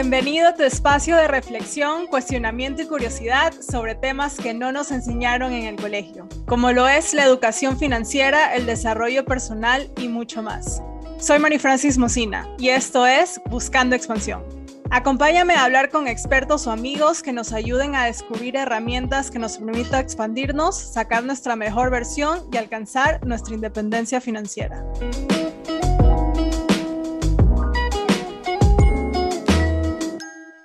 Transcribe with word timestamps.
Bienvenido 0.00 0.46
a 0.46 0.54
tu 0.54 0.62
espacio 0.62 1.16
de 1.16 1.26
reflexión, 1.26 2.06
cuestionamiento 2.06 2.82
y 2.82 2.86
curiosidad 2.86 3.52
sobre 3.60 3.96
temas 3.96 4.36
que 4.36 4.54
no 4.54 4.70
nos 4.70 4.92
enseñaron 4.92 5.52
en 5.52 5.64
el 5.64 5.74
colegio, 5.74 6.28
como 6.46 6.70
lo 6.70 6.86
es 6.86 7.14
la 7.14 7.24
educación 7.24 7.76
financiera, 7.76 8.54
el 8.54 8.64
desarrollo 8.64 9.24
personal 9.24 9.90
y 9.96 10.06
mucho 10.06 10.40
más. 10.40 10.80
Soy 11.18 11.40
Mari 11.40 11.58
Francis 11.58 11.98
Mocina 11.98 12.48
y 12.58 12.68
esto 12.68 13.08
es 13.08 13.40
Buscando 13.50 13.96
Expansión. 13.96 14.44
Acompáñame 14.90 15.54
a 15.54 15.64
hablar 15.64 15.90
con 15.90 16.06
expertos 16.06 16.68
o 16.68 16.70
amigos 16.70 17.20
que 17.20 17.32
nos 17.32 17.52
ayuden 17.52 17.96
a 17.96 18.04
descubrir 18.04 18.54
herramientas 18.54 19.32
que 19.32 19.40
nos 19.40 19.58
permitan 19.58 20.00
expandirnos, 20.00 20.78
sacar 20.78 21.24
nuestra 21.24 21.56
mejor 21.56 21.90
versión 21.90 22.38
y 22.52 22.56
alcanzar 22.56 23.26
nuestra 23.26 23.52
independencia 23.52 24.20
financiera. 24.20 24.84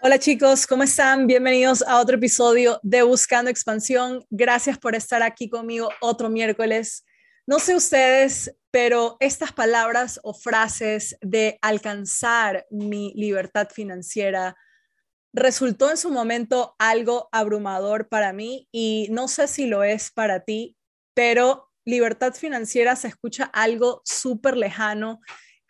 Hola 0.05 0.19
chicos, 0.19 0.67
¿cómo 0.67 0.83
están? 0.83 1.27
Bienvenidos 1.27 1.81
a 1.81 2.01
otro 2.01 2.17
episodio 2.17 2.77
de 2.83 3.03
Buscando 3.03 3.49
Expansión. 3.49 4.25
Gracias 4.29 4.77
por 4.77 4.95
estar 4.95 5.23
aquí 5.23 5.47
conmigo 5.47 5.87
otro 6.01 6.29
miércoles. 6.29 7.05
No 7.47 7.57
sé 7.57 7.73
ustedes, 7.73 8.53
pero 8.69 9.15
estas 9.21 9.53
palabras 9.53 10.19
o 10.21 10.33
frases 10.33 11.15
de 11.21 11.57
alcanzar 11.61 12.65
mi 12.69 13.13
libertad 13.15 13.69
financiera 13.69 14.57
resultó 15.31 15.89
en 15.89 15.95
su 15.95 16.11
momento 16.11 16.75
algo 16.79 17.29
abrumador 17.31 18.09
para 18.09 18.33
mí 18.33 18.67
y 18.73 19.07
no 19.09 19.29
sé 19.29 19.47
si 19.47 19.67
lo 19.67 19.85
es 19.85 20.11
para 20.11 20.41
ti, 20.41 20.75
pero 21.13 21.71
libertad 21.85 22.33
financiera 22.33 22.97
se 22.97 23.07
escucha 23.07 23.45
algo 23.45 24.01
súper 24.03 24.57
lejano 24.57 25.21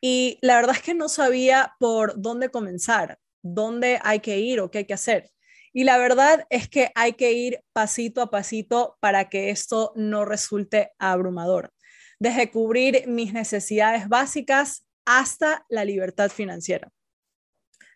y 0.01 0.39
la 0.41 0.55
verdad 0.55 0.75
es 0.75 0.81
que 0.81 0.95
no 0.95 1.07
sabía 1.07 1.75
por 1.77 2.19
dónde 2.19 2.49
comenzar 2.49 3.19
dónde 3.43 3.99
hay 4.01 4.21
que 4.21 4.39
ir 4.39 4.59
o 4.59 4.71
qué 4.71 4.79
hay 4.79 4.85
que 4.85 4.95
hacer. 4.95 5.29
Y 5.73 5.83
la 5.83 5.97
verdad 5.97 6.45
es 6.49 6.69
que 6.69 6.91
hay 6.95 7.13
que 7.13 7.33
ir 7.33 7.61
pasito 7.73 8.21
a 8.21 8.29
pasito 8.29 8.97
para 8.99 9.29
que 9.29 9.49
esto 9.49 9.91
no 9.95 10.25
resulte 10.25 10.91
abrumador. 10.97 11.71
Desde 12.19 12.49
cubrir 12.49 13.07
mis 13.07 13.33
necesidades 13.33 14.07
básicas 14.07 14.85
hasta 15.05 15.65
la 15.69 15.83
libertad 15.83 16.29
financiera. 16.29 16.89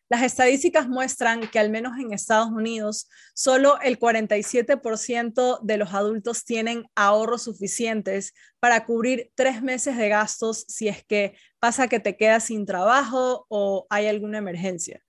Las 0.09 0.23
estadísticas 0.23 0.87
muestran 0.87 1.49
que 1.49 1.59
al 1.59 1.69
menos 1.69 1.99
en 1.99 2.13
Estados 2.13 2.49
Unidos, 2.49 3.09
solo 3.35 3.77
el 3.81 3.99
47% 3.99 5.59
de 5.61 5.77
los 5.77 5.93
adultos 5.93 6.45
tienen 6.45 6.85
ahorros 6.95 7.43
suficientes 7.43 8.33
para 8.59 8.85
cubrir 8.85 9.31
tres 9.35 9.61
meses 9.61 9.97
de 9.97 10.07
gastos 10.07 10.63
si 10.69 10.87
es 10.87 11.03
que 11.05 11.35
pasa 11.59 11.89
que 11.89 11.99
te 11.99 12.15
quedas 12.15 12.45
sin 12.45 12.65
trabajo 12.65 13.45
o 13.49 13.85
hay 13.89 14.07
alguna 14.07 14.37
emergencia. 14.37 15.01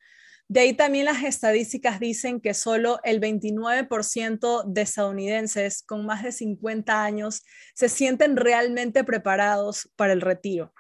De 0.51 0.61
ahí 0.61 0.73
también 0.73 1.05
las 1.05 1.25
estadísticas 1.25 2.01
dicen 2.01 2.41
que 2.41 2.55
solo 2.55 3.01
el 3.05 3.21
29% 3.21 4.65
de 4.65 4.81
estadounidenses 4.81 5.83
con 5.83 6.07
más 6.07 6.23
de 6.23 6.33
50 6.33 7.05
años 7.05 7.45
se 7.75 7.91
sienten 7.91 8.35
realmente 8.35 9.05
preparados 9.05 9.91
para 9.95 10.15
el 10.15 10.23
retiro. 10.23 10.73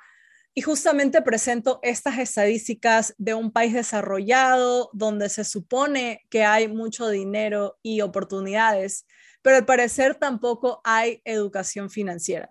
Y 0.54 0.62
justamente 0.62 1.20
presento 1.20 1.80
estas 1.82 2.18
estadísticas 2.18 3.14
de 3.18 3.34
un 3.34 3.52
país 3.52 3.74
desarrollado 3.74 4.88
donde 4.94 5.28
se 5.28 5.44
supone 5.44 6.26
que 6.30 6.44
hay 6.44 6.66
mucho 6.66 7.10
dinero 7.10 7.78
y 7.82 8.00
oportunidades, 8.00 9.06
pero 9.42 9.56
al 9.56 9.66
parecer 9.66 10.14
tampoco 10.14 10.80
hay 10.82 11.20
educación 11.26 11.90
financiera. 11.90 12.50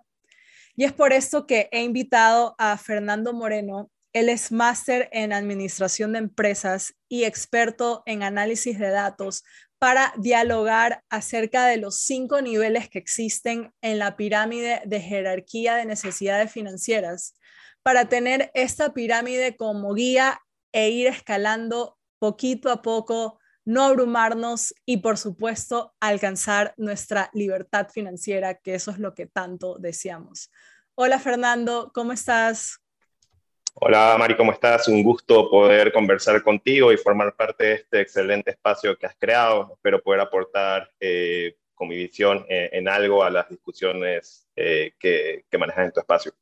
Y 0.76 0.84
es 0.84 0.92
por 0.92 1.12
esto 1.12 1.48
que 1.48 1.68
he 1.72 1.82
invitado 1.82 2.54
a 2.58 2.78
Fernando 2.78 3.32
Moreno, 3.32 3.90
él 4.12 4.28
es 4.28 4.52
máster 4.52 5.08
en 5.12 5.32
administración 5.32 6.12
de 6.12 6.20
empresas 6.20 6.94
y 7.08 7.24
experto 7.24 8.02
en 8.06 8.22
análisis 8.22 8.78
de 8.78 8.90
datos 8.90 9.44
para 9.78 10.12
dialogar 10.16 11.04
acerca 11.08 11.66
de 11.66 11.76
los 11.76 12.00
cinco 12.00 12.40
niveles 12.42 12.88
que 12.88 12.98
existen 12.98 13.72
en 13.80 13.98
la 13.98 14.16
pirámide 14.16 14.82
de 14.84 15.00
jerarquía 15.00 15.76
de 15.76 15.86
necesidades 15.86 16.50
financieras, 16.50 17.34
para 17.82 18.08
tener 18.08 18.50
esta 18.54 18.92
pirámide 18.92 19.56
como 19.56 19.94
guía 19.94 20.40
e 20.72 20.90
ir 20.90 21.06
escalando 21.06 21.96
poquito 22.18 22.70
a 22.70 22.82
poco, 22.82 23.38
no 23.64 23.84
abrumarnos 23.84 24.74
y 24.84 24.96
por 24.98 25.16
supuesto 25.16 25.94
alcanzar 26.00 26.74
nuestra 26.76 27.30
libertad 27.32 27.88
financiera, 27.88 28.54
que 28.54 28.74
eso 28.74 28.90
es 28.90 28.98
lo 28.98 29.14
que 29.14 29.26
tanto 29.26 29.78
deseamos. 29.78 30.50
Hola 30.94 31.20
Fernando, 31.20 31.92
¿cómo 31.94 32.12
estás? 32.12 32.80
Hola 33.80 34.16
Mari, 34.18 34.36
¿cómo 34.36 34.50
estás? 34.50 34.88
Un 34.88 35.04
gusto 35.04 35.48
poder 35.48 35.92
conversar 35.92 36.42
contigo 36.42 36.92
y 36.92 36.96
formar 36.96 37.36
parte 37.36 37.64
de 37.64 37.74
este 37.74 38.00
excelente 38.00 38.50
espacio 38.50 38.98
que 38.98 39.06
has 39.06 39.14
creado. 39.16 39.70
Espero 39.74 40.02
poder 40.02 40.20
aportar 40.20 40.90
eh, 40.98 41.54
con 41.76 41.86
mi 41.86 41.94
visión 41.94 42.44
eh, 42.48 42.70
en 42.72 42.88
algo 42.88 43.22
a 43.22 43.30
las 43.30 43.48
discusiones 43.48 44.48
eh, 44.56 44.94
que, 44.98 45.44
que 45.48 45.58
manejas 45.58 45.84
en 45.84 45.92
tu 45.92 46.00
espacio. 46.00 46.32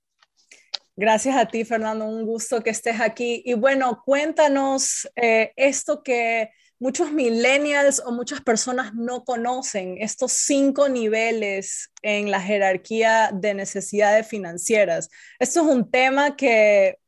Gracias 0.96 1.36
a 1.36 1.46
ti, 1.46 1.66
Fernando. 1.66 2.06
Un 2.06 2.24
gusto 2.24 2.62
que 2.62 2.70
estés 2.70 3.02
aquí. 3.02 3.42
Y 3.44 3.52
bueno, 3.52 4.02
cuéntanos 4.06 5.06
esto 5.14 6.02
que 6.02 6.52
muchos 6.78 7.12
millennials 7.12 8.02
o 8.06 8.12
muchas 8.12 8.40
personas 8.40 8.94
no 8.94 9.24
conocen, 9.24 9.98
estos 10.00 10.32
cinco 10.32 10.88
niveles 10.88 11.92
en 12.00 12.30
la 12.30 12.40
jerarquía 12.40 13.30
de 13.30 13.52
necesidades 13.52 14.26
financieras. 14.26 15.10
Esto 15.38 15.60
es 15.60 15.66
un 15.66 15.90
tema 15.90 16.34
que 16.34 16.98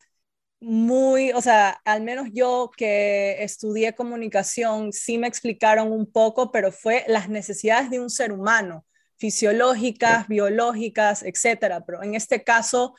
muy, 0.61 1.33
o 1.33 1.41
sea, 1.41 1.81
al 1.85 2.03
menos 2.03 2.29
yo 2.33 2.71
que 2.77 3.43
estudié 3.43 3.95
comunicación, 3.95 4.93
sí 4.93 5.19
me 5.19 5.29
explicaron 5.29 5.93
un 5.93 6.11
poco, 6.11 6.51
pero 6.51 6.73
fue 6.73 7.05
las 7.07 7.29
necesidades 7.29 7.91
de 7.91 8.01
un 8.01 8.11
ser 8.11 8.33
humano, 8.33 8.85
fisiológicas, 9.17 10.27
biológicas, 10.29 11.23
etcétera. 11.23 11.85
Pero 11.87 12.03
en 12.03 12.15
este 12.15 12.43
caso, 12.43 12.95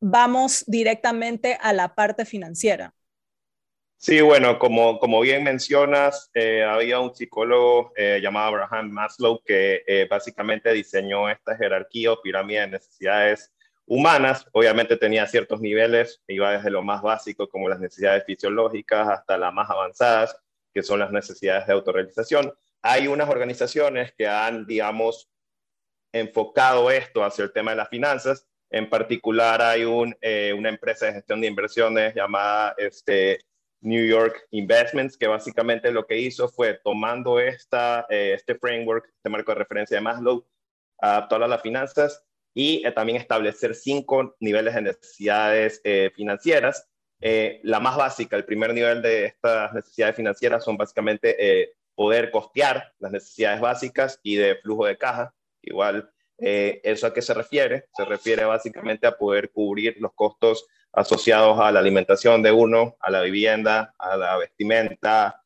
vamos 0.00 0.64
directamente 0.66 1.58
a 1.60 1.72
la 1.72 1.94
parte 1.94 2.24
financiera. 2.24 2.92
Sí, 3.98 4.20
bueno, 4.20 4.58
como, 4.58 4.98
como 4.98 5.20
bien 5.20 5.42
mencionas, 5.42 6.30
eh, 6.34 6.62
había 6.62 7.00
un 7.00 7.14
psicólogo 7.14 7.92
eh, 7.96 8.20
llamado 8.22 8.48
Abraham 8.48 8.90
Maslow 8.90 9.42
que 9.42 9.82
eh, 9.86 10.06
básicamente 10.08 10.70
diseñó 10.72 11.30
esta 11.30 11.56
jerarquía 11.56 12.12
o 12.12 12.20
pirámide 12.20 12.60
de 12.60 12.68
necesidades 12.68 13.55
humanas, 13.86 14.46
obviamente 14.52 14.96
tenía 14.96 15.26
ciertos 15.26 15.60
niveles, 15.60 16.20
iba 16.26 16.52
desde 16.52 16.70
lo 16.70 16.82
más 16.82 17.02
básico 17.02 17.48
como 17.48 17.68
las 17.68 17.78
necesidades 17.78 18.24
fisiológicas 18.24 19.08
hasta 19.08 19.38
las 19.38 19.52
más 19.52 19.70
avanzadas, 19.70 20.36
que 20.74 20.82
son 20.82 20.98
las 20.98 21.12
necesidades 21.12 21.66
de 21.66 21.72
autorrealización. 21.72 22.52
Hay 22.82 23.06
unas 23.06 23.28
organizaciones 23.28 24.12
que 24.16 24.26
han, 24.26 24.66
digamos, 24.66 25.30
enfocado 26.12 26.90
esto 26.90 27.24
hacia 27.24 27.44
el 27.44 27.52
tema 27.52 27.70
de 27.70 27.78
las 27.78 27.88
finanzas. 27.88 28.46
En 28.70 28.90
particular, 28.90 29.62
hay 29.62 29.84
eh, 30.20 30.52
una 30.52 30.68
empresa 30.68 31.06
de 31.06 31.14
gestión 31.14 31.40
de 31.40 31.46
inversiones 31.46 32.14
llamada 32.14 32.74
este, 32.78 33.38
New 33.80 34.04
York 34.04 34.46
Investments, 34.50 35.16
que 35.16 35.28
básicamente 35.28 35.92
lo 35.92 36.06
que 36.06 36.18
hizo 36.18 36.48
fue 36.48 36.80
tomando 36.82 37.38
esta, 37.38 38.04
eh, 38.10 38.32
este 38.34 38.56
framework, 38.56 39.06
este 39.16 39.28
marco 39.28 39.52
de 39.52 39.58
referencia 39.58 39.96
de 39.96 40.00
Maslow, 40.02 40.44
adaptarlo 40.98 41.44
a 41.44 41.48
las 41.48 41.62
finanzas 41.62 42.26
y 42.56 42.86
eh, 42.86 42.90
también 42.90 43.18
establecer 43.18 43.74
cinco 43.74 44.34
niveles 44.40 44.74
de 44.74 44.80
necesidades 44.80 45.78
eh, 45.84 46.10
financieras. 46.16 46.88
Eh, 47.20 47.60
la 47.64 47.80
más 47.80 47.98
básica, 47.98 48.34
el 48.34 48.46
primer 48.46 48.72
nivel 48.72 49.02
de 49.02 49.26
estas 49.26 49.74
necesidades 49.74 50.16
financieras 50.16 50.64
son 50.64 50.78
básicamente 50.78 51.76
poder 51.94 52.30
costear 52.30 52.94
las 52.98 53.12
necesidades 53.12 53.60
básicas 53.60 54.20
y 54.22 54.36
de 54.36 54.56
flujo 54.56 54.86
de 54.86 54.96
caja. 54.96 55.34
Igual, 55.62 56.10
¿eso 56.38 57.06
a 57.06 57.12
qué 57.12 57.20
se 57.20 57.34
refiere? 57.34 57.88
Se 57.94 58.04
refiere 58.06 58.44
básicamente 58.44 59.06
a 59.06 59.16
poder 59.16 59.50
cubrir 59.50 59.96
los 59.98 60.14
costos 60.14 60.66
asociados 60.92 61.58
a 61.60 61.70
la 61.72 61.80
alimentación 61.80 62.42
de 62.42 62.52
uno, 62.52 62.96
a 63.00 63.10
la 63.10 63.20
vivienda, 63.20 63.94
a 63.98 64.16
la 64.16 64.36
vestimenta, 64.38 65.42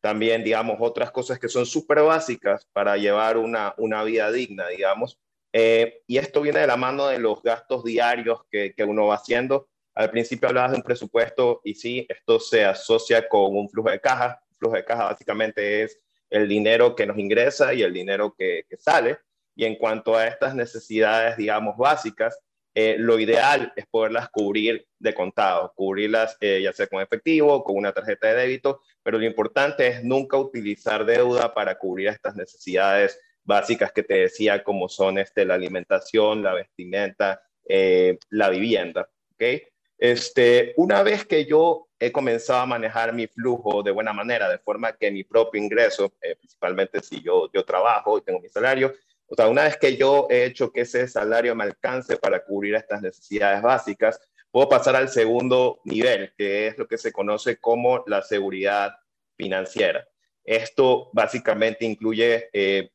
también, 0.00 0.42
digamos, 0.42 0.76
otras 0.80 1.10
cosas 1.10 1.38
que 1.38 1.48
son 1.48 1.66
súper 1.66 2.00
básicas 2.02 2.66
para 2.72 2.96
llevar 2.96 3.36
una, 3.36 3.74
una 3.76 4.02
vida 4.04 4.30
digna, 4.30 4.68
digamos, 4.68 5.18
eh, 5.52 6.02
y 6.06 6.18
esto 6.18 6.40
viene 6.40 6.60
de 6.60 6.66
la 6.66 6.76
mano 6.76 7.08
de 7.08 7.18
los 7.18 7.42
gastos 7.42 7.84
diarios 7.84 8.40
que, 8.50 8.74
uno 8.86 9.06
va 9.06 9.16
haciendo. 9.16 9.68
Al 9.94 10.10
principio 10.10 10.48
hablabas 10.48 10.72
de 10.72 10.76
un 10.78 10.82
presupuesto 10.82 11.60
y 11.64 11.74
sí, 11.74 12.06
esto 12.08 12.38
se 12.38 12.64
asocia 12.64 13.28
con 13.28 13.56
un 13.56 13.68
flujo 13.68 13.90
de 13.90 14.00
caja. 14.00 14.40
El 14.50 14.56
flujo 14.56 14.76
de 14.76 14.84
caja 14.84 15.04
básicamente 15.04 15.82
es 15.82 16.00
el 16.30 16.48
dinero 16.48 16.94
que 16.94 17.06
nos 17.06 17.18
ingresa 17.18 17.74
y 17.74 17.82
el 17.82 17.92
dinero 17.92 18.34
que, 18.36 18.64
sale. 18.78 19.18
Y 19.56 19.64
en 19.64 19.74
cuanto 19.74 20.16
a 20.16 20.26
estas 20.28 20.54
necesidades, 20.54 21.36
digamos, 21.36 21.76
básicas, 21.76 22.38
eh, 22.72 22.94
lo 22.98 23.18
ideal 23.18 23.72
es 23.74 23.84
poderlas 23.90 24.28
cubrir 24.30 24.86
de 25.00 25.12
contado, 25.12 25.72
cubrirlas 25.74 26.36
eh, 26.40 26.60
ya 26.62 26.72
sea 26.72 26.86
con 26.86 27.02
efectivo, 27.02 27.64
con 27.64 27.76
una 27.76 27.92
tarjeta 27.92 28.28
de 28.28 28.34
débito, 28.34 28.80
pero 29.02 29.18
lo 29.18 29.24
importante 29.24 29.88
es 29.88 30.04
nunca 30.04 30.36
utilizar 30.36 31.04
deuda 31.04 31.52
para 31.52 31.76
cubrir 31.76 32.06
estas 32.06 32.36
necesidades 32.36 33.18
básicas 33.44 33.92
que 33.92 34.02
te 34.02 34.14
decía, 34.14 34.62
como 34.62 34.88
son 34.88 35.18
este, 35.18 35.44
la 35.44 35.54
alimentación, 35.54 36.42
la 36.42 36.54
vestimenta, 36.54 37.42
eh, 37.68 38.18
la 38.30 38.48
vivienda. 38.50 39.08
¿okay? 39.34 39.62
Este, 39.98 40.72
una 40.76 41.02
vez 41.02 41.26
que 41.26 41.44
yo 41.44 41.88
he 41.98 42.10
comenzado 42.10 42.60
a 42.60 42.66
manejar 42.66 43.12
mi 43.12 43.26
flujo 43.26 43.82
de 43.82 43.90
buena 43.90 44.12
manera, 44.12 44.48
de 44.48 44.58
forma 44.58 44.96
que 44.96 45.10
mi 45.10 45.24
propio 45.24 45.62
ingreso, 45.62 46.14
eh, 46.22 46.36
principalmente 46.36 47.00
si 47.00 47.22
yo, 47.22 47.50
yo 47.52 47.64
trabajo 47.64 48.16
y 48.18 48.22
tengo 48.22 48.40
mi 48.40 48.48
salario, 48.48 48.94
o 49.26 49.36
sea, 49.36 49.46
una 49.46 49.64
vez 49.64 49.76
que 49.76 49.96
yo 49.96 50.26
he 50.28 50.44
hecho 50.44 50.72
que 50.72 50.80
ese 50.80 51.06
salario 51.06 51.54
me 51.54 51.64
alcance 51.64 52.16
para 52.16 52.44
cubrir 52.44 52.74
estas 52.74 53.00
necesidades 53.00 53.62
básicas, 53.62 54.20
puedo 54.50 54.68
pasar 54.68 54.96
al 54.96 55.08
segundo 55.08 55.80
nivel, 55.84 56.32
que 56.36 56.66
es 56.66 56.78
lo 56.78 56.88
que 56.88 56.98
se 56.98 57.12
conoce 57.12 57.58
como 57.58 58.02
la 58.06 58.22
seguridad 58.22 58.96
financiera. 59.36 60.08
Esto 60.42 61.10
básicamente 61.12 61.84
incluye 61.84 62.48
eh, 62.52 62.90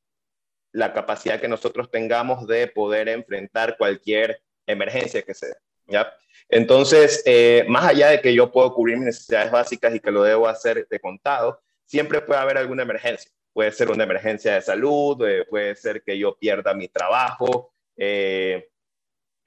la 0.76 0.92
capacidad 0.92 1.40
que 1.40 1.48
nosotros 1.48 1.90
tengamos 1.90 2.46
de 2.48 2.68
poder 2.68 3.08
enfrentar 3.08 3.78
cualquier 3.78 4.42
emergencia 4.68 5.22
que 5.22 5.34
sea. 5.34 5.56
¿ya? 5.88 6.14
Entonces, 6.50 7.24
eh, 7.26 7.66
más 7.70 7.86
allá 7.86 8.10
de 8.10 8.20
que 8.20 8.34
yo 8.34 8.52
puedo 8.52 8.74
cubrir 8.74 8.98
mis 8.98 9.06
necesidades 9.06 9.52
básicas 9.52 9.96
y 9.96 10.02
que 10.02 10.12
lo 10.12 10.24
debo 10.24 10.50
hacer 10.50 10.86
de 10.90 11.00
contado, 11.00 11.62
siempre 11.86 12.20
puede 12.22 12.42
haber 12.42 12.58
alguna 12.58 12.84
emergencia. 12.84 13.32
Puede 13.54 13.72
ser 13.72 13.90
una 13.90 14.04
emergencia 14.04 14.56
de 14.56 14.62
salud, 14.62 15.26
eh, 15.26 15.46
puede 15.46 15.76
ser 15.76 16.04
que 16.04 16.20
yo 16.20 16.36
pierda 16.38 16.74
mi 16.74 16.90
trabajo, 16.90 17.74
eh, 17.96 18.68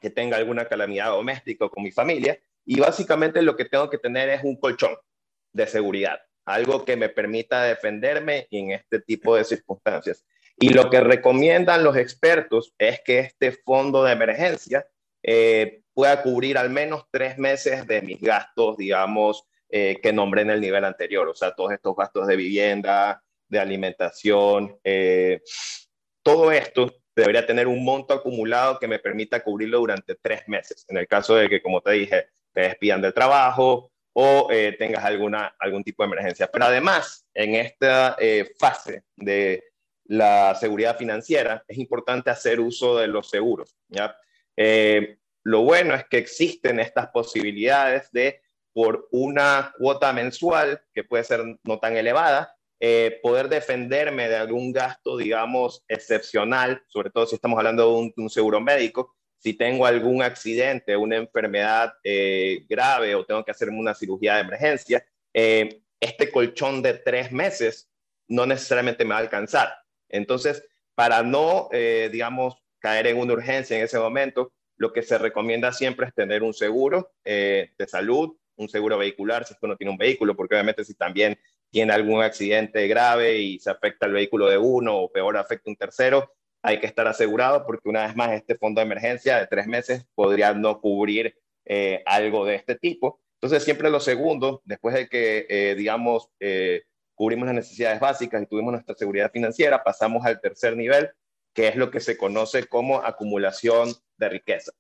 que 0.01 0.09
tenga 0.09 0.39
alguna 0.39 0.65
calamidad 0.65 1.11
doméstica 1.11 1.69
con 1.69 1.83
mi 1.83 1.91
familia. 1.91 2.41
Y 2.65 2.81
básicamente 2.81 3.43
lo 3.43 3.55
que 3.55 3.67
tengo 3.67 3.91
que 3.91 3.99
tener 3.99 4.31
es 4.31 4.43
un 4.45 4.57
colchón 4.57 4.97
de 5.53 5.67
seguridad, 5.67 6.21
algo 6.47 6.87
que 6.87 6.97
me 6.97 7.11
permita 7.11 7.65
defenderme 7.65 8.49
en 8.51 8.73
este 8.73 9.01
tipo 9.01 9.37
de 9.37 9.45
circunstancias. 9.45 10.25
Y 10.61 10.71
lo 10.71 10.91
que 10.91 11.01
recomiendan 11.01 11.85
los 11.85 11.97
expertos 11.97 12.75
es 12.79 13.01
que 13.05 13.21
este 13.21 13.53
fondo 13.53 14.03
de 14.03 14.13
emergencia 14.13 14.87
eh, 15.23 15.83
pueda 15.95 16.21
cubrir 16.23 16.59
al 16.59 16.71
menos 16.71 17.05
tres 17.11 17.39
meses 17.39 17.87
de 17.87 18.03
mis 18.03 18.21
gastos, 18.21 18.77
digamos, 18.77 19.45
eh, 19.69 20.01
que 20.03 20.13
nombré 20.13 20.43
en 20.43 20.51
el 20.51 20.61
nivel 20.61 20.85
anterior, 20.85 21.29
o 21.29 21.35
sea, 21.35 21.53
todos 21.53 21.73
estos 21.73 21.95
gastos 21.95 22.27
de 22.27 22.37
vivienda, 22.37 23.23
de 23.49 23.59
alimentación, 23.59 24.79
eh, 24.83 25.41
todo 26.23 26.51
esto 26.51 26.93
debería 27.15 27.47
tener 27.47 27.67
un 27.67 27.85
monto 27.85 28.15
acumulado 28.15 28.79
que 28.79 28.89
me 28.89 28.99
permita 28.99 29.43
cubrirlo 29.43 29.79
durante 29.79 30.17
tres 30.17 30.43
meses, 30.49 30.85
en 30.89 30.97
el 30.97 31.07
caso 31.07 31.37
de 31.37 31.49
que, 31.49 31.63
como 31.63 31.81
te 31.81 31.93
dije, 31.93 32.27
te 32.53 32.63
despidan 32.63 33.01
del 33.01 33.15
trabajo 33.15 33.93
o 34.13 34.49
tengas 34.79 35.05
alguna, 35.05 35.55
algún 35.61 35.85
tipo 35.85 36.03
de 36.03 36.09
emergencia. 36.09 36.51
Pero 36.51 36.65
además, 36.65 37.25
en 37.35 37.55
esta 37.55 38.17
fase 38.59 39.05
de 39.15 39.68
la 40.09 40.55
seguridad 40.57 40.97
financiera, 40.97 41.65
es 41.69 41.79
importante 41.79 42.31
hacer 42.31 42.59
uso 42.59 42.99
de 42.99 43.07
los 43.07 43.31
seguros, 43.31 43.77
¿ya? 43.89 44.17
Lo 45.49 45.63
bueno 45.63 45.95
es 45.95 46.05
que 46.09 46.19
existen 46.19 46.79
estas 46.79 47.09
posibilidades 47.09 48.11
de, 48.13 48.43
por 48.75 49.09
una 49.13 49.73
cuota 49.79 50.13
mensual, 50.13 50.83
que 50.93 51.05
puede 51.05 51.25
ser 51.25 51.43
no 51.63 51.79
tan 51.79 51.97
elevada, 51.97 52.55
eh, 52.81 53.19
poder 53.23 53.49
defenderme 53.49 54.29
de 54.29 54.37
algún 54.37 54.73
gasto, 54.73 55.17
digamos, 55.17 55.85
excepcional, 55.89 56.83
sobre 56.89 57.09
todo 57.09 57.27
si 57.27 57.37
estamos 57.37 57.57
hablando 57.57 58.13
de 58.13 58.13
un, 58.15 58.29
seguro 58.29 58.61
médico, 58.61 59.17
si 59.39 59.55
tengo 59.55 59.87
algún 59.87 60.23
accidente, 60.23 60.97
una 60.99 61.17
enfermedad 61.17 61.95
eh, 62.05 62.67
grave 62.69 63.15
o 63.15 63.25
tengo 63.25 63.43
que 63.43 63.53
hacerme 63.53 63.79
una 63.79 63.95
cirugía 63.95 64.35
de 64.35 64.43
emergencia, 64.43 65.03
eh, 65.33 65.81
este 65.99 66.31
colchón 66.31 66.83
de 66.83 66.93
tres 66.93 67.33
meses 67.33 67.91
no 68.29 68.45
necesariamente 68.45 69.05
me 69.05 69.13
va 69.13 69.17
a 69.17 69.23
alcanzar. 69.23 69.75
Entonces, 70.09 70.65
para 70.95 71.23
no, 71.23 71.69
digamos, 71.71 72.57
caer 72.81 73.09
en 73.09 73.19
una 73.19 73.35
urgencia 73.35 73.77
en 73.77 73.85
ese 73.85 73.99
momento, 73.99 74.53
lo 74.79 74.93
que 74.93 75.03
se 75.03 75.19
recomienda 75.19 75.73
siempre 75.73 76.07
es 76.07 76.15
tener 76.15 76.43
un 76.43 76.55
seguro 76.55 77.11
eh, 77.25 77.73
de 77.77 77.87
salud, 77.87 78.37
un 78.57 78.69
seguro 78.69 78.97
vehicular 78.97 79.45
si 79.45 79.53
es 79.53 79.61
que 79.61 79.67
uno 79.67 79.77
tiene 79.77 79.91
un 79.91 79.99
vehículo, 79.99 80.37
porque 80.37 80.55
obviamente 80.55 80.85
si 80.85 80.95
también 80.95 81.39
tiene 81.71 81.93
algún 81.93 82.23
accidente 82.23 82.87
grave 82.89 83.39
y 83.39 83.59
se 83.59 83.71
afecta 83.71 84.07
el 84.07 84.13
vehículo 84.13 84.47
de 84.49 84.57
uno 84.57 84.97
o 84.97 85.13
peor 85.13 85.37
afecta 85.37 85.69
un 85.69 85.77
tercero, 85.77 86.33
hay 86.63 86.81
que 86.81 86.87
estar 86.87 87.07
asegurado 87.07 87.67
porque 87.67 87.89
una 87.89 88.07
vez 88.07 88.17
más 88.17 88.33
este 88.33 88.57
fondo 88.57 88.81
de 88.81 88.87
emergencia 88.87 89.39
de 89.39 89.47
tres 89.47 89.67
meses 89.67 90.07
podría 90.15 90.55
no 90.55 90.81
cubrir 90.81 91.37
eh, 91.67 92.03
algo 92.07 92.47
de 92.47 92.55
este 92.55 92.77
tipo. 92.77 93.21
Entonces 93.35 93.63
siempre 93.63 93.91
lo 93.91 94.01
segundo, 94.01 94.63
después 94.65 94.95
de 94.95 95.09
que, 95.09 95.47
eh, 95.49 95.75
digamos, 95.77 96.31
cubrimos 97.19 97.47
las 97.47 97.57
necesidades 97.57 97.99
básicas 97.99 98.41
y 98.41 98.47
tuvimos 98.47 98.71
nuestra 98.71 98.95
seguridad 98.95 99.33
financiera, 99.33 99.83
pasamos 99.83 100.25
al 100.25 100.41
tercer 100.41 100.77
nivel, 100.77 101.11
que 101.53 101.67
es 101.67 101.75
lo 101.75 101.91
que 101.91 101.99
se 101.99 102.17
conoce 102.17 102.69
como 102.69 103.05
acumulación 103.05 103.93
de 104.17 104.29
riqueza. 104.29 104.71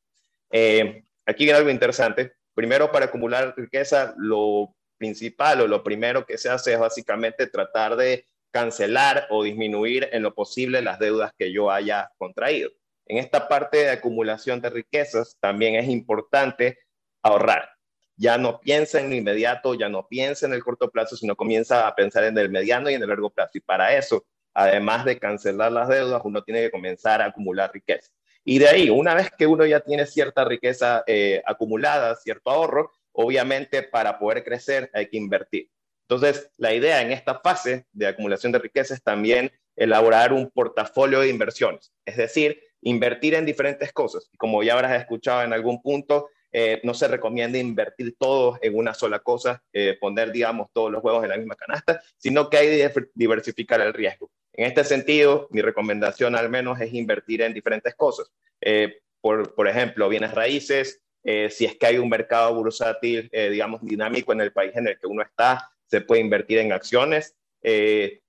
Eh, 0.53 1.03
aquí 1.27 1.45
viene 1.45 1.59
algo 1.59 1.71
interesante. 1.71 2.35
Primero, 2.55 2.93
para 2.93 3.07
acumular 3.07 3.55
riqueza, 3.57 4.15
lo 4.17 4.73
principal 4.99 5.63
o 5.63 5.67
lo 5.67 5.83
primero 5.83 6.25
que 6.27 6.39
se 6.39 6.49
hace 6.49 6.75
es 6.75 6.79
básicamente 6.79 7.49
tratar 7.49 7.97
de 7.97 8.25
cancelar 8.53 9.27
o 9.31 9.43
disminuir 9.43 10.09
en 10.13 10.23
lo 10.23 10.33
posible 10.33 10.81
las 10.81 11.01
deudas 11.01 11.33
que 11.37 11.53
yo 11.53 11.73
haya 11.73 12.13
contraído. 12.19 12.71
En 13.07 13.19
esta 13.19 13.49
parte 13.49 13.79
de 13.79 13.91
acumulación 13.91 14.61
de 14.61 14.71
riquezas 14.71 15.37
también 15.41 15.75
es 15.75 15.89
importante 15.89 16.79
ahorrar. 17.21 17.78
Ya 18.19 18.37
no 18.37 18.61
piensa 18.61 19.01
en 19.01 19.09
lo 19.09 19.17
inmediato, 19.17 19.75
ya 19.75 19.89
no 19.89 20.07
piensa 20.07 20.45
en 20.45 20.53
el 20.53 20.63
corto 20.63 20.91
plazo, 20.91 21.17
sino 21.17 21.37
comienza 21.37 21.87
a 21.87 21.95
pensar 21.95 22.25
en 22.25 22.37
el 22.37 22.51
mediano 22.51 22.91
y 22.91 22.95
en 22.95 23.03
el 23.03 23.09
largo 23.09 23.31
plazo. 23.31 23.53
Y 23.55 23.61
para 23.61 23.97
eso 23.97 24.27
además 24.59 25.05
de 25.05 25.21
cancelar 25.21 25.71
las 25.71 25.89
deudas, 25.89 26.21
uno 26.25 26.43
tiene 26.43 26.63
que 26.63 26.71
comenzar 26.73 27.23
a 27.23 27.27
acumular 27.27 27.71
riqueza. 27.73 28.11
Y 28.45 28.59
de 28.59 28.69
ahí, 28.69 28.91
una 28.91 29.15
vez 29.15 29.31
que 29.31 29.47
uno 29.47 29.65
ya 29.65 29.81
tiene 29.81 30.05
cierta 30.05 30.45
riqueza 30.45 31.05
eh, 31.07 31.41
acumulada, 31.47 32.17
cierto 32.17 32.51
ahorro, 32.51 32.91
obviamente 33.13 33.85
para 33.85 34.19
poder 34.19 34.43
crecer 34.43 34.91
hay 34.93 35.07
que 35.09 35.17
invertir. 35.17 35.71
Entonces, 36.09 36.51
la 36.57 36.75
idea 36.75 37.03
en 37.03 37.13
esta 37.13 37.39
fase 37.39 37.87
de 37.93 38.09
acumulación 38.09 38.51
de 38.51 38.59
riqueza 38.59 38.95
es 38.95 39.03
también 39.03 39.53
elaborar 39.77 40.33
un 40.33 40.51
portafolio 40.51 41.21
de 41.21 41.29
inversiones, 41.29 41.93
es 42.05 42.17
decir, 42.17 42.61
invertir 42.81 43.35
en 43.35 43.47
diferentes 43.47 43.93
cosas. 43.93 44.29
Como 44.39 44.65
ya 44.65 44.75
habrás 44.75 45.01
escuchado 45.01 45.43
en 45.43 45.53
algún 45.53 45.81
punto, 45.83 46.31
eh, 46.53 46.81
no 46.83 46.95
se 46.95 47.09
recomienda 47.09 47.59
invertir 47.59 48.17
todo 48.19 48.59
en 48.63 48.77
una 48.77 48.95
sola 48.95 49.19
cosa, 49.19 49.63
eh, 49.73 49.97
poner, 50.01 50.33
digamos, 50.33 50.69
todos 50.73 50.91
los 50.91 51.03
huevos 51.03 51.23
en 51.23 51.31
la 51.31 51.37
misma 51.37 51.57
canasta, 51.57 52.01
sino 52.17 52.49
que 52.49 52.57
hay 52.57 52.67
que 52.69 53.09
diversificar 53.15 53.81
el 53.81 53.93
riesgo. 53.93 54.31
En 54.53 54.67
este 54.67 54.85
sentido, 54.85 55.47
mi 55.51 55.61
recomendación 55.61 56.35
al 56.35 56.49
menos 56.49 56.81
es 56.81 56.93
invertir 56.93 57.43
en 57.43 57.55
diferentes 57.55 57.95
cosas. 57.95 58.31
Eh, 58.61 59.01
por, 59.21 59.55
por, 59.55 59.69
ejemplo, 59.69 60.09
bienes 60.09 60.33
raíces, 60.33 61.03
si 61.51 61.67
es 61.67 61.77
que 61.77 61.87
hay 61.87 61.99
un 61.99 62.09
mercado 62.09 62.55
bursátil, 62.55 63.29
digamos, 63.31 63.83
dinámico 63.83 64.33
en 64.33 64.41
el 64.41 64.53
país 64.53 64.75
en 64.77 64.87
el 64.87 64.99
que 64.99 65.07
uno 65.07 65.21
está, 65.21 65.71
se 65.85 66.01
puede 66.01 66.23
invertir 66.23 66.59
en 66.59 66.73
acciones. 66.73 67.37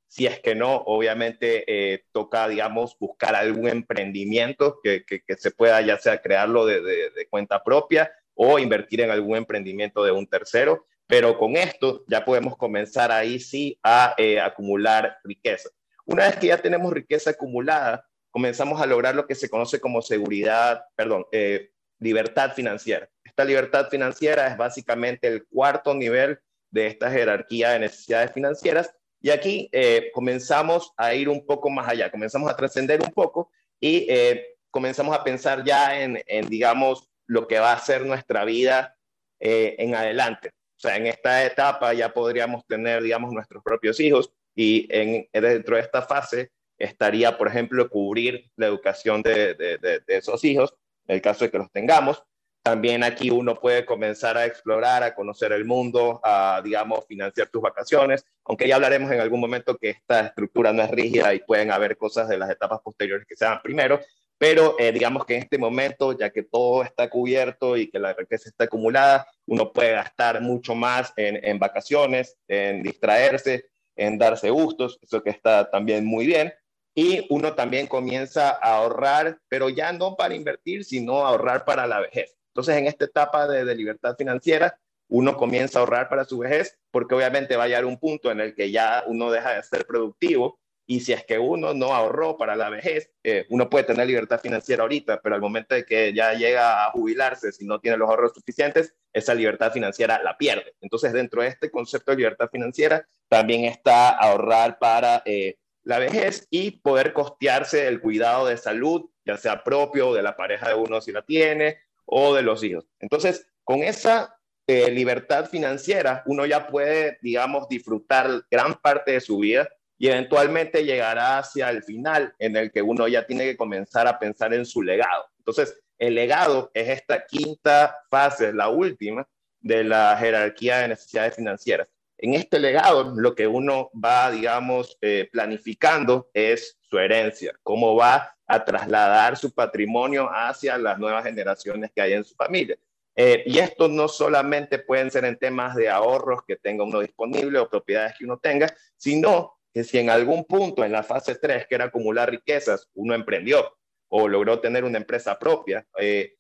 Si 0.10 0.26
es 0.26 0.42
que 0.42 0.56
no, 0.56 0.76
obviamente 0.88 2.04
toca, 2.12 2.50
digamos, 2.50 2.98
buscar 3.00 3.36
algún 3.36 3.70
emprendimiento 3.70 4.80
que, 4.84 5.06
que, 5.06 5.36
se 5.38 5.52
pueda 5.52 5.80
ya 5.82 5.98
sea 5.98 6.22
crearlo 6.22 6.66
de, 6.66 6.82
de, 6.82 7.28
cuenta 7.30 7.64
propia 7.64 8.12
o 8.34 8.60
invertir 8.60 9.02
en 9.02 9.12
algún 9.12 9.38
emprendimiento 9.38 10.04
de 10.04 10.12
un 10.12 10.28
tercero. 10.28 10.88
Pero 11.08 11.38
con 11.38 11.56
esto 11.56 12.04
ya 12.08 12.26
podemos 12.26 12.58
comenzar 12.58 13.12
ahí 13.12 13.40
sí 13.40 13.80
a 13.84 14.16
acumular 14.44 15.18
riqueza. 15.24 15.70
Una 16.06 16.26
vez 16.26 16.38
que 16.38 16.48
ya 16.48 16.58
tenemos 16.58 16.92
riqueza 16.92 17.30
acumulada, 17.30 18.10
comenzamos 18.32 18.82
a 18.82 18.86
lograr 18.86 19.16
lo 19.16 19.28
que 19.28 19.36
se 19.36 19.50
conoce 19.50 19.80
como 19.80 20.02
seguridad, 20.02 20.86
perdón, 20.96 21.26
eh, 21.32 21.72
libertad 22.00 22.54
financiera. 22.54 23.10
Esta 23.24 23.46
libertad 23.46 23.90
financiera 23.90 24.48
es 24.48 24.58
básicamente 24.58 25.28
el 25.28 25.46
cuarto 25.46 25.94
nivel 25.94 26.40
de 26.72 26.88
esta 26.88 27.12
jerarquía 27.12 27.72
de 27.72 27.80
necesidades 27.80 28.32
financieras. 28.32 28.92
Y 29.22 29.30
aquí 29.30 29.70
eh, 29.72 30.12
comenzamos 30.14 30.94
a 30.98 31.14
ir 31.14 31.30
un 31.30 31.46
poco 31.46 31.70
más 31.70 31.88
allá, 31.88 32.10
comenzamos 32.10 32.50
a 32.50 32.56
trascender 32.56 33.02
un 33.02 33.12
poco 33.12 33.52
y 33.80 34.06
eh, 34.10 34.58
comenzamos 34.72 35.16
a 35.16 35.24
pensar 35.24 35.64
ya 35.64 36.02
en, 36.02 36.22
digamos, 36.48 37.10
lo 37.28 37.48
que 37.48 37.60
va 37.60 37.74
a 37.74 37.80
ser 37.80 38.06
nuestra 38.06 38.46
vida 38.46 38.96
en 39.40 39.96
adelante. 39.96 40.50
O 40.50 40.80
sea, 40.82 40.96
en 40.96 41.08
esta 41.08 41.46
etapa 41.46 41.94
ya 41.94 42.14
podríamos 42.14 42.66
tener, 42.66 43.04
digamos, 43.04 43.32
nuestros 43.32 43.64
propios 43.64 44.00
hijos, 44.00 44.34
y 44.60 44.88
en, 44.90 45.26
dentro 45.32 45.78
de 45.78 45.82
esta 45.82 46.02
fase 46.02 46.52
estaría, 46.78 47.38
por 47.38 47.48
ejemplo, 47.48 47.90
cubrir 47.90 48.52
la 48.58 48.68
educación 48.68 49.22
de, 49.22 49.54
de, 49.56 50.02
esos 50.08 50.44
hijos, 50.44 50.76
en 51.08 51.16
el 51.16 51.22
caso 51.22 51.46
de 51.46 51.52
que 51.52 51.58
los 51.58 51.72
tengamos. 51.72 52.22
También 52.62 53.04
aquí 53.04 53.32
uno 53.32 53.60
puede 53.60 53.86
comenzar 53.86 54.38
a 54.38 54.46
explorar, 54.46 55.02
a 55.04 55.16
conocer 55.16 55.52
el 55.54 55.66
mundo, 55.66 56.20
a, 56.24 56.62
digamos, 56.64 57.06
financiar 57.08 57.48
tus 57.48 57.62
vacaciones, 57.62 58.26
aunque 58.44 58.68
ya 58.68 58.76
hablaremos 58.76 59.12
en 59.12 59.22
algún 59.22 59.40
momento 59.40 59.78
que 59.78 59.92
esta 59.92 60.22
estructura 60.28 60.74
no 60.74 60.84
es 60.84 60.92
rígida 60.92 61.34
y 61.34 61.40
pueden 61.40 61.72
haber 61.72 61.98
cosas 61.98 62.28
de 62.28 62.38
las 62.38 62.50
etapas 62.50 62.80
posteriores 62.82 63.26
que 63.26 63.36
sean 63.36 63.62
primero, 63.62 64.00
pero 64.38 64.76
eh, 64.80 64.92
digamos 64.92 65.26
que 65.26 65.36
en 65.36 65.44
este 65.44 65.58
momento, 65.58 66.18
ya 66.18 66.30
que 66.30 66.44
todo 66.44 66.84
está 66.84 67.10
cubierto 67.10 67.76
y 67.76 67.90
que 67.90 68.00
la 68.00 68.14
riqueza 68.14 68.50
está 68.50 68.64
acumulada, 68.66 69.28
uno 69.46 69.72
puede 69.74 69.92
gastar 69.92 70.42
mucho 70.42 70.76
más 70.76 71.14
en, 71.18 71.44
en 71.44 71.60
vacaciones, 71.60 72.38
en 72.48 72.82
distraerse, 72.82 73.66
en 73.98 74.18
darse 74.18 74.50
gustos, 74.50 74.98
eso 75.02 75.22
que 75.22 75.30
está 75.30 75.70
también 75.70 76.06
muy 76.06 76.26
bien. 76.26 76.54
Y 76.96 77.26
uno 77.30 77.54
también 77.54 77.88
comienza 77.88 78.52
a 78.52 78.78
ahorrar, 78.78 79.40
pero 79.50 79.70
ya 79.70 79.92
no 79.92 80.16
para 80.16 80.36
invertir, 80.36 80.86
sino 80.86 81.26
ahorrar 81.26 81.66
para 81.66 81.86
la 81.86 82.00
vejez. 82.00 82.39
Entonces, 82.60 82.76
en 82.76 82.88
esta 82.88 83.06
etapa 83.06 83.48
de, 83.48 83.74
libertad 83.74 84.18
financiera, 84.18 84.78
uno 85.08 85.38
comienza 85.38 85.80
a 85.80 85.82
ahorrar 85.82 86.10
para 86.10 86.26
su 86.26 86.40
vejez, 86.40 86.78
porque 86.92 87.16
obviamente 87.16 87.56
va 87.56 87.64
a 87.64 87.68
llegar 87.68 87.86
un 87.86 87.98
punto 87.98 88.32
en 88.32 88.42
el 88.42 88.54
que 88.54 88.70
ya 88.70 89.06
uno 89.08 89.32
deja 89.32 89.54
de 89.54 89.64
ser 89.64 89.88
productivo 89.88 90.60
y 90.86 91.00
si 91.00 91.14
es 91.14 91.24
que 91.24 91.40
uno 91.40 91.74
no 91.74 91.94
ahorró 91.94 92.36
para 92.36 92.58
la 92.58 92.70
vejez, 92.70 93.12
eh, 93.24 93.46
uno 93.50 93.70
puede 93.70 93.86
tener 93.86 94.08
libertad 94.08 94.42
financiera 94.42 94.84
ahorita, 94.84 95.22
pero 95.22 95.36
al 95.36 95.42
momento 95.42 95.74
de 95.74 95.86
que 95.86 96.14
ya 96.14 96.34
llega 96.34 96.86
a 96.86 96.92
jubilarse, 96.92 97.54
si 97.54 97.66
no 97.66 97.80
tiene 97.80 97.96
los 97.96 98.10
ahorros 98.10 98.34
suficientes, 98.34 98.94
esa 99.14 99.34
libertad 99.34 99.72
financiera 99.72 100.22
la 100.22 100.38
pierde. 100.38 100.74
Entonces, 100.82 101.14
dentro 101.14 101.42
de 101.42 101.48
este 101.48 101.72
concepto 101.72 102.12
de 102.12 102.18
libertad 102.18 102.50
financiera, 102.52 103.08
también 103.30 103.64
está 103.64 104.10
ahorrar 104.10 104.80
para 104.80 105.24
eh, 105.24 105.56
la 105.84 105.98
vejez 105.98 106.46
y 106.50 106.72
poder 106.72 107.14
costearse 107.14 107.88
el 107.88 108.02
cuidado 108.02 108.48
de 108.48 108.58
salud, 108.58 109.10
ya 109.24 109.38
sea 109.38 109.64
propio 109.64 110.10
o 110.10 110.14
de 110.14 110.24
la 110.24 110.36
pareja 110.36 110.68
de 110.68 110.76
uno 110.76 111.00
si 111.00 111.14
la 111.14 111.22
tiene, 111.22 111.78
o 112.10 112.34
de 112.34 112.42
los 112.42 112.64
hijos. 112.64 112.86
Entonces, 113.00 113.48
con 113.64 113.84
esa 113.84 114.36
eh, 114.68 114.90
libertad 114.92 115.48
financiera, 115.48 116.24
uno 116.26 116.46
ya 116.46 116.68
puede, 116.68 117.20
digamos, 117.22 117.68
disfrutar 117.70 118.44
gran 118.50 118.76
parte 118.76 119.12
de 119.12 119.22
su 119.22 119.38
vida 119.38 119.70
y 119.98 120.08
eventualmente 120.08 120.86
llegará 120.86 121.38
hacia 121.40 121.70
el 121.70 121.84
final 121.84 122.34
en 122.40 122.56
el 122.56 122.72
que 122.72 122.82
uno 122.82 123.08
ya 123.08 123.26
tiene 123.26 123.46
que 123.46 123.58
comenzar 123.58 124.08
a 124.08 124.18
pensar 124.18 124.54
en 124.54 124.66
su 124.66 124.82
legado. 124.82 125.26
Entonces, 125.38 125.80
el 125.98 126.16
legado 126.16 126.72
es 126.74 126.90
esta 126.90 127.26
quinta 127.26 127.96
fase, 128.10 128.54
la 128.54 128.70
última 128.70 129.28
de 129.60 129.84
la 129.84 130.16
jerarquía 130.18 130.80
de 130.80 130.90
necesidades 130.90 131.36
financieras. 131.36 131.88
En 132.18 132.34
este 132.34 132.60
legado, 132.60 133.14
lo 133.16 133.36
que 133.36 133.48
uno 133.48 133.92
va, 133.94 134.32
digamos, 134.32 134.98
eh, 135.02 135.30
planificando 135.32 136.30
es 136.34 136.78
su 136.82 136.98
herencia, 136.98 137.54
cómo 137.64 137.96
va 137.96 138.36
a 138.50 138.66
trasladar 138.66 139.38
su 139.38 139.54
patrimonio 139.54 140.28
hacia 140.28 140.78
las 140.78 140.98
nuevas 140.98 141.24
generaciones 141.24 141.92
que 141.94 142.02
hay 142.02 142.14
en 142.14 142.24
su 142.24 142.36
familia. 142.36 142.76
Eh, 143.16 143.44
y 143.46 143.60
esto 143.60 143.88
no 143.88 144.08
solamente 144.08 144.80
pueden 144.80 145.12
ser 145.12 145.24
en 145.26 145.38
temas 145.38 145.76
de 145.76 145.88
ahorros 145.88 146.42
que 146.48 146.56
tenga 146.56 146.84
uno 146.84 147.00
disponible 147.00 147.60
o 147.60 147.70
propiedades 147.70 148.16
que 148.18 148.26
uno 148.26 148.40
tenga, 148.40 148.74
sino 148.98 149.54
que 149.72 149.84
si 149.84 150.00
en 150.00 150.10
algún 150.10 150.46
punto 150.46 150.84
en 150.84 150.92
la 150.92 151.04
fase 151.04 151.36
3, 151.36 151.68
que 151.68 151.76
era 151.76 151.86
acumular 151.86 152.32
riquezas, 152.32 152.90
uno 152.96 153.14
emprendió 153.14 153.78
o 154.08 154.28
logró 154.28 154.60
tener 154.60 154.84
una 154.84 154.98
empresa 154.98 155.38
propia, 155.38 155.86
eh, 156.00 156.34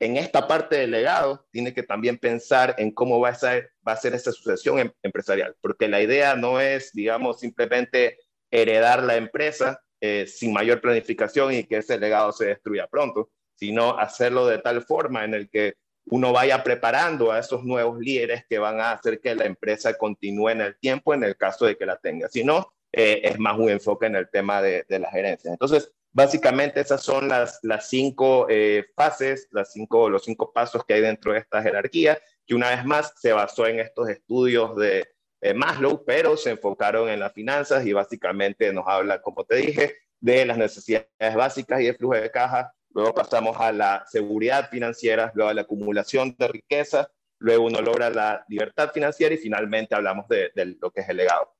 en 0.00 0.16
esta 0.16 0.48
parte 0.48 0.76
del 0.76 0.92
legado 0.92 1.46
tiene 1.50 1.74
que 1.74 1.82
también 1.82 2.16
pensar 2.16 2.74
en 2.78 2.90
cómo 2.90 3.20
va 3.20 3.28
a 3.28 3.34
ser, 3.34 3.72
va 3.86 3.92
a 3.92 3.96
ser 3.96 4.14
esa 4.14 4.32
sucesión 4.32 4.78
em, 4.78 4.92
empresarial, 5.02 5.54
porque 5.60 5.88
la 5.88 6.00
idea 6.00 6.36
no 6.36 6.58
es, 6.58 6.92
digamos, 6.94 7.40
simplemente 7.40 8.18
heredar 8.50 9.02
la 9.02 9.16
empresa 9.16 9.83
eh, 10.06 10.26
sin 10.26 10.52
mayor 10.52 10.82
planificación 10.82 11.54
y 11.54 11.64
que 11.64 11.78
ese 11.78 11.98
legado 11.98 12.30
se 12.30 12.44
destruya 12.44 12.86
pronto, 12.86 13.30
sino 13.54 13.98
hacerlo 13.98 14.46
de 14.46 14.58
tal 14.58 14.82
forma 14.82 15.24
en 15.24 15.32
el 15.32 15.48
que 15.48 15.76
uno 16.10 16.30
vaya 16.30 16.62
preparando 16.62 17.32
a 17.32 17.38
esos 17.38 17.64
nuevos 17.64 17.98
líderes 17.98 18.44
que 18.46 18.58
van 18.58 18.80
a 18.80 18.92
hacer 18.92 19.18
que 19.18 19.34
la 19.34 19.46
empresa 19.46 19.96
continúe 19.96 20.50
en 20.50 20.60
el 20.60 20.78
tiempo 20.78 21.14
en 21.14 21.24
el 21.24 21.38
caso 21.38 21.64
de 21.64 21.78
que 21.78 21.86
la 21.86 21.96
tenga. 21.96 22.28
Si 22.28 22.44
no, 22.44 22.74
eh, 22.92 23.22
es 23.24 23.38
más 23.38 23.58
un 23.58 23.70
enfoque 23.70 24.04
en 24.04 24.16
el 24.16 24.28
tema 24.28 24.60
de, 24.60 24.84
de 24.86 24.98
las. 24.98 25.14
Entonces, 25.46 25.90
básicamente 26.12 26.80
esas 26.80 27.02
son 27.02 27.26
las, 27.28 27.60
las 27.62 27.88
cinco 27.88 28.46
eh, 28.50 28.84
fases, 28.94 29.48
las 29.52 29.72
cinco, 29.72 30.10
los 30.10 30.24
cinco 30.24 30.52
pasos 30.52 30.84
que 30.84 30.92
hay 30.92 31.00
dentro 31.00 31.32
de 31.32 31.38
esta 31.38 31.62
jerarquía, 31.62 32.18
que 32.46 32.54
una 32.54 32.68
vez 32.68 32.84
más 32.84 33.14
se 33.16 33.32
basó 33.32 33.66
en 33.66 33.80
estos 33.80 34.10
estudios 34.10 34.76
de 34.76 35.13
Maslow, 35.52 36.04
pero 36.06 36.36
se 36.36 36.52
enfocaron 36.52 37.10
en 37.10 37.20
las 37.20 37.32
finanzas 37.34 37.84
y 37.84 37.92
básicamente 37.92 38.72
nos 38.72 38.86
habla, 38.86 39.20
como 39.20 39.44
te 39.44 39.56
dije, 39.56 39.96
de 40.20 40.46
las 40.46 40.56
necesidades 40.56 41.34
básicas 41.34 41.82
y 41.82 41.84
de 41.84 41.94
flujo 41.94 42.14
de 42.14 42.30
caja, 42.30 42.72
luego 42.94 43.12
pasamos 43.12 43.56
a 43.60 43.72
la 43.72 44.06
seguridad 44.10 44.70
financiera, 44.70 45.30
luego 45.34 45.50
a 45.50 45.54
la 45.54 45.62
acumulación 45.62 46.34
de 46.38 46.48
riqueza, 46.48 47.10
luego 47.38 47.66
uno 47.66 47.82
logra 47.82 48.08
la 48.08 48.44
libertad 48.48 48.90
financiera 48.92 49.34
y 49.34 49.38
finalmente 49.38 49.94
hablamos 49.94 50.26
de, 50.28 50.50
lo 50.80 50.90
que 50.90 51.02
es 51.02 51.08
el 51.10 51.18
legado. 51.18 51.52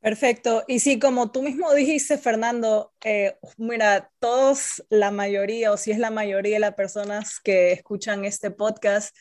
Perfecto. 0.00 0.62
Y 0.68 0.80
sí, 0.80 0.98
como 0.98 1.32
tú 1.32 1.42
mismo 1.42 1.72
dijiste, 1.72 2.18
Fernando, 2.18 2.92
eh, 3.02 3.38
mira, 3.56 4.10
todos, 4.18 4.84
la 4.90 5.10
mayoría, 5.10 5.72
o 5.72 5.78
si 5.78 5.90
es 5.90 5.98
la 5.98 6.10
mayoría 6.10 6.56
de 6.56 6.60
las 6.60 6.74
personas 6.74 7.40
que 7.40 7.72
escuchan 7.72 8.24
este 8.26 8.50
podcast, 8.50 9.16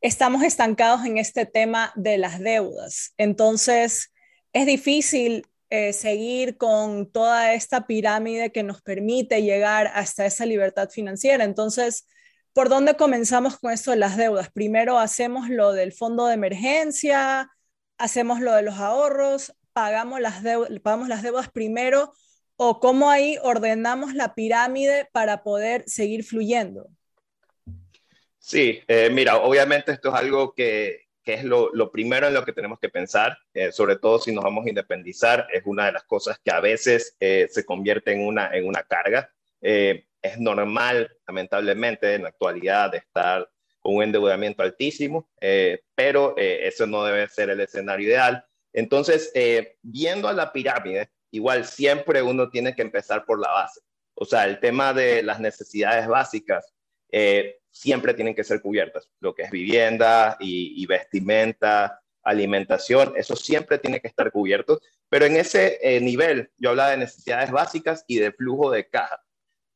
estamos 0.00 0.42
estancados 0.42 1.04
en 1.04 1.18
este 1.18 1.46
tema 1.46 1.92
de 1.96 2.18
las 2.18 2.38
deudas. 2.38 3.14
Entonces, 3.16 4.12
es 4.52 4.66
difícil 4.66 5.46
eh, 5.70 5.92
seguir 5.92 6.56
con 6.56 7.10
toda 7.10 7.52
esta 7.52 7.86
pirámide 7.86 8.52
que 8.52 8.62
nos 8.62 8.80
permite 8.80 9.42
llegar 9.42 9.90
hasta 9.94 10.24
esa 10.26 10.46
libertad 10.46 10.88
financiera. 10.88 11.44
Entonces, 11.44 12.06
¿por 12.52 12.68
dónde 12.68 12.96
comenzamos 12.96 13.58
con 13.58 13.72
esto 13.72 13.90
de 13.90 13.98
las 13.98 14.16
deudas? 14.16 14.50
Primero 14.50 14.98
hacemos 14.98 15.48
lo 15.50 15.72
del 15.72 15.92
fondo 15.92 16.26
de 16.26 16.34
emergencia, 16.34 17.50
hacemos 17.98 18.40
lo 18.40 18.54
de 18.54 18.62
los 18.62 18.76
ahorros, 18.78 19.54
pagamos 19.72 20.20
las, 20.20 20.42
pagamos 20.82 21.08
las 21.08 21.22
deudas 21.22 21.50
primero 21.50 22.12
o 22.56 22.80
cómo 22.80 23.10
ahí 23.10 23.36
ordenamos 23.42 24.14
la 24.14 24.34
pirámide 24.34 25.08
para 25.12 25.42
poder 25.42 25.84
seguir 25.86 26.24
fluyendo. 26.24 26.88
Sí, 28.38 28.80
eh, 28.86 29.10
mira, 29.10 29.36
obviamente 29.36 29.92
esto 29.92 30.08
es 30.08 30.14
algo 30.14 30.54
que, 30.54 31.08
es 31.24 31.44
lo, 31.44 31.92
primero 31.92 32.26
en 32.26 32.32
lo 32.32 32.44
que 32.44 32.54
tenemos 32.54 32.78
que 32.78 32.88
pensar, 32.88 33.36
eh, 33.52 33.70
sobre 33.70 33.96
todo 33.96 34.18
si 34.18 34.32
nos 34.32 34.42
vamos 34.42 34.64
a 34.64 34.68
independizar, 34.70 35.46
es 35.52 35.62
una 35.66 35.86
de 35.86 35.92
las 35.92 36.04
cosas 36.04 36.38
que 36.42 36.50
a 36.50 36.60
veces 36.60 37.16
eh, 37.20 37.46
se 37.50 37.66
convierte 37.66 38.12
en 38.12 38.26
una, 38.26 38.50
en 38.56 38.66
una 38.66 38.82
carga. 38.82 39.30
Es 39.60 40.38
normal, 40.38 41.14
lamentablemente, 41.26 42.14
en 42.14 42.22
la 42.22 42.30
actualidad 42.30 42.94
estar 42.94 43.48
con 43.80 43.96
un 43.96 44.02
endeudamiento 44.04 44.62
altísimo, 44.62 45.28
pero 45.94 46.34
eso 46.36 46.86
no 46.86 47.04
debe 47.04 47.28
ser 47.28 47.50
el 47.50 47.60
escenario 47.60 48.08
ideal. 48.08 48.44
Entonces, 48.72 49.32
viendo 49.82 50.28
a 50.28 50.32
la 50.32 50.52
pirámide, 50.52 51.10
igual 51.30 51.64
siempre 51.64 52.22
uno 52.22 52.50
tiene 52.50 52.74
que 52.74 52.82
empezar 52.82 53.24
por 53.26 53.40
la 53.40 53.48
base. 53.48 53.80
O 54.14 54.24
sea, 54.24 54.44
el 54.44 54.60
tema 54.60 54.92
de 54.92 55.22
las 55.22 55.40
necesidades 55.40 56.08
básicas 56.08 56.72
siempre 57.70 58.14
tienen 58.14 58.34
que 58.34 58.44
ser 58.44 58.60
cubiertas, 58.60 59.08
lo 59.20 59.34
que 59.34 59.42
es 59.42 59.50
vivienda 59.50 60.36
y, 60.40 60.84
vestimenta, 60.86 62.00
alimentación, 62.22 63.14
eso 63.16 63.36
siempre 63.36 63.78
tiene 63.78 64.00
que 64.00 64.08
estar 64.08 64.30
cubierto, 64.32 64.80
pero 65.08 65.24
en 65.24 65.36
ese 65.36 65.78
eh, 65.80 66.00
nivel 66.00 66.50
yo 66.58 66.70
hablaba 66.70 66.90
de 66.90 66.98
necesidades 66.98 67.50
básicas 67.50 68.04
y 68.06 68.18
de 68.18 68.32
flujo 68.32 68.70
de 68.70 68.88
caja. 68.88 69.22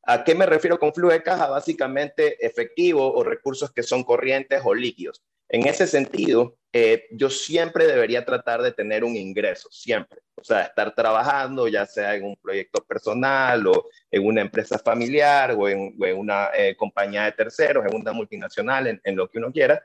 ¿A 0.05 0.23
qué 0.23 0.35
me 0.35 0.45
refiero 0.45 0.77
con 0.77 0.93
flujo 0.93 1.13
de 1.13 1.23
caja? 1.23 1.47
Básicamente 1.47 2.45
efectivo 2.45 3.13
o 3.13 3.23
recursos 3.23 3.71
que 3.71 3.83
son 3.83 4.03
corrientes 4.03 4.61
o 4.63 4.73
líquidos. 4.73 5.23
En 5.53 5.67
ese 5.67 5.85
sentido, 5.85 6.57
eh, 6.73 7.05
yo 7.11 7.29
siempre 7.29 7.85
debería 7.85 8.25
tratar 8.25 8.63
de 8.63 8.71
tener 8.71 9.03
un 9.03 9.15
ingreso, 9.15 9.69
siempre. 9.71 10.19
O 10.33 10.43
sea, 10.43 10.63
estar 10.63 10.95
trabajando, 10.95 11.67
ya 11.67 11.85
sea 11.85 12.15
en 12.15 12.25
un 12.25 12.35
proyecto 12.37 12.83
personal 12.83 13.67
o 13.67 13.85
en 14.09 14.25
una 14.25 14.41
empresa 14.41 14.79
familiar 14.79 15.51
o 15.55 15.69
en, 15.69 15.93
una 16.17 16.49
eh, 16.57 16.75
compañía 16.75 17.25
de 17.25 17.33
terceros, 17.33 17.85
en 17.85 17.95
una 17.95 18.13
multinacional, 18.13 18.87
en, 18.87 18.99
en, 19.03 19.15
lo 19.15 19.29
que 19.29 19.37
uno 19.37 19.51
quiera, 19.51 19.79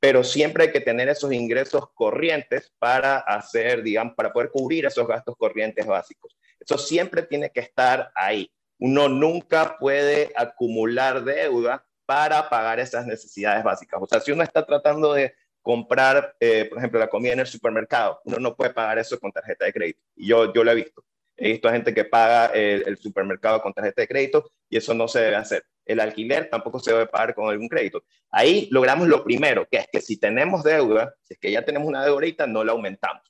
pero 0.00 0.24
siempre 0.24 0.64
hay 0.64 0.72
que 0.72 0.80
tener 0.80 1.08
esos 1.08 1.32
ingresos 1.32 1.84
corrientes 1.94 2.72
para 2.80 3.18
hacer, 3.18 3.84
digamos, 3.84 4.14
para 4.16 4.32
poder 4.32 4.50
cubrir 4.50 4.86
esos 4.86 5.06
gastos 5.06 5.36
corrientes 5.38 5.86
básicos. 5.86 6.36
Eso 6.58 6.76
siempre 6.78 7.22
tiene 7.22 7.50
que 7.50 7.60
estar 7.60 8.10
ahí. 8.16 8.50
Uno 8.80 9.08
nunca 9.08 9.76
puede 9.78 10.32
acumular 10.34 11.22
deuda 11.22 11.86
para 12.06 12.48
pagar 12.48 12.80
esas 12.80 13.06
necesidades 13.06 13.62
básicas. 13.64 14.00
O 14.02 14.06
sea, 14.06 14.20
si 14.20 14.32
uno 14.32 14.42
está 14.42 14.64
tratando 14.64 15.14
de 15.14 15.34
comprar, 15.62 16.34
eh, 16.40 16.66
por 16.66 16.78
ejemplo, 16.78 16.98
la 16.98 17.08
comida 17.08 17.32
en 17.32 17.40
el 17.40 17.46
supermercado, 17.46 18.20
uno 18.24 18.38
no 18.38 18.56
puede 18.56 18.74
pagar 18.74 18.98
eso 18.98 19.18
con 19.18 19.32
tarjeta 19.32 19.64
de 19.64 19.72
crédito. 19.72 20.00
Y 20.16 20.28
yo, 20.28 20.52
yo 20.52 20.64
lo 20.64 20.72
he 20.72 20.74
visto. 20.74 21.04
He 21.36 21.52
visto 21.52 21.68
a 21.68 21.72
gente 21.72 21.94
que 21.94 22.04
paga 22.04 22.46
el, 22.46 22.96
supermercado 22.98 23.62
con 23.62 23.72
tarjeta 23.72 24.02
de 24.02 24.08
crédito 24.08 24.50
y 24.68 24.76
eso 24.76 24.92
no 24.94 25.08
se 25.08 25.20
debe 25.20 25.36
hacer. 25.36 25.64
El 25.84 25.98
alquiler 25.98 26.48
tampoco 26.50 26.78
se 26.78 26.92
debe 26.92 27.06
pagar 27.06 27.34
con 27.34 27.48
algún 27.48 27.68
crédito. 27.68 28.04
Ahí 28.30 28.68
logramos 28.70 29.08
lo 29.08 29.24
primero, 29.24 29.66
que 29.68 29.78
es 29.78 29.86
que 29.90 30.00
si 30.00 30.18
tenemos 30.18 30.62
deuda, 30.62 31.14
si 31.22 31.34
es 31.34 31.40
que 31.40 31.50
ya 31.50 31.64
tenemos 31.64 31.88
una 31.88 32.04
deuda 32.04 32.46
no 32.46 32.62
la 32.62 32.72
aumentamos 32.72 33.22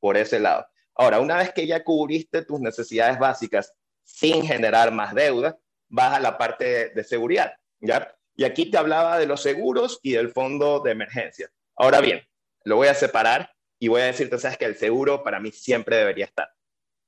por 0.00 0.16
ese 0.16 0.40
lado. 0.40 0.66
Ahora, 0.94 1.20
una 1.20 1.36
vez 1.36 1.52
que 1.52 1.66
ya 1.66 1.84
cubriste 1.84 2.42
tus 2.42 2.58
necesidades 2.58 3.18
básicas 3.18 3.72
sin 4.02 4.42
generar 4.42 4.90
más 4.92 5.14
deuda, 5.14 5.58
vas 5.88 6.14
a 6.14 6.20
la 6.20 6.38
parte 6.38 6.90
de 6.90 7.04
seguridad. 7.04 7.54
¿Ya? 7.80 8.16
Y 8.36 8.44
aquí 8.44 8.70
te 8.70 8.78
hablaba 8.78 9.18
de 9.18 9.26
los 9.26 9.42
seguros 9.42 9.98
y 10.02 10.12
del 10.12 10.30
fondo 10.30 10.80
de 10.80 10.92
emergencia. 10.92 11.50
Ahora 11.74 12.00
bien, 12.00 12.22
lo 12.64 12.76
voy 12.76 12.88
a 12.88 12.94
separar 12.94 13.50
y 13.78 13.88
voy 13.88 14.02
a 14.02 14.06
decirte, 14.06 14.38
sabes 14.38 14.58
que 14.58 14.64
el 14.64 14.76
seguro 14.76 15.22
para 15.22 15.40
mí 15.40 15.52
siempre 15.52 15.96
debería 15.96 16.26
estar. 16.26 16.48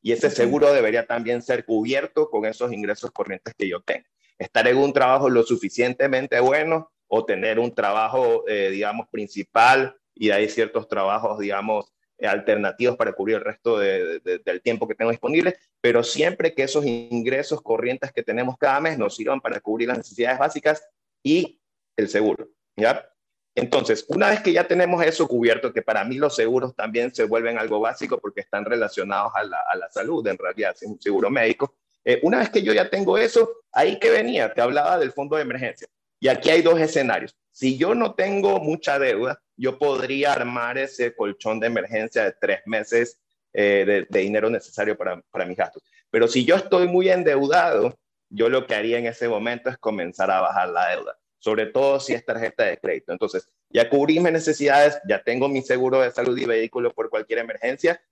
Y 0.00 0.12
ese 0.12 0.30
seguro 0.30 0.72
debería 0.72 1.06
también 1.06 1.42
ser 1.42 1.64
cubierto 1.64 2.30
con 2.30 2.46
esos 2.46 2.72
ingresos 2.72 3.10
corrientes 3.10 3.54
que 3.56 3.68
yo 3.68 3.80
tengo. 3.80 4.06
Estar 4.38 4.68
en 4.68 4.76
un 4.76 4.92
trabajo 4.92 5.28
lo 5.28 5.42
suficientemente 5.42 6.38
bueno 6.40 6.92
o 7.08 7.25
tener 7.25 7.58
un 7.58 7.75
trabajo, 7.75 8.44
eh, 8.46 8.70
digamos, 8.70 9.08
principal 9.08 9.96
y 10.14 10.30
hay 10.30 10.48
ciertos 10.48 10.88
trabajos, 10.88 11.38
digamos, 11.38 11.92
alternativos 12.22 12.96
para 12.96 13.12
cubrir 13.12 13.37
el 13.37 13.44
resto 13.44 13.78
del 13.78 14.60
tiempo 14.62 14.88
que 14.88 14.94
tengo 14.94 15.10
disponible, 15.10 15.56
pero 15.80 16.02
siempre 16.02 16.54
que 16.54 16.64
esos 16.64 16.84
ingresos 16.84 17.62
corrientes 17.62 18.12
que 18.12 18.22
tenemos 18.22 18.56
cada 18.58 18.80
mes 18.80 18.98
nos 18.98 19.14
sirvan 19.14 19.40
para 19.40 19.60
cubrir 19.60 19.88
las 19.88 19.98
necesidades 19.98 20.38
básicas 20.38 20.88
y 21.22 21.60
el 21.96 22.08
seguro, 22.08 22.48
¿ya? 22.76 23.08
Entonces, 23.54 24.04
una 24.08 24.30
vez 24.30 24.40
que 24.40 24.52
ya 24.52 24.68
tenemos 24.68 25.04
eso 25.04 25.26
cubierto, 25.26 25.72
que 25.72 25.82
para 25.82 26.04
mí 26.04 26.16
los 26.16 26.37
seguros 26.37 26.76
también 26.76 27.12
se 27.12 27.25
vuelven 27.25 27.58
algo 27.58 27.80
básico 27.80 28.18
porque 28.18 28.40
están 28.40 28.64
relacionados 28.64 29.32
a 29.34 29.42
la, 29.42 29.88
salud, 29.90 30.25
en 30.28 30.38
realidad, 30.38 30.75
es 30.75 30.82
un 30.82 31.00
seguro 31.00 31.28
médico. 31.28 31.75
Eh, 32.04 32.20
una 32.22 32.38
vez 32.38 32.50
que 32.50 32.62
yo 32.62 32.72
ya 32.72 32.88
tengo 32.88 33.18
eso, 33.18 33.64
ahí 33.72 33.98
que 33.98 34.10
venía, 34.10 34.54
te 34.54 34.60
hablaba 34.60 34.96
del 34.98 35.10
fondo 35.10 35.34
de 35.34 35.42
emergencia. 35.42 35.88
Y 36.20 36.28
aquí 36.28 36.50
hay 36.50 36.62
dos 36.62 36.80
escenarios. 36.80 37.37
Si 37.50 37.76
yo 37.76 37.94
no 37.94 38.14
tengo 38.14 38.60
mucha 38.60 38.98
deuda, 38.98 39.40
yo 39.56 39.78
podría 39.78 40.32
armar 40.32 40.78
ese 40.78 41.14
colchón 41.14 41.60
de 41.60 41.66
emergencia 41.66 42.25
de 42.25 42.32
tres 42.32 42.60
meses 42.66 43.20
eh, 43.52 44.06
de, 44.08 44.20
dinero 44.20 44.50
necesario 44.50 44.96
para, 44.96 45.20
para 45.30 45.44
mis 45.44 45.56
gastos. 45.56 45.82
Pero 46.10 46.28
si 46.28 46.44
yo 46.44 46.56
estoy 46.56 46.87
muy 46.87 47.08
endeudado, 47.08 47.98
yo 48.30 48.48
lo 48.48 48.66
que 48.66 48.75
haría 48.75 48.98
en 48.98 49.06
ese 49.06 49.28
momento 49.28 49.70
es 49.70 49.78
comenzar 49.78 50.30
a 50.30 50.40
bajar 50.40 50.68
la 50.68 50.90
deuda 50.90 51.18
sobre 51.38 51.66
todo 51.66 52.00
si 52.00 52.14
es 52.14 52.25
tarjeta 52.25 52.64
de 52.64 52.78
crédito. 52.78 53.12
Entonces, 53.12 53.48
ya 53.70 53.88
cubrí 53.88 54.20
mis 54.20 54.32
necesidades, 54.32 55.00
ya 55.08 55.22
tengo 55.22 55.48
mi 55.48 55.62
seguro 55.62 56.00
de 56.00 56.10
salud 56.10 56.37
y 56.37 56.44
vehículo 56.44 56.92
por 56.92 57.10
cualquier 57.10 57.40
emergencia. 57.40 58.02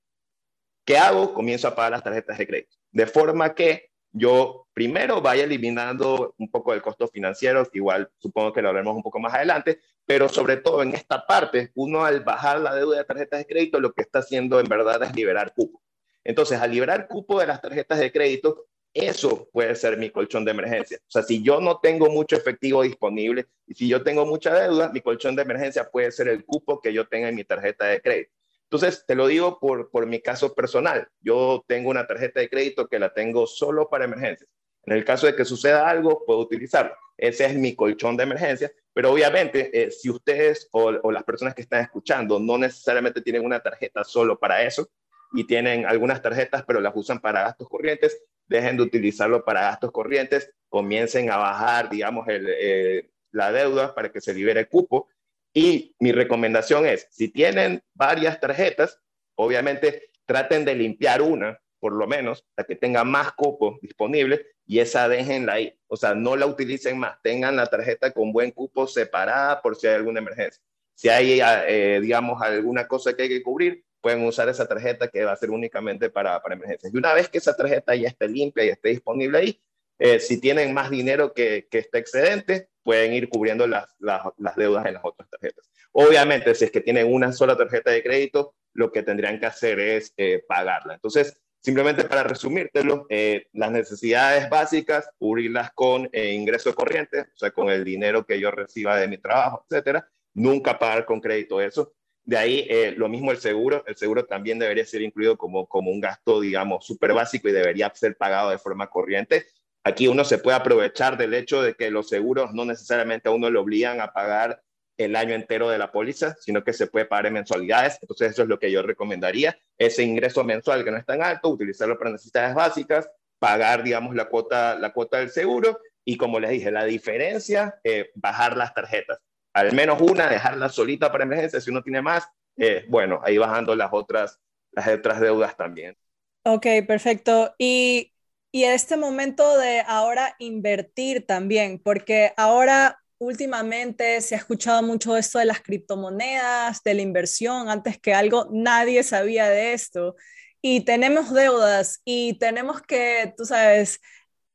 ¿Qué 0.85 0.97
hago? 0.97 1.35
Comienzo 1.35 1.69
a 1.69 1.75
pagar 1.75 1.93
las 1.93 2.05
tarjetas 2.05 2.39
de 2.39 2.47
crédito. 2.47 2.77
De 2.93 3.07
forma 3.07 3.55
que 3.55 3.91
yo 4.17 4.67
primero 4.73 5.21
vaya 5.21 5.45
eliminando 5.45 6.35
un 6.39 6.51
poco 6.51 6.73
del 6.73 6.81
costo 6.81 7.07
financiero, 7.07 7.69
igual 7.73 8.11
supongo 8.19 8.53
que 8.53 8.63
lo 8.63 8.69
hablaremos 8.69 8.97
un 8.97 9.03
poco 9.03 9.21
más 9.21 9.35
adelante, 9.35 9.81
pero 10.07 10.29
sobre 10.29 10.57
todo 10.57 10.83
en 10.83 10.95
esta 10.95 11.27
parte, 11.27 11.71
uno 11.75 12.05
al 12.05 12.21
bajar 12.21 12.61
la 12.61 12.75
deuda 12.75 12.99
de 12.99 13.05
tarjetas 13.05 13.41
de 13.41 13.47
crédito, 13.47 13.79
lo 13.79 13.93
que 13.93 14.03
está 14.03 14.21
haciendo 14.21 14.59
en 14.59 14.69
verdad 14.69 15.03
es 15.03 15.15
liberar 15.15 15.53
cupo. 15.55 15.83
Entonces, 16.25 16.59
al 16.61 16.71
liberar 16.71 17.09
cupo 17.09 17.39
de 17.41 17.47
las 17.47 17.61
tarjetas 17.61 17.99
de 17.99 18.11
crédito, 18.11 18.65
eso 18.95 19.49
puede 19.53 19.75
ser 19.75 19.99
mi 19.99 20.09
colchón 20.09 20.45
de 20.47 20.53
emergencia. 20.53 20.99
O 21.03 21.11
sea, 21.11 21.23
si 21.23 21.43
yo 21.43 21.61
no 21.61 21.79
tengo 21.81 22.09
mucho 22.09 22.37
efectivo 22.37 22.83
disponible 22.83 23.47
y 23.67 23.75
si 23.75 23.89
yo 23.89 24.03
tengo 24.03 24.25
mucha 24.25 24.55
deuda, 24.55 24.91
mi 24.91 25.03
colchón 25.03 25.37
de 25.37 25.43
emergencia 25.43 25.91
puede 25.91 26.11
ser 26.11 26.29
el 26.29 26.47
cupo 26.47 26.81
que 26.81 26.95
yo 26.95 27.07
tenga 27.07 27.29
en 27.29 27.35
mi 27.35 27.45
tarjeta 27.45 27.85
de 27.85 28.01
crédito. 28.01 28.33
Entonces, 28.71 29.05
te 29.07 29.15
lo 29.15 29.27
digo 29.27 29.59
por, 29.59 29.91
por 29.91 30.07
mi 30.07 30.21
caso 30.21 30.55
personal. 30.55 31.09
Yo 31.21 31.65
tengo 31.67 31.91
una 31.91 32.07
tarjeta 32.07 32.41
de 32.41 32.49
crédito 32.49 32.89
que 32.89 32.99
la 32.99 33.15
tengo 33.15 33.47
solo 33.47 33.89
para 33.89 34.05
emergencias. 34.05 34.49
En 34.85 34.97
el 34.97 35.05
caso 35.05 35.27
de 35.27 35.35
que 35.35 35.45
suceda 35.45 35.89
algo, 35.89 36.25
puedo 36.25 36.41
utilizarlo. 36.41 36.95
Ese 37.17 37.47
es 37.47 37.55
mi 37.55 37.75
colchón 37.75 38.17
de 38.17 38.25
emergencia. 38.25 38.71
Pero 38.93 39.13
obviamente, 39.13 39.71
eh, 39.73 39.91
si 39.91 40.11
ustedes 40.11 40.69
o, 40.73 40.93
o 41.03 41.13
las 41.13 41.25
personas 41.25 41.55
que 41.55 41.63
están 41.63 41.83
escuchando 41.83 42.39
no 42.39 42.59
necesariamente 42.59 43.21
tienen 43.21 43.45
una 43.45 43.61
tarjeta 43.61 44.05
solo 44.05 44.39
para 44.39 44.63
eso, 44.63 44.89
y 45.33 45.45
tienen 45.45 45.87
algunas 45.87 46.23
tarjetas, 46.23 46.65
pero 46.67 46.81
las 46.81 46.93
usan 46.95 47.21
para 47.21 47.43
gastos 47.43 47.69
corrientes, 47.69 48.23
dejen 48.47 48.77
de 48.77 48.85
utilizarlo 48.85 49.45
para 49.45 49.63
gastos 49.63 49.93
corrientes, 49.93 50.51
comiencen 50.69 51.31
a 51.31 51.37
bajar, 51.37 51.91
digamos, 51.91 52.27
eh, 52.29 53.11
la 53.33 53.53
deuda 53.53 53.95
para 53.95 54.11
que 54.11 54.21
se 54.21 54.35
libere 54.35 54.61
el 54.61 54.69
cupo. 54.69 55.09
Y 55.57 55.97
mi 56.01 56.13
recomendación 56.13 56.85
es, 56.85 57.09
si 57.11 57.29
tienen 57.29 57.83
varias 57.95 58.39
tarjetas, 58.39 59.01
obviamente 59.37 60.11
traten 60.27 60.67
de 60.67 60.75
limpiar 60.75 61.23
una, 61.23 61.59
por 61.81 61.95
lo 61.95 62.07
menos, 62.07 62.45
la 62.59 62.65
que 62.65 62.77
tenga 62.77 63.05
más 63.05 63.33
cupo 63.33 63.79
disponible 63.81 64.45
y 64.67 64.81
esa 64.81 65.09
déjenla 65.09 65.55
ahí. 65.55 65.75
O 65.87 65.97
sea, 65.97 66.15
no 66.15 66.37
la 66.37 66.45
utilicen 66.45 66.99
más, 66.99 67.17
tengan 67.23 67.57
la 67.57 67.69
tarjeta 67.69 68.11
con 68.11 68.35
buen 68.35 68.51
cupo 68.51 68.87
separada 68.87 69.63
por 69.63 69.77
si 69.77 69.87
hay 69.87 69.95
alguna 69.95 70.21
emergencia. 70.21 70.63
Si 70.95 71.09
hay, 71.09 71.41
eh, 71.41 72.01
digamos, 72.03 72.43
alguna 72.43 72.87
cosa 72.87 73.17
que 73.17 73.23
hay 73.23 73.29
que 73.31 73.43
cubrir, 73.43 73.83
pueden 74.03 74.27
usar 74.27 74.51
esa 74.51 74.69
tarjeta 74.69 75.09
que 75.09 75.25
va 75.25 75.33
a 75.33 75.37
ser 75.37 75.51
únicamente 75.51 76.11
para, 76.11 76.39
emergencias. 76.51 76.93
Y 76.93 76.99
una 76.99 77.15
vez 77.15 77.31
que 77.31 77.39
esa 77.39 77.57
tarjeta 77.57 77.95
ya 77.95 78.09
esté 78.09 78.29
limpia 78.29 78.63
y 78.63 78.69
esté 78.69 78.91
disponible 78.91 79.39
ahí, 79.39 79.63
eh, 80.01 80.21
si 80.21 80.39
tienen 80.39 80.75
más 80.75 80.91
dinero 80.91 81.33
que, 81.33 81.67
que 81.71 81.89
excedente, 81.95 82.69
pueden 82.87 83.13
ir 83.13 83.29
cubriendo 83.29 83.67
las, 83.67 83.97
las, 83.99 84.57
deudas 84.57 84.87
en 84.87 84.95
las 84.95 85.05
otras 85.05 85.29
tarjetas. 85.29 85.69
Obviamente, 85.91 86.55
si 86.55 86.67
es 86.67 86.71
que 86.71 86.81
tienen 86.81 87.13
una 87.13 87.33
sola 87.33 87.57
tarjeta 87.57 87.91
de 87.91 88.01
crédito, 88.01 88.55
lo 88.75 88.93
que 88.93 89.03
tendrían 89.03 89.41
que 89.41 89.47
hacer 89.47 89.81
es 89.81 90.15
eh, 90.17 90.45
pagarla. 90.47 90.95
Entonces, 90.95 91.43
simplemente 91.61 92.05
para 92.05 92.23
resumírtelo, 92.23 93.07
eh, 93.09 93.49
las 93.55 93.73
necesidades 93.73 94.49
básicas, 94.49 95.11
cubrirlas 95.19 95.73
con 95.73 96.09
ingresos 96.13 96.77
corrientes, 96.77 97.27
o 97.35 97.37
sea, 97.37 97.51
con 97.51 97.71
el 97.71 97.83
dinero 97.83 98.25
que 98.25 98.39
yo 98.39 98.53
reciba 98.53 98.97
de 98.97 99.09
mi 99.09 99.19
trabajo, 99.19 99.67
etcétera. 99.69 100.09
Nunca 100.35 100.79
pagar 100.79 101.07
con 101.07 101.21
crédito 101.21 101.61
eso. 101.61 101.93
De 102.27 102.37
ahí 102.37 102.67
eh, 102.69 102.93
lo 102.97 103.09
mismo 103.09 103.31
el 103.31 103.39
seguro, 103.39 103.85
el 103.87 103.95
seguro 103.97 104.27
también 104.27 104.59
debería 104.59 104.85
ser 104.85 105.01
incluido 105.01 105.37
como, 105.37 105.67
como 105.67 105.93
un 105.93 106.01
gasto, 106.01 106.41
digamos, 106.41 106.85
súper 106.85 107.15
básico 107.15 107.49
y 107.49 107.53
debería 107.53 107.93
ser 107.95 108.17
pagado 108.17 108.51
de 108.51 108.59
forma 108.59 108.89
corriente. 108.89 109.47
Aquí 109.87 110.09
uno 110.09 110.25
se 110.25 110.39
puede 110.39 110.57
aprovechar 110.57 111.17
del 111.17 111.33
hecho 111.35 111.63
de 111.63 111.75
que 111.75 111.91
los 111.91 112.09
seguros 112.09 112.53
no 112.53 112.65
necesariamente 112.65 113.29
a 113.29 113.33
uno 113.33 113.49
le 113.51 113.59
obligan 113.59 114.01
a 114.01 114.13
pagar 114.13 114.61
el 114.97 115.15
año 115.15 115.35
entero 115.35 115.69
de 115.69 115.79
la 115.79 115.93
póliza, 115.93 116.35
sino 116.41 116.65
que 116.65 116.73
se 116.73 116.87
puede 116.89 117.05
pagar 117.05 117.27
en 117.27 117.35
mensualidades. 117.35 117.99
Entonces 118.01 118.33
eso 118.33 118.43
es 118.43 118.49
lo 118.49 118.59
que 118.59 118.73
yo 118.73 118.83
recomendaría. 118.83 119.57
Ese 119.79 120.03
ingreso 120.03 120.43
mensual 120.43 120.83
que 120.83 120.91
no 120.91 120.97
es 120.97 121.07
tan 121.07 121.23
alto, 121.23 121.51
utilizarlo 121.51 121.99
para 121.99 122.11
necesidades 122.11 122.55
básicas, 122.55 123.09
pagar, 123.39 123.83
digamos, 123.83 124.15
la 124.17 124.25
cuota, 124.25 124.77
la 124.79 124.93
cuota 124.93 125.19
del 125.19 125.31
seguro 125.31 125.79
y 126.05 126.17
como 126.17 126.41
les 126.41 126.51
dije, 126.51 126.71
la 126.71 126.85
diferencia, 126.85 127.79
eh, 127.85 128.11
bajar 128.15 128.57
las 128.57 128.75
tarjetas 128.75 129.21
al 129.57 129.73
menos 129.73 130.03
una, 130.03 130.29
dejarla 130.29 130.69
solita 130.69 131.11
para 131.11 131.25
emergencia. 131.25 131.63
Si 131.63 131.71
uno 131.71 131.83
tiene 131.83 132.03
más, 132.03 132.29
eh, 132.59 132.85
bueno, 132.89 133.21
ahí 133.25 133.39
bajando 133.39 133.75
las 133.75 133.89
otras, 133.91 134.39
las 134.73 134.87
otras 134.87 135.19
deudas 135.19 135.57
también. 135.57 135.97
Ok, 136.45 136.67
perfecto. 136.87 137.55
Y, 137.57 138.13
y 138.57 138.65
este 138.65 138.97
momento 138.97 139.59
de 139.59 139.83
ahora 139.87 140.35
invertir 140.39 141.27
también, 141.27 141.79
porque 141.79 142.33
ahora 142.39 143.03
últimamente 143.19 144.19
se 144.23 144.35
ha 144.35 144.39
escuchado 144.39 144.83
mucho 144.83 145.15
esto 145.15 145.39
de 145.39 145.45
las 145.45 145.61
criptomonedas, 145.61 146.83
de 146.83 146.95
la 146.95 147.03
inversión, 147.03 147.69
antes 147.69 147.99
que 147.99 148.15
algo 148.15 148.49
nadie 148.51 149.03
sabía 149.03 149.51
de 149.51 149.75
esto. 149.75 150.17
Y 150.63 150.87
tenemos 150.87 151.35
deudas 151.35 152.01
y 152.07 152.39
tenemos 152.39 152.81
que, 152.81 153.35
tú 153.37 153.45
sabes, 153.45 154.01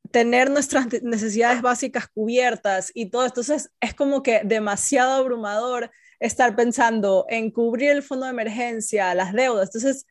tener 0.10 0.50
nuestras 0.50 0.88
necesidades 1.04 1.62
básicas 1.62 2.08
cubiertas 2.08 2.90
y 2.96 3.12
todo. 3.12 3.28
Entonces 3.28 3.70
es 3.82 3.94
como 3.94 4.24
que 4.24 4.42
demasiado 4.44 5.12
abrumador 5.12 5.92
estar 6.20 6.56
pensando 6.56 7.28
en 7.30 7.52
cubrir 7.52 7.92
el 7.92 8.02
fondo 8.02 8.26
de 8.26 8.32
emergencia, 8.32 9.14
las 9.14 9.32
deudas. 9.32 9.70
Entonces, 9.70 10.08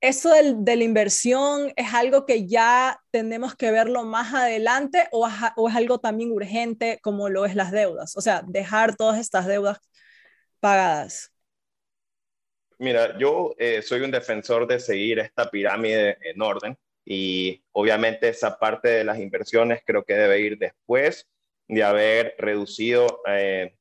eso 0.00 0.30
de 0.30 0.76
la 0.76 0.84
inversión 0.84 1.72
es 1.76 1.94
algo 1.94 2.26
que 2.26 2.46
ya 2.46 3.00
tenemos 3.10 3.54
que 3.54 3.70
verlo 3.70 4.04
más 4.04 4.34
adelante 4.34 5.08
o, 5.10 5.28
o, 5.56 5.68
es 5.68 5.74
algo 5.74 5.98
también 5.98 6.32
urgente 6.32 6.98
como 7.02 7.28
lo 7.28 7.46
es 7.46 7.54
las 7.54 7.72
deudas. 7.72 8.16
O 8.16 8.20
sea, 8.20 8.42
dejar 8.46 8.96
todas 8.96 9.18
estas 9.18 9.46
deudas 9.46 9.78
pagadas. 10.60 11.32
Mira, 12.78 13.18
yo 13.18 13.54
eh, 13.58 13.80
soy 13.80 14.02
un 14.02 14.10
defensor 14.10 14.66
de 14.66 14.78
seguir 14.78 15.18
esta 15.18 15.50
pirámide 15.50 16.18
en 16.20 16.42
orden 16.42 16.76
y 17.04 17.64
obviamente 17.72 18.28
esa 18.28 18.58
parte 18.58 18.88
de 18.88 19.04
las 19.04 19.18
inversiones 19.18 19.80
creo 19.86 20.04
que 20.04 20.14
debe 20.14 20.40
ir 20.40 20.58
después 20.58 21.26
de 21.68 21.82
haber 21.82 22.34
reducido 22.38 23.22
eh, 23.26 23.76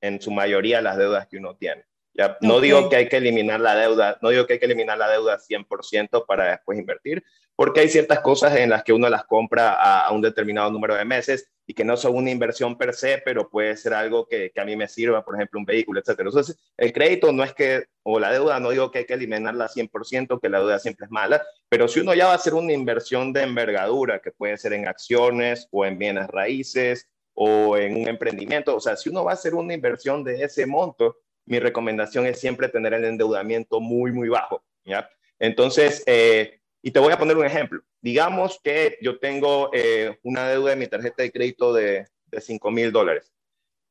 en 0.00 0.20
su 0.20 0.30
mayoría 0.30 0.80
las 0.80 0.96
deudas 0.96 1.26
que 1.26 1.38
uno 1.38 1.56
tiene. 1.56 1.85
Ya, 2.16 2.38
no 2.40 2.60
digo 2.60 2.88
que 2.88 2.96
hay 2.96 3.08
que 3.08 3.18
eliminar 3.18 3.60
la 3.60 3.74
deuda, 3.74 4.18
no 4.22 4.30
digo 4.30 4.46
que 4.46 4.54
hay 4.54 4.58
que 4.58 4.64
eliminar 4.64 4.96
la 4.96 5.10
deuda 5.10 5.38
100% 5.38 6.24
para 6.26 6.50
después 6.50 6.78
invertir, 6.78 7.22
porque 7.54 7.80
hay 7.80 7.88
ciertas 7.90 8.20
cosas 8.20 8.56
en 8.56 8.70
las 8.70 8.84
que 8.84 8.94
uno 8.94 9.08
las 9.10 9.24
compra 9.24 9.74
a, 9.74 10.10
un 10.12 10.22
determinado 10.22 10.70
número 10.70 10.94
de 10.94 11.04
meses 11.04 11.50
y 11.66 11.74
que 11.74 11.84
no 11.84 11.96
son 11.96 12.14
una 12.16 12.30
inversión 12.30 12.78
per 12.78 12.94
se, 12.94 13.20
pero 13.22 13.50
puede 13.50 13.76
ser 13.76 13.92
algo 13.92 14.26
que, 14.26 14.50
que, 14.50 14.60
a 14.60 14.64
mí 14.64 14.76
me 14.76 14.88
sirva, 14.88 15.24
por 15.24 15.34
ejemplo, 15.34 15.58
un 15.58 15.66
vehículo, 15.66 16.00
etc. 16.00 16.20
Entonces, 16.20 16.56
el 16.76 16.92
crédito 16.92 17.32
no 17.32 17.44
es 17.44 17.52
que, 17.52 17.84
o 18.02 18.18
la 18.18 18.32
deuda, 18.32 18.60
no 18.60 18.70
digo 18.70 18.90
que 18.90 19.00
hay 19.00 19.04
que 19.04 19.14
eliminarla 19.14 19.68
100%, 19.68 20.40
que 20.40 20.48
la 20.48 20.60
deuda 20.60 20.78
siempre 20.78 21.06
es 21.06 21.10
mala, 21.10 21.42
pero 21.68 21.88
si 21.88 22.00
uno 22.00 22.14
ya 22.14 22.26
va 22.26 22.32
a 22.32 22.36
hacer 22.36 22.54
una 22.54 22.72
inversión 22.72 23.32
de 23.32 23.42
envergadura, 23.42 24.20
que 24.20 24.30
puede 24.30 24.56
ser 24.56 24.72
en 24.72 24.88
acciones 24.88 25.68
o 25.70 25.84
en 25.84 25.98
bienes 25.98 26.28
raíces 26.28 27.08
o 27.34 27.76
en 27.76 27.96
un 27.96 28.08
emprendimiento, 28.08 28.76
o 28.76 28.80
sea, 28.80 28.96
si 28.96 29.10
uno 29.10 29.24
va 29.24 29.32
a 29.32 29.34
hacer 29.34 29.54
una 29.54 29.74
inversión 29.74 30.24
de 30.24 30.44
ese 30.44 30.64
monto, 30.64 31.16
mi 31.46 31.58
recomendación 31.58 32.26
es 32.26 32.38
siempre 32.40 32.68
tener 32.68 32.92
el 32.94 33.04
endeudamiento 33.04 33.80
muy, 33.80 34.12
muy 34.12 34.28
bajo, 34.28 34.64
¿ya? 34.84 35.08
Entonces, 35.38 36.02
eh, 36.06 36.60
y 36.82 36.90
te 36.90 37.00
voy 37.00 37.12
a 37.12 37.18
poner 37.18 37.36
un 37.36 37.46
ejemplo. 37.46 37.80
Digamos 38.00 38.60
que 38.62 38.98
yo 39.00 39.18
tengo 39.18 39.70
eh, 39.72 40.18
una 40.22 40.48
deuda 40.48 40.70
de 40.70 40.76
mi 40.76 40.86
tarjeta 40.86 41.22
de 41.22 41.32
crédito 41.32 41.72
de, 41.72 42.06
de 42.26 42.40
5 42.40 42.70
mil 42.70 42.92
dólares 42.92 43.32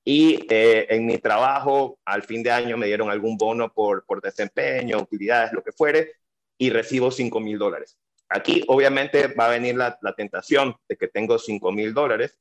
y 0.04 0.46
eh, 0.50 0.86
en 0.90 1.06
mi 1.06 1.18
trabajo 1.18 2.00
al 2.06 2.24
fin 2.24 2.44
de 2.44 2.52
año 2.52 2.78
me 2.78 2.86
dieron 2.86 3.10
algún 3.10 3.38
bono 3.38 3.74
por, 3.74 4.06
por 4.06 4.22
desempeño, 4.22 5.00
utilidades, 5.00 5.52
lo 5.52 5.64
que 5.64 5.72
fuere, 5.72 6.14
y 6.58 6.70
recibo 6.70 7.10
5 7.10 7.40
mil 7.40 7.58
dólares. 7.58 7.98
Aquí 8.30 8.64
obviamente 8.68 9.28
va 9.28 9.48
a 9.48 9.50
venir 9.50 9.76
la, 9.76 9.98
la 10.02 10.14
tentación 10.14 10.76
de 10.88 10.96
que 10.96 11.08
tengo 11.08 11.38
5 11.40 11.72
mil 11.72 11.94
dólares 11.94 12.38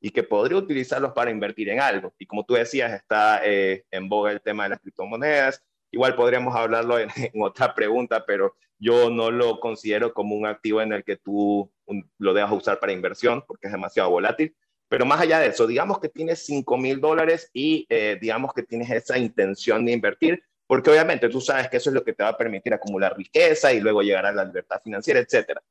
y 0.00 0.10
que 0.10 0.22
podría 0.22 0.58
utilizarlos 0.58 1.12
para 1.12 1.30
invertir 1.30 1.68
en 1.70 1.80
algo. 1.80 2.14
Y 2.18 2.26
como 2.26 2.44
tú 2.44 2.54
decías, 2.54 2.92
está 2.92 3.40
en 3.44 4.08
boga 4.08 4.32
el 4.32 4.40
tema 4.40 4.64
de 4.64 4.70
las 4.70 4.80
criptomonedas, 4.80 5.62
Igual 5.94 6.16
podríamos 6.16 6.56
hablarlo 6.56 6.98
en, 6.98 7.08
otra 7.40 7.72
pregunta, 7.72 8.24
pero 8.26 8.56
yo 8.80 9.10
no 9.10 9.30
lo 9.30 9.60
considero 9.60 10.12
como 10.12 10.34
un 10.34 10.44
activo 10.44 10.82
en 10.82 10.92
el 10.92 11.04
que 11.04 11.16
tú 11.16 11.72
lo 12.18 12.34
dejas 12.34 12.50
usar 12.50 12.80
para 12.80 12.92
inversión 12.92 13.44
porque 13.46 13.68
es 13.68 13.72
demasiado 13.72 14.10
volátil. 14.10 14.56
Pero 14.88 15.06
más 15.06 15.20
allá 15.20 15.38
de 15.38 15.46
eso, 15.46 15.68
digamos 15.68 16.00
que 16.00 16.08
tienes 16.08 16.44
5 16.46 16.76
mil 16.78 17.00
dólares 17.00 17.48
y 17.52 17.86
eh, 17.88 18.18
digamos 18.20 18.52
que 18.52 18.64
tienes 18.64 18.90
esa 18.90 19.16
intención 19.18 19.84
de 19.86 19.92
invertir, 19.92 20.42
porque 20.66 20.90
obviamente 20.90 21.28
tú 21.28 21.40
sabes 21.40 21.68
que 21.68 21.76
eso 21.76 21.90
es 21.90 21.94
lo 21.94 22.04
que 22.04 22.12
te 22.12 22.24
va 22.24 22.30
a 22.30 22.36
permitir 22.36 22.74
acumular 22.74 23.16
riqueza 23.16 23.72
y 23.72 23.78
luego 23.78 24.02
llegar 24.02 24.26
a 24.26 24.32
la 24.32 24.44
libertad 24.44 24.80
financiera, 24.82 25.20
etcétera. 25.20 25.62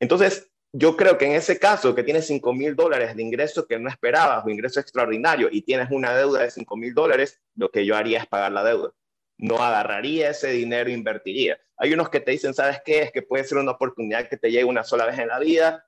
Entonces, 0.00 0.50
yo 0.76 0.96
creo 0.96 1.16
que 1.16 1.26
en 1.26 1.32
ese 1.32 1.60
caso 1.60 1.94
que 1.94 2.02
tienes 2.02 2.26
5 2.26 2.52
mil 2.52 2.74
dólares 2.74 3.14
de 3.14 3.22
ingreso 3.22 3.64
que 3.64 3.78
no 3.78 3.88
esperabas 3.88 4.44
o 4.44 4.50
ingreso 4.50 4.80
extraordinario 4.80 5.48
y 5.48 5.62
tienes 5.62 5.88
una 5.92 6.12
deuda 6.16 6.42
de 6.42 6.50
5 6.50 6.76
mil 6.76 6.92
dólares, 6.92 7.40
lo 7.54 7.70
que 7.70 7.86
yo 7.86 7.94
haría 7.94 8.18
es 8.18 8.26
pagar 8.26 8.50
la 8.50 8.64
deuda. 8.64 8.92
No 9.38 9.62
agarraría 9.62 10.30
ese 10.30 10.50
dinero 10.50 10.90
e 10.90 10.94
invertiría. 10.94 11.60
Hay 11.76 11.94
unos 11.94 12.08
que 12.08 12.18
te 12.18 12.32
dicen, 12.32 12.54
¿sabes 12.54 12.80
qué? 12.84 13.02
Es 13.02 13.12
que 13.12 13.22
puede 13.22 13.44
ser 13.44 13.58
una 13.58 13.70
oportunidad 13.70 14.28
que 14.28 14.36
te 14.36 14.50
llegue 14.50 14.64
una 14.64 14.82
sola 14.82 15.06
vez 15.06 15.16
en 15.20 15.28
la 15.28 15.38
vida. 15.38 15.86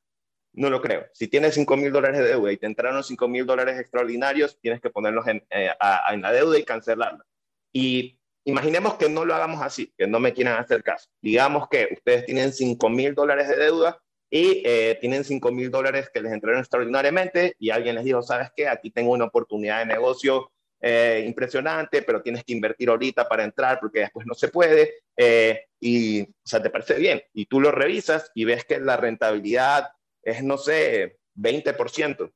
No 0.53 0.70
lo 0.70 0.81
creo. 0.81 1.07
Si 1.12 1.27
tienes 1.27 1.55
5 1.55 1.77
mil 1.77 1.90
dólares 1.90 2.20
de 2.20 2.29
deuda 2.29 2.53
y 2.53 2.57
te 2.57 2.66
entraron 2.66 3.03
5 3.03 3.27
mil 3.27 3.44
dólares 3.44 3.81
extraordinarios, 3.81 4.57
tienes 4.61 4.81
que 4.81 4.90
ponerlos 4.90 5.27
en, 5.27 5.44
eh, 5.51 5.72
en 6.12 6.22
la 6.22 6.31
deuda 6.31 6.61
y 6.61 6.64
cancelarla. 6.64 7.27
Y 7.72 8.20
imaginemos 8.44 8.94
que 8.94 9.09
no 9.09 9.25
lo 9.25 9.35
hagamos 9.35 9.61
así, 9.62 9.92
que 9.99 10.07
no 10.07 10.20
me 10.20 10.33
quieran 10.33 10.61
hacer 10.61 10.85
caso. 10.85 11.11
Digamos 11.20 11.68
que 11.68 11.88
ustedes 11.90 12.25
tienen 12.25 12.53
5 12.53 12.88
mil 12.88 13.16
dólares 13.16 13.49
de 13.49 13.57
deuda 13.57 14.01
y 14.31 14.62
eh, 14.65 14.99
tienen 15.01 15.25
5 15.25 15.53
mil 15.53 15.71
dólares 15.71 16.11
que 16.12 16.21
les 16.21 16.33
entraron 16.33 16.61
extraordinariamente 16.61 17.55
y 17.59 17.71
alguien 17.71 17.95
les 17.95 18.05
dijo, 18.05 18.23
¿sabes 18.23 18.51
qué? 18.57 18.69
Aquí 18.69 18.91
tengo 18.91 19.12
una 19.12 19.27
oportunidad 19.27 19.81
de 19.81 19.87
negocio 19.87 20.51
eh, 20.81 21.25
impresionante, 21.27 22.03
pero 22.03 22.23
tienes 22.23 22.45
que 22.45 22.53
invertir 22.53 22.89
ahorita 22.89 23.29
para 23.29 23.45
entrar 23.45 23.79
porque 23.81 24.01
después 24.01 24.27
no 24.27 24.35
se 24.35 24.49
puede. 24.49 24.95
Eh, 25.17 25.67
y, 25.81 26.23
o 26.23 26.27
sea, 26.45 26.62
te 26.62 26.71
parece 26.71 26.95
bien. 26.95 27.23
Y 27.33 27.47
tú 27.47 27.61
lo 27.61 27.71
revisas 27.71 28.31
y 28.35 28.45
ves 28.45 28.65
que 28.65 28.81
la 28.81 28.97
rentabilidad 28.97 29.91
es, 30.23 30.43
no 30.43 30.59
sé, 30.59 31.19
20%. 31.37 32.33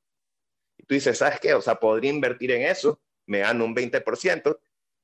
Y 0.79 0.83
tú 0.85 0.95
dices, 0.95 1.19
¿sabes 1.19 1.41
qué? 1.41 1.55
O 1.55 1.61
sea, 1.61 1.75
podría 1.75 2.11
invertir 2.11 2.53
en 2.53 2.63
eso, 2.63 3.01
me 3.27 3.41
gano 3.41 3.65
un 3.65 3.75
20%. 3.75 4.59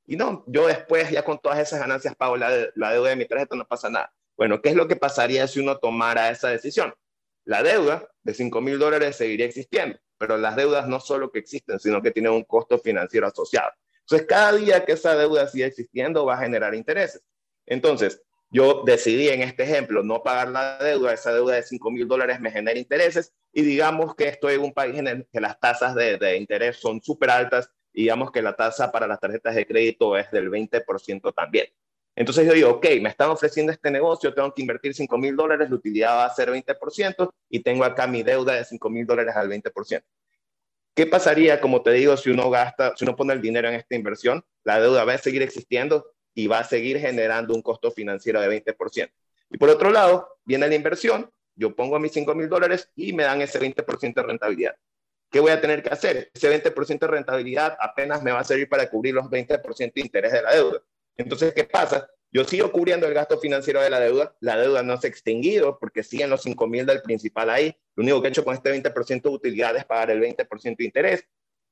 Y 0.06 0.16
no, 0.16 0.44
yo 0.46 0.66
después 0.68 1.10
ya 1.10 1.24
con 1.24 1.38
todas 1.40 1.58
esas 1.58 1.80
ganancias 1.80 2.14
pago 2.14 2.36
la, 2.36 2.68
la 2.76 2.92
deuda 2.92 3.10
de 3.10 3.16
mi 3.16 3.26
tarjeta, 3.26 3.56
no 3.56 3.66
pasa 3.66 3.90
nada. 3.90 4.12
Bueno, 4.36 4.60
¿qué 4.60 4.70
es 4.70 4.74
lo 4.74 4.86
que 4.86 4.96
pasaría 4.96 5.46
si 5.46 5.60
uno 5.60 5.78
tomara 5.78 6.30
esa 6.30 6.48
decisión? 6.48 6.94
La 7.44 7.62
deuda 7.62 8.08
de 8.22 8.34
5 8.34 8.60
mil 8.60 8.78
dólares 8.78 9.16
seguiría 9.16 9.46
existiendo, 9.46 9.98
pero 10.18 10.36
las 10.36 10.56
deudas 10.56 10.88
no 10.88 11.00
solo 11.00 11.30
que 11.30 11.38
existen, 11.38 11.78
sino 11.80 12.02
que 12.02 12.10
tienen 12.10 12.32
un 12.32 12.44
costo 12.44 12.78
financiero 12.78 13.26
asociado. 13.26 13.70
Entonces, 14.00 14.26
cada 14.26 14.52
día 14.52 14.84
que 14.84 14.92
esa 14.92 15.16
deuda 15.16 15.48
siga 15.48 15.66
existiendo 15.66 16.26
va 16.26 16.34
a 16.34 16.42
generar 16.42 16.74
intereses. 16.74 17.22
Entonces, 17.66 18.22
yo 18.50 18.82
decidí 18.84 19.28
en 19.28 19.42
este 19.42 19.64
ejemplo 19.64 20.02
no 20.02 20.22
pagar 20.22 20.48
la 20.48 20.78
deuda, 20.78 21.12
esa 21.12 21.32
deuda 21.32 21.54
de 21.54 21.62
5 21.62 21.90
mil 21.90 22.06
dólares 22.06 22.40
me 22.40 22.50
genera 22.50 22.78
intereses 22.78 23.32
y 23.52 23.62
digamos 23.62 24.14
que 24.14 24.28
estoy 24.28 24.54
en 24.54 24.60
un 24.60 24.72
país 24.72 24.96
en 24.98 25.08
el 25.08 25.26
que 25.32 25.40
las 25.40 25.58
tasas 25.58 25.94
de, 25.94 26.18
de 26.18 26.36
interés 26.36 26.76
son 26.76 27.02
súper 27.02 27.30
altas 27.30 27.70
y 27.92 28.02
digamos 28.02 28.30
que 28.30 28.42
la 28.42 28.54
tasa 28.54 28.92
para 28.92 29.06
las 29.06 29.18
tarjetas 29.18 29.54
de 29.54 29.66
crédito 29.66 30.16
es 30.16 30.30
del 30.30 30.50
20% 30.50 31.34
también. 31.34 31.66
Entonces 32.16 32.46
yo 32.46 32.54
digo, 32.54 32.70
ok, 32.70 32.86
me 33.02 33.10
están 33.10 33.28
ofreciendo 33.28 33.70
este 33.70 33.90
negocio, 33.90 34.32
tengo 34.32 34.52
que 34.54 34.62
invertir 34.62 34.94
5 34.94 35.18
mil 35.18 35.36
dólares, 35.36 35.68
la 35.68 35.76
utilidad 35.76 36.16
va 36.16 36.24
a 36.24 36.34
ser 36.34 36.50
20% 36.50 37.30
y 37.50 37.60
tengo 37.60 37.84
acá 37.84 38.06
mi 38.06 38.22
deuda 38.22 38.54
de 38.54 38.64
5 38.64 38.88
mil 38.88 39.06
dólares 39.06 39.36
al 39.36 39.50
20%. 39.50 40.02
¿Qué 40.94 41.06
pasaría, 41.06 41.60
como 41.60 41.82
te 41.82 41.92
digo, 41.92 42.16
si 42.16 42.30
uno 42.30 42.48
gasta, 42.48 42.96
si 42.96 43.04
uno 43.04 43.14
pone 43.14 43.34
el 43.34 43.42
dinero 43.42 43.68
en 43.68 43.74
esta 43.74 43.94
inversión? 43.94 44.42
La 44.64 44.80
deuda 44.80 45.04
va 45.04 45.12
a 45.12 45.18
seguir 45.18 45.42
existiendo 45.42 46.14
y 46.34 46.46
va 46.46 46.60
a 46.60 46.64
seguir 46.64 46.98
generando 46.98 47.54
un 47.54 47.60
costo 47.60 47.90
financiero 47.90 48.40
de 48.40 48.48
20%. 48.48 49.10
Y 49.50 49.58
por 49.58 49.68
otro 49.68 49.90
lado, 49.90 50.38
viene 50.42 50.66
la 50.68 50.74
inversión, 50.74 51.30
yo 51.54 51.76
pongo 51.76 51.98
mis 51.98 52.12
5 52.12 52.34
mil 52.34 52.48
dólares 52.48 52.90
y 52.96 53.12
me 53.12 53.24
dan 53.24 53.42
ese 53.42 53.60
20% 53.60 54.14
de 54.14 54.22
rentabilidad. 54.22 54.74
¿Qué 55.30 55.40
voy 55.40 55.50
a 55.50 55.60
tener 55.60 55.82
que 55.82 55.90
hacer? 55.90 56.30
Ese 56.32 56.48
20% 56.48 56.98
de 56.98 57.06
rentabilidad 57.06 57.76
apenas 57.78 58.22
me 58.22 58.32
va 58.32 58.40
a 58.40 58.44
servir 58.44 58.70
para 58.70 58.88
cubrir 58.88 59.12
los 59.12 59.26
20% 59.26 59.92
de 59.92 60.00
interés 60.00 60.32
de 60.32 60.40
la 60.40 60.54
deuda. 60.54 60.82
Entonces, 61.16 61.52
¿qué 61.54 61.64
pasa? 61.64 62.08
Yo 62.30 62.44
sigo 62.44 62.70
cubriendo 62.70 63.06
el 63.06 63.14
gasto 63.14 63.38
financiero 63.38 63.80
de 63.80 63.88
la 63.88 64.00
deuda, 64.00 64.36
la 64.40 64.58
deuda 64.58 64.82
no 64.82 65.00
se 65.00 65.06
ha 65.06 65.10
extinguido 65.10 65.78
porque 65.78 66.02
siguen 66.02 66.28
los 66.28 66.42
5 66.42 66.66
mil 66.66 66.84
del 66.84 67.00
principal 67.00 67.48
ahí. 67.50 67.74
Lo 67.94 68.02
único 68.02 68.20
que 68.20 68.28
he 68.28 68.30
hecho 68.30 68.44
con 68.44 68.54
este 68.54 68.74
20% 68.74 69.22
de 69.22 69.28
utilidad 69.28 69.76
es 69.76 69.84
pagar 69.84 70.10
el 70.10 70.20
20% 70.20 70.76
de 70.76 70.84
interés. 70.84 71.24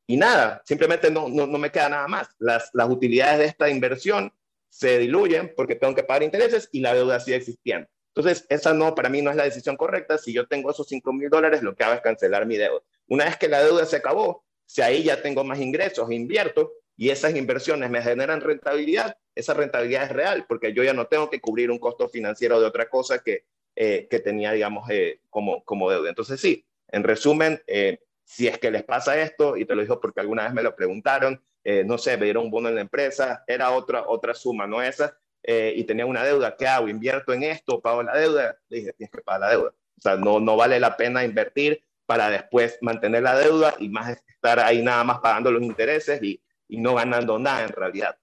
Y 0.06 0.16
nada, 0.16 0.62
simplemente 0.64 1.10
no, 1.10 1.28
no, 1.28 1.46
no 1.46 1.58
me 1.58 1.70
queda 1.70 1.88
nada 1.88 2.08
más. 2.08 2.28
Las, 2.38 2.70
las 2.72 2.88
utilidades 2.88 3.38
de 3.38 3.44
esta 3.46 3.68
inversión 3.68 4.32
se 4.70 4.98
diluyen 4.98 5.52
porque 5.56 5.74
tengo 5.74 5.94
que 5.94 6.04
pagar 6.04 6.22
intereses 6.22 6.68
y 6.72 6.80
la 6.80 6.94
deuda 6.94 7.20
sigue 7.20 7.36
existiendo. 7.36 7.88
Entonces, 8.14 8.46
esa 8.48 8.72
no, 8.72 8.94
para 8.94 9.08
mí 9.08 9.22
no 9.22 9.30
es 9.30 9.36
la 9.36 9.44
decisión 9.44 9.76
correcta. 9.76 10.18
Si 10.18 10.32
yo 10.32 10.46
tengo 10.46 10.70
esos 10.70 10.86
5 10.88 11.12
mil 11.12 11.28
dólares, 11.28 11.62
lo 11.62 11.74
que 11.74 11.84
hago 11.84 11.94
es 11.94 12.00
cancelar 12.00 12.46
mi 12.46 12.56
deuda. 12.56 12.80
Una 13.08 13.24
vez 13.24 13.36
que 13.36 13.48
la 13.48 13.62
deuda 13.62 13.84
se 13.86 13.96
acabó, 13.96 14.44
si 14.66 14.82
ahí 14.82 15.02
ya 15.02 15.20
tengo 15.20 15.44
más 15.44 15.58
ingresos, 15.58 16.10
invierto, 16.10 16.72
y 16.96 17.10
esas 17.10 17.34
inversiones 17.34 17.90
me 17.90 18.00
generan 18.00 18.40
rentabilidad, 18.40 19.16
esa 19.34 19.54
rentabilidad 19.54 20.04
es 20.04 20.12
real 20.12 20.44
porque 20.48 20.72
yo 20.72 20.82
ya 20.82 20.92
no 20.92 21.06
tengo 21.06 21.30
que 21.30 21.40
cubrir 21.40 21.70
un 21.70 21.78
costo 21.78 22.08
financiero 22.08 22.60
de 22.60 22.66
otra 22.66 22.88
cosa 22.88 23.20
que, 23.20 23.44
eh, 23.76 24.06
que 24.08 24.20
tenía, 24.20 24.52
digamos, 24.52 24.88
eh, 24.90 25.20
como, 25.30 25.64
como 25.64 25.90
deuda. 25.90 26.08
Entonces, 26.08 26.40
sí, 26.40 26.64
en 26.88 27.02
resumen, 27.02 27.62
eh, 27.66 27.98
si 28.22 28.46
es 28.46 28.58
que 28.58 28.70
les 28.70 28.84
pasa 28.84 29.20
esto, 29.20 29.56
y 29.56 29.64
te 29.64 29.74
lo 29.74 29.82
digo 29.82 30.00
porque 30.00 30.20
alguna 30.20 30.44
vez 30.44 30.52
me 30.52 30.62
lo 30.62 30.74
preguntaron, 30.74 31.42
no 31.86 31.96
sé, 31.96 32.18
me 32.18 32.24
dieron 32.24 32.44
un 32.44 32.50
bono 32.50 32.68
en 32.68 32.74
la 32.74 32.82
empresa, 32.82 33.42
era 33.46 33.70
otra, 33.70 34.04
otra 34.06 34.34
suma, 34.34 34.66
no 34.66 34.82
esa, 34.82 35.16
y 35.42 35.82
tenía 35.84 36.04
una 36.04 36.22
deuda, 36.22 36.56
¿qué 36.58 36.66
hago? 36.66 36.88
¿Invierto 36.88 37.32
en 37.32 37.42
esto? 37.42 37.80
¿Pago 37.80 38.02
la 38.02 38.14
deuda? 38.14 38.58
Le 38.68 38.78
dije, 38.78 38.92
tienes 38.92 39.10
que 39.10 39.22
pagar 39.22 39.40
la 39.40 39.50
deuda. 39.50 39.70
O 39.70 40.00
sea, 40.00 40.16
no, 40.16 40.40
no 40.40 40.56
vale 40.56 40.78
la 40.78 40.94
pena 40.98 41.24
invertir 41.24 41.82
para 42.04 42.28
después 42.28 42.76
mantener 42.82 43.22
la 43.22 43.38
deuda 43.38 43.74
y 43.78 43.88
más 43.88 44.22
estar 44.28 44.60
ahí 44.60 44.82
nada 44.82 45.04
más 45.04 45.20
pagando 45.20 45.50
los 45.50 45.62
intereses 45.62 46.22
y, 46.22 46.42
y 46.68 46.78
no 46.78 46.94
ganando 46.94 47.38
nada 47.38 47.64
en 47.64 47.70
realidad. 47.70 48.18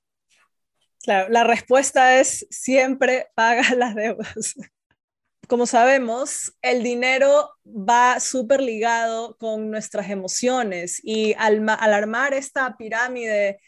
Claro, 1.03 1.29
la 1.29 1.43
respuesta 1.43 2.19
es 2.19 2.45
siempre 2.49 3.27
paga 3.35 3.63
las 3.75 3.95
deudas. 3.95 4.55
Como 5.47 5.65
sabemos, 5.65 6.53
el 6.61 6.83
dinero 6.83 7.51
va 7.65 8.19
súper 8.19 8.61
ligado 8.61 9.35
con 9.37 9.69
nuestras 9.69 10.09
emociones 10.09 11.01
y 11.03 11.33
al, 11.37 11.67
al 11.67 11.93
armar 11.93 12.33
esta 12.33 12.77
pirámide 12.77 13.59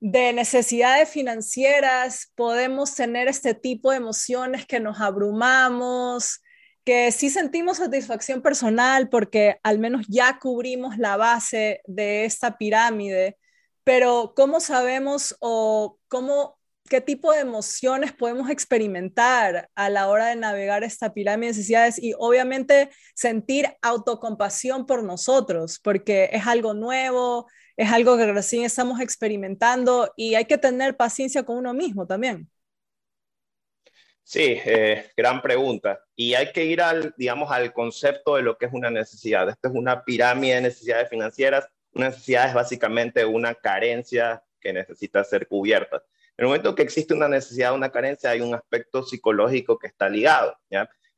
de 0.00 0.32
necesidades 0.32 1.08
financieras 1.08 2.32
podemos 2.34 2.94
tener 2.94 3.28
este 3.28 3.54
tipo 3.54 3.90
de 3.90 3.98
emociones 3.98 4.66
que 4.66 4.80
nos 4.80 5.00
abrumamos, 5.00 6.42
que 6.84 7.12
sí 7.12 7.30
sentimos 7.30 7.78
satisfacción 7.78 8.42
personal 8.42 9.08
porque 9.08 9.58
al 9.62 9.78
menos 9.78 10.06
ya 10.08 10.38
cubrimos 10.38 10.98
la 10.98 11.16
base 11.16 11.82
de 11.86 12.24
esta 12.24 12.56
pirámide, 12.58 13.38
pero 13.84 14.32
¿cómo 14.34 14.60
sabemos 14.60 15.36
o 15.40 15.98
cómo, 16.08 16.59
qué 16.90 17.00
tipo 17.00 17.32
de 17.32 17.40
emociones 17.40 18.12
podemos 18.12 18.50
experimentar 18.50 19.70
a 19.74 19.88
la 19.88 20.08
hora 20.08 20.26
de 20.26 20.36
navegar 20.36 20.84
esta 20.84 21.14
pirámide 21.14 21.46
de 21.46 21.52
necesidades 21.52 22.02
y 22.02 22.12
obviamente 22.18 22.90
sentir 23.14 23.68
autocompasión 23.80 24.84
por 24.84 25.02
nosotros, 25.02 25.78
porque 25.82 26.28
es 26.32 26.46
algo 26.46 26.74
nuevo, 26.74 27.48
es 27.76 27.90
algo 27.90 28.18
que 28.18 28.30
recién 28.30 28.64
estamos 28.64 29.00
experimentando 29.00 30.12
y 30.16 30.34
hay 30.34 30.44
que 30.44 30.58
tener 30.58 30.96
paciencia 30.96 31.44
con 31.44 31.56
uno 31.56 31.72
mismo 31.72 32.06
también. 32.06 32.50
Sí, 34.22 34.60
eh, 34.64 35.10
gran 35.16 35.40
pregunta. 35.40 36.00
Y 36.14 36.34
hay 36.34 36.52
que 36.52 36.64
ir 36.64 36.82
al, 36.82 37.14
digamos, 37.16 37.50
al 37.50 37.72
concepto 37.72 38.36
de 38.36 38.42
lo 38.42 38.58
que 38.58 38.66
es 38.66 38.72
una 38.72 38.90
necesidad. 38.90 39.48
Esto 39.48 39.68
es 39.68 39.74
una 39.74 40.04
pirámide 40.04 40.56
de 40.56 40.60
necesidades 40.60 41.08
financieras 41.08 41.68
una 41.92 42.08
necesidad 42.08 42.48
es 42.48 42.54
básicamente 42.54 43.24
una 43.24 43.54
carencia 43.54 44.42
que 44.60 44.72
necesita 44.72 45.24
ser 45.24 45.48
cubierta. 45.48 46.02
El 46.40 46.46
momento 46.46 46.74
que 46.74 46.82
existe 46.82 47.12
una 47.12 47.28
necesidad, 47.28 47.74
una 47.74 47.90
carencia, 47.90 48.30
hay 48.30 48.40
un 48.40 48.54
aspecto 48.54 49.02
psicológico 49.02 49.78
que 49.78 49.88
está 49.88 50.08
ligado. 50.08 50.56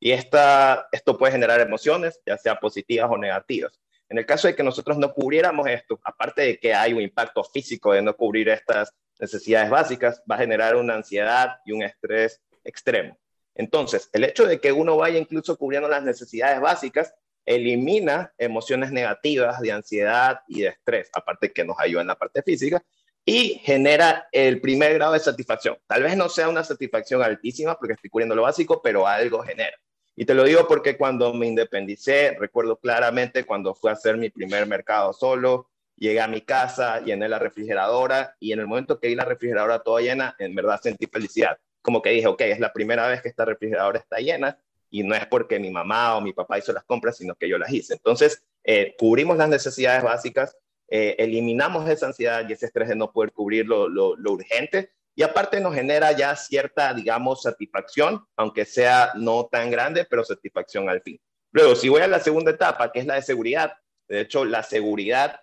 Y 0.00 0.10
esta, 0.10 0.88
esto 0.90 1.16
puede 1.16 1.30
generar 1.30 1.60
emociones, 1.60 2.20
ya 2.26 2.36
sea 2.36 2.56
positivas 2.56 3.08
o 3.08 3.16
negativas. 3.16 3.80
En 4.08 4.18
el 4.18 4.26
caso 4.26 4.48
de 4.48 4.56
que 4.56 4.64
nosotros 4.64 4.98
no 4.98 5.12
cubriéramos 5.14 5.68
esto, 5.68 6.00
aparte 6.02 6.42
de 6.42 6.58
que 6.58 6.74
hay 6.74 6.92
un 6.92 7.02
impacto 7.02 7.44
físico 7.44 7.92
de 7.92 8.02
no 8.02 8.16
cubrir 8.16 8.48
estas 8.48 8.92
necesidades 9.20 9.70
básicas, 9.70 10.20
va 10.28 10.34
a 10.34 10.38
generar 10.38 10.74
una 10.74 10.94
ansiedad 10.96 11.58
y 11.64 11.70
un 11.70 11.84
estrés 11.84 12.42
extremo. 12.64 13.16
Entonces, 13.54 14.10
el 14.12 14.24
hecho 14.24 14.44
de 14.44 14.60
que 14.60 14.72
uno 14.72 14.96
vaya 14.96 15.20
incluso 15.20 15.56
cubriendo 15.56 15.88
las 15.88 16.02
necesidades 16.02 16.60
básicas 16.60 17.14
elimina 17.46 18.32
emociones 18.38 18.90
negativas 18.90 19.60
de 19.60 19.70
ansiedad 19.70 20.40
y 20.48 20.62
de 20.62 20.68
estrés, 20.70 21.10
aparte 21.12 21.52
que 21.52 21.64
nos 21.64 21.78
ayuda 21.78 22.00
en 22.00 22.08
la 22.08 22.18
parte 22.18 22.42
física, 22.42 22.82
y 23.24 23.60
genera 23.62 24.28
el 24.32 24.60
primer 24.60 24.94
grado 24.94 25.12
de 25.12 25.20
satisfacción. 25.20 25.78
Tal 25.86 26.02
vez 26.02 26.16
no 26.16 26.28
sea 26.28 26.48
una 26.48 26.64
satisfacción 26.64 27.22
altísima 27.22 27.76
porque 27.76 27.94
estoy 27.94 28.10
cubriendo 28.10 28.34
lo 28.34 28.42
básico, 28.42 28.82
pero 28.82 29.06
algo 29.06 29.42
genera. 29.42 29.76
Y 30.14 30.24
te 30.24 30.34
lo 30.34 30.44
digo 30.44 30.66
porque 30.68 30.96
cuando 30.96 31.32
me 31.32 31.46
independicé, 31.46 32.36
recuerdo 32.38 32.76
claramente 32.76 33.44
cuando 33.44 33.74
fui 33.74 33.90
a 33.90 33.94
hacer 33.94 34.16
mi 34.16 34.28
primer 34.28 34.66
mercado 34.66 35.12
solo, 35.12 35.70
llegué 35.96 36.20
a 36.20 36.28
mi 36.28 36.42
casa, 36.42 37.00
llené 37.00 37.28
la 37.28 37.38
refrigeradora 37.38 38.34
y 38.38 38.52
en 38.52 38.60
el 38.60 38.66
momento 38.66 38.98
que 38.98 39.08
vi 39.08 39.14
la 39.14 39.24
refrigeradora 39.24 39.78
toda 39.78 40.02
llena, 40.02 40.34
en 40.38 40.54
verdad 40.54 40.80
sentí 40.82 41.06
felicidad. 41.06 41.58
Como 41.80 42.02
que 42.02 42.10
dije, 42.10 42.26
ok, 42.26 42.40
es 42.42 42.60
la 42.60 42.72
primera 42.72 43.06
vez 43.08 43.22
que 43.22 43.28
esta 43.28 43.44
refrigeradora 43.44 43.98
está 43.98 44.18
llena 44.18 44.58
y 44.90 45.02
no 45.02 45.14
es 45.14 45.26
porque 45.26 45.58
mi 45.58 45.70
mamá 45.70 46.16
o 46.16 46.20
mi 46.20 46.32
papá 46.32 46.58
hizo 46.58 46.72
las 46.72 46.84
compras, 46.84 47.16
sino 47.16 47.34
que 47.34 47.48
yo 47.48 47.56
las 47.56 47.72
hice. 47.72 47.94
Entonces, 47.94 48.42
eh, 48.64 48.94
cubrimos 48.98 49.38
las 49.38 49.48
necesidades 49.48 50.02
básicas, 50.02 50.56
eh, 50.94 51.16
eliminamos 51.24 51.88
esa 51.88 52.04
ansiedad 52.04 52.46
y 52.46 52.52
ese 52.52 52.66
estrés 52.66 52.86
de 52.86 52.94
no 52.94 53.12
poder 53.12 53.32
cubrir 53.32 53.64
lo, 53.64 53.88
lo, 53.88 54.12
urgente 54.30 54.92
y 55.14 55.22
aparte 55.22 55.58
nos 55.58 55.74
genera 55.74 56.12
ya 56.12 56.36
cierta, 56.36 56.92
digamos, 56.92 57.40
satisfacción, 57.40 58.26
aunque 58.36 58.66
sea 58.66 59.12
no 59.14 59.48
tan 59.50 59.70
grande, 59.70 60.04
pero 60.04 60.22
satisfacción 60.22 60.90
al 60.90 61.00
fin. 61.00 61.18
Luego, 61.50 61.76
si 61.76 61.88
voy 61.88 62.02
a 62.02 62.08
la 62.08 62.20
segunda 62.20 62.50
etapa, 62.50 62.92
que 62.92 63.00
es 63.00 63.06
la 63.06 63.14
de 63.14 63.22
seguridad, 63.22 63.72
de 64.06 64.20
hecho, 64.20 64.44
la 64.44 64.62
seguridad 64.62 65.40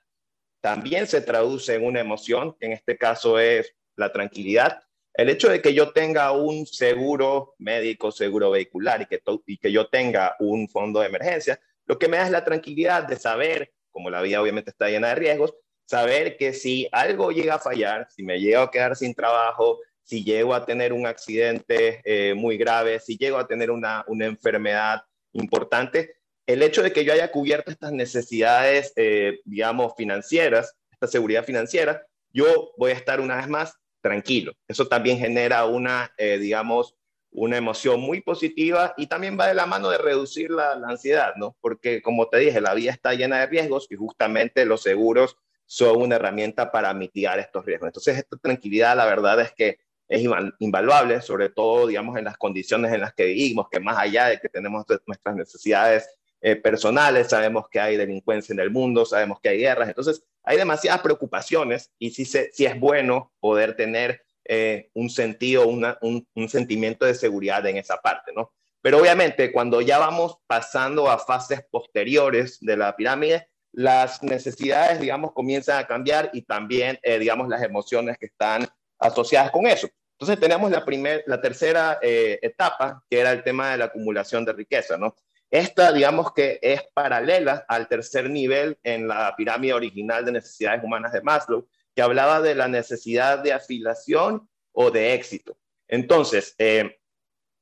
también 0.61 1.07
se 1.07 1.19
traduce 1.19 1.73
en 1.73 1.83
una 1.83 1.99
emoción, 1.99 2.55
que 2.59 2.67
en 2.67 2.73
este 2.73 2.95
caso 2.95 3.39
es 3.39 3.73
la 3.95 4.11
tranquilidad. 4.11 4.83
El 5.15 5.29
hecho 5.29 5.49
de 5.49 5.63
que 5.63 5.73
yo 5.73 5.93
tenga 5.93 6.31
un 6.31 6.67
seguro 6.67 7.55
médico, 7.57 8.11
seguro 8.11 8.51
vehicular 8.51 9.01
y 9.01 9.07
que, 9.07 9.19
y 9.47 9.57
que 9.57 9.71
yo 9.71 9.87
tenga 9.87 10.35
un 10.37 10.69
fondo 10.69 10.99
de 10.99 11.07
emergencia, 11.07 11.59
lo 11.87 11.97
que 11.97 12.07
me 12.07 12.17
da 12.17 12.25
es 12.25 12.31
la 12.31 12.45
tranquilidad 12.45 13.07
de 13.07 13.15
saber, 13.15 13.73
como 13.91 14.09
la 14.09 14.21
vida 14.21 14.41
obviamente 14.41 14.71
está 14.71 14.89
llena 14.89 15.09
de 15.09 15.15
riesgos, 15.15 15.55
saber 15.85 16.37
que 16.37 16.53
si 16.53 16.87
algo 16.91 17.31
llega 17.31 17.55
a 17.55 17.59
fallar, 17.59 18.07
si 18.09 18.23
me 18.23 18.39
llego 18.39 18.61
a 18.61 18.71
quedar 18.71 18.95
sin 18.95 19.13
trabajo, 19.13 19.79
si 20.03 20.23
llego 20.23 20.53
a 20.53 20.65
tener 20.65 20.93
un 20.93 21.05
accidente 21.05 22.01
eh, 22.03 22.33
muy 22.33 22.57
grave, 22.57 22.99
si 22.99 23.17
llego 23.17 23.37
a 23.37 23.47
tener 23.47 23.71
una, 23.71 24.03
una 24.07 24.25
enfermedad 24.25 25.03
importante, 25.33 26.15
el 26.47 26.63
hecho 26.63 26.81
de 26.81 26.91
que 26.91 27.05
yo 27.05 27.13
haya 27.13 27.31
cubierto 27.31 27.69
estas 27.69 27.91
necesidades, 27.91 28.91
eh, 28.95 29.39
digamos, 29.45 29.93
financieras, 29.95 30.75
esta 30.91 31.05
seguridad 31.05 31.43
financiera, 31.43 32.03
yo 32.33 32.71
voy 32.77 32.91
a 32.91 32.95
estar 32.95 33.21
una 33.21 33.37
vez 33.37 33.47
más 33.47 33.75
tranquilo. 34.01 34.53
Eso 34.67 34.87
también 34.87 35.19
genera 35.19 35.65
una, 35.65 36.11
eh, 36.17 36.39
digamos, 36.39 36.95
una 37.31 37.57
emoción 37.57 37.99
muy 37.99 38.21
positiva 38.21 38.93
y 38.97 39.07
también 39.07 39.37
va 39.39 39.47
de 39.47 39.53
la 39.53 39.65
mano 39.65 39.89
de 39.89 39.97
reducir 39.97 40.49
la, 40.49 40.73
ansiedad, 40.73 41.33
¿no? 41.35 41.55
Porque 41.61 42.01
como 42.01 42.27
te 42.27 42.37
dije, 42.37 42.61
la 42.61 42.73
vida 42.73 42.91
está 42.91 43.13
llena 43.13 43.39
de 43.39 43.47
riesgos 43.47 43.87
y 43.89 43.95
justamente 43.95 44.65
los 44.65 44.81
seguros 44.81 45.37
son 45.65 46.01
una 46.01 46.15
herramienta 46.15 46.71
para 46.71 46.93
mitigar 46.93 47.39
estos 47.39 47.65
riesgos. 47.65 47.87
Entonces, 47.89 48.17
esta 48.17 48.37
tranquilidad, 48.37 48.97
la 48.97 49.05
verdad 49.05 49.39
es 49.41 49.53
que 49.53 49.79
es 50.07 50.23
invaluable, 50.57 51.21
sobre 51.21 51.49
todo, 51.49 51.85
digamos, 51.85 52.17
en 52.17 52.25
las 52.25 52.35
condiciones 52.37 52.91
en 52.91 53.01
las 53.01 53.13
que 53.13 53.25
vivimos, 53.25 53.67
que 53.69 53.79
más 53.79 53.97
allá 53.99 54.25
de 54.25 54.39
que 54.39 54.49
tenemos 54.49 54.83
nuestras 55.05 55.35
necesidades 55.35 56.09
eh, 56.41 56.55
personales, 56.55 57.27
sabemos 57.27 57.65
que 57.69 57.79
hay 57.79 57.95
delincuencia 57.95 58.53
en 58.53 58.59
el 58.59 58.71
mundo, 58.71 59.05
sabemos 59.05 59.39
que 59.39 59.49
hay 59.49 59.59
guerras, 59.59 59.89
entonces 59.89 60.23
hay 60.43 60.57
demasiadas 60.57 61.01
preocupaciones 61.01 61.91
y 61.99 62.09
sí, 62.09 62.25
se, 62.25 62.49
es 62.57 62.79
bueno 62.79 63.31
poder 63.39 63.75
tener 63.75 64.25
eh, 64.51 64.89
un 64.95 65.11
sentido, 65.11 65.67
un, 65.67 66.27
sentimiento 66.47 67.05
de 67.05 67.13
seguridad 67.13 67.63
en 67.67 67.77
esa 67.77 67.97
parte, 67.97 68.31
¿no? 68.35 68.51
Pero 68.81 68.97
obviamente 68.97 69.51
cuando 69.51 69.79
ya 69.79 69.99
vamos 69.99 70.37
pasando 70.47 71.07
a 71.07 71.19
fases 71.19 71.63
posteriores 71.69 72.57
de 72.59 72.75
la 72.75 72.95
pirámide, 72.95 73.47
las 73.71 74.23
necesidades, 74.23 74.99
digamos, 74.99 75.33
comienzan 75.33 75.77
a 75.77 75.85
cambiar 75.85 76.31
y 76.33 76.41
también, 76.41 76.97
eh, 77.03 77.19
digamos, 77.19 77.47
las 77.47 77.61
emociones 77.61 78.17
que 78.17 78.25
están 78.25 78.67
asociadas 78.97 79.51
con 79.51 79.67
eso. 79.67 79.87
Entonces 80.13 80.39
tenemos 80.39 80.71
la, 80.71 80.83
primer, 80.83 81.23
la 81.27 81.39
tercera 81.39 81.99
etapa, 82.01 83.03
que 83.07 83.19
era 83.19 83.31
el 83.31 83.43
tema 83.43 83.69
de 83.71 83.77
la 83.77 83.85
acumulación 83.85 84.45
de 84.45 84.53
riqueza, 84.53 84.97
¿no? 84.97 85.15
Esta, 85.51 85.91
digamos 85.91 86.33
que 86.33 86.59
es 86.61 86.83
paralela 86.93 87.65
al 87.67 87.87
tercer 87.87 88.29
nivel 88.31 88.79
en 88.83 89.07
la 89.07 89.35
pirámide 89.35 89.73
original 89.73 90.25
de 90.25 90.31
necesidades 90.31 90.83
humanas 90.83 91.13
de 91.13 91.21
Maslow, 91.21 91.67
que 91.99 92.03
hablaba 92.03 92.39
de 92.39 92.55
la 92.55 92.69
necesidad 92.69 93.39
de 93.39 93.51
afiliación 93.51 94.47
o 94.71 94.89
de 94.89 95.15
éxito. 95.15 95.57
Entonces, 95.85 96.55
eh, 96.57 96.97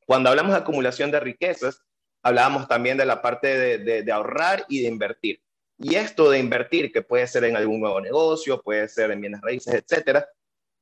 cuando 0.06 0.30
hablamos 0.30 0.52
de 0.52 0.60
acumulación 0.60 1.10
de 1.10 1.20
riquezas, 1.20 1.82
hablábamos 2.22 2.68
también 2.68 3.00
de 3.00 3.08
la 3.08 3.20
parte 3.24 3.80
de, 3.80 4.12
ahorrar 4.12 4.64
y 4.70 4.84
de 4.84 4.90
invertir. 4.90 5.42
Y 5.80 5.96
esto 5.96 6.30
de 6.30 6.38
invertir, 6.38 6.92
que 6.92 7.02
puede 7.02 7.26
ser 7.26 7.46
en 7.46 7.58
algún 7.58 7.80
nuevo 7.80 8.00
negocio, 8.00 8.62
puede 8.62 8.88
ser 8.88 9.10
en 9.10 9.22
bienes 9.22 9.42
raíces, 9.42 9.74
etcétera, 9.74 10.30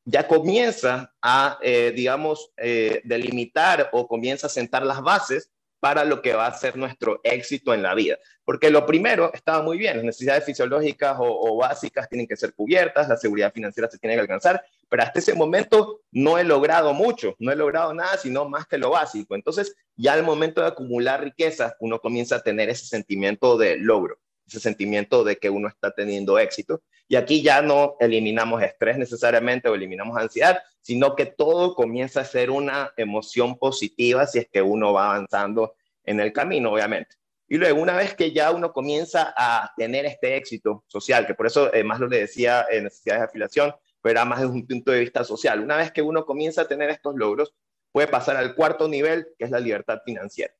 ya 0.03 0.27
comienza 0.27 1.15
a, 1.21 1.57
eh, 1.61 1.93
digamos, 1.95 2.51
eh, 2.57 2.99
delimitar 3.05 3.89
o 3.93 4.05
comienza 4.05 4.47
a 4.47 4.49
sentar 4.49 4.85
las 4.85 5.01
bases 5.01 5.49
para 5.85 6.03
lo 6.03 6.19
que 6.19 6.33
va 6.33 6.47
a 6.47 6.57
ser 6.57 6.75
nuestro 6.77 7.21
éxito 7.23 7.71
en 7.71 7.83
la 7.83 7.93
vida. 7.93 8.17
Porque 8.43 8.71
lo 8.71 8.87
primero 8.87 9.31
estaba 9.31 9.61
muy 9.61 9.77
bien, 9.77 9.97
las 9.97 10.03
necesidades 10.03 10.43
fisiológicas 10.43 11.15
o, 11.19 11.57
básicas 11.57 12.09
tienen 12.09 12.25
que 12.25 12.35
ser 12.35 12.55
cubiertas, 12.55 13.07
la 13.07 13.17
seguridad 13.17 13.53
financiera 13.53 13.87
se 13.87 13.99
tiene 13.99 14.15
que 14.15 14.21
alcanzar, 14.21 14.65
pero 14.89 15.03
hasta 15.03 15.19
ese 15.19 15.35
momento 15.35 16.01
no 16.11 16.39
he 16.39 16.43
logrado 16.43 16.95
mucho, 16.95 17.35
no 17.37 17.51
he 17.51 17.55
logrado 17.55 17.93
nada, 17.93 18.17
sino 18.17 18.49
más 18.49 18.65
que 18.65 18.79
lo 18.79 18.89
básico. 18.89 19.35
Entonces, 19.35 19.75
ya 19.95 20.13
al 20.13 20.23
momento 20.23 20.59
de 20.59 20.69
acumular 20.69 21.23
riquezas, 21.23 21.75
uno 21.79 21.99
comienza 21.99 22.37
a 22.37 22.41
tener 22.41 22.67
ese 22.67 22.87
sentimiento 22.87 23.55
de 23.55 23.77
logro, 23.77 24.17
ese 24.47 24.59
sentimiento 24.59 25.23
de 25.23 25.37
que 25.37 25.49
uno 25.49 25.67
está 25.67 25.91
teniendo 25.91 26.39
éxito. 26.39 26.81
Y 27.07 27.15
aquí 27.15 27.41
ya 27.41 27.61
no 27.61 27.95
eliminamos 27.99 28.61
estrés 28.61 28.97
necesariamente 28.97 29.69
o 29.69 29.75
eliminamos 29.75 30.17
ansiedad, 30.17 30.59
sino 30.81 31.15
que 31.15 31.25
todo 31.25 31.75
comienza 31.75 32.21
a 32.21 32.25
ser 32.25 32.49
una 32.49 32.91
emoción 32.97 33.57
positiva 33.57 34.27
si 34.27 34.39
es 34.39 34.47
que 34.49 34.61
uno 34.61 34.93
va 34.93 35.13
avanzando 35.13 35.75
en 36.03 36.19
el 36.19 36.31
camino, 36.33 36.71
obviamente. 36.71 37.15
Y 37.47 37.57
luego, 37.57 37.81
una 37.81 37.95
vez 37.95 38.15
que 38.15 38.31
ya 38.31 38.51
uno 38.51 38.73
comienza 38.73 39.33
a 39.37 39.71
tener 39.77 40.05
este 40.05 40.35
éxito 40.35 40.83
social, 40.87 41.27
que 41.27 41.35
por 41.35 41.45
eso 41.45 41.71
eh, 41.73 41.83
más 41.83 41.99
lo 41.99 42.07
le 42.07 42.19
decía 42.19 42.65
en 42.71 42.85
necesidades 42.85 43.21
de 43.21 43.25
afiliación, 43.25 43.75
pero 44.01 44.11
era 44.11 44.25
más 44.25 44.41
desde 44.41 44.53
un 44.53 44.67
punto 44.67 44.91
de 44.91 44.99
vista 44.99 45.23
social. 45.23 45.59
Una 45.59 45.77
vez 45.77 45.91
que 45.91 46.01
uno 46.01 46.25
comienza 46.25 46.61
a 46.61 46.67
tener 46.67 46.89
estos 46.89 47.15
logros, 47.15 47.53
puede 47.91 48.07
pasar 48.07 48.35
al 48.35 48.55
cuarto 48.55 48.87
nivel, 48.87 49.27
que 49.37 49.45
es 49.45 49.51
la 49.51 49.59
libertad 49.59 49.99
financiera. 50.03 50.53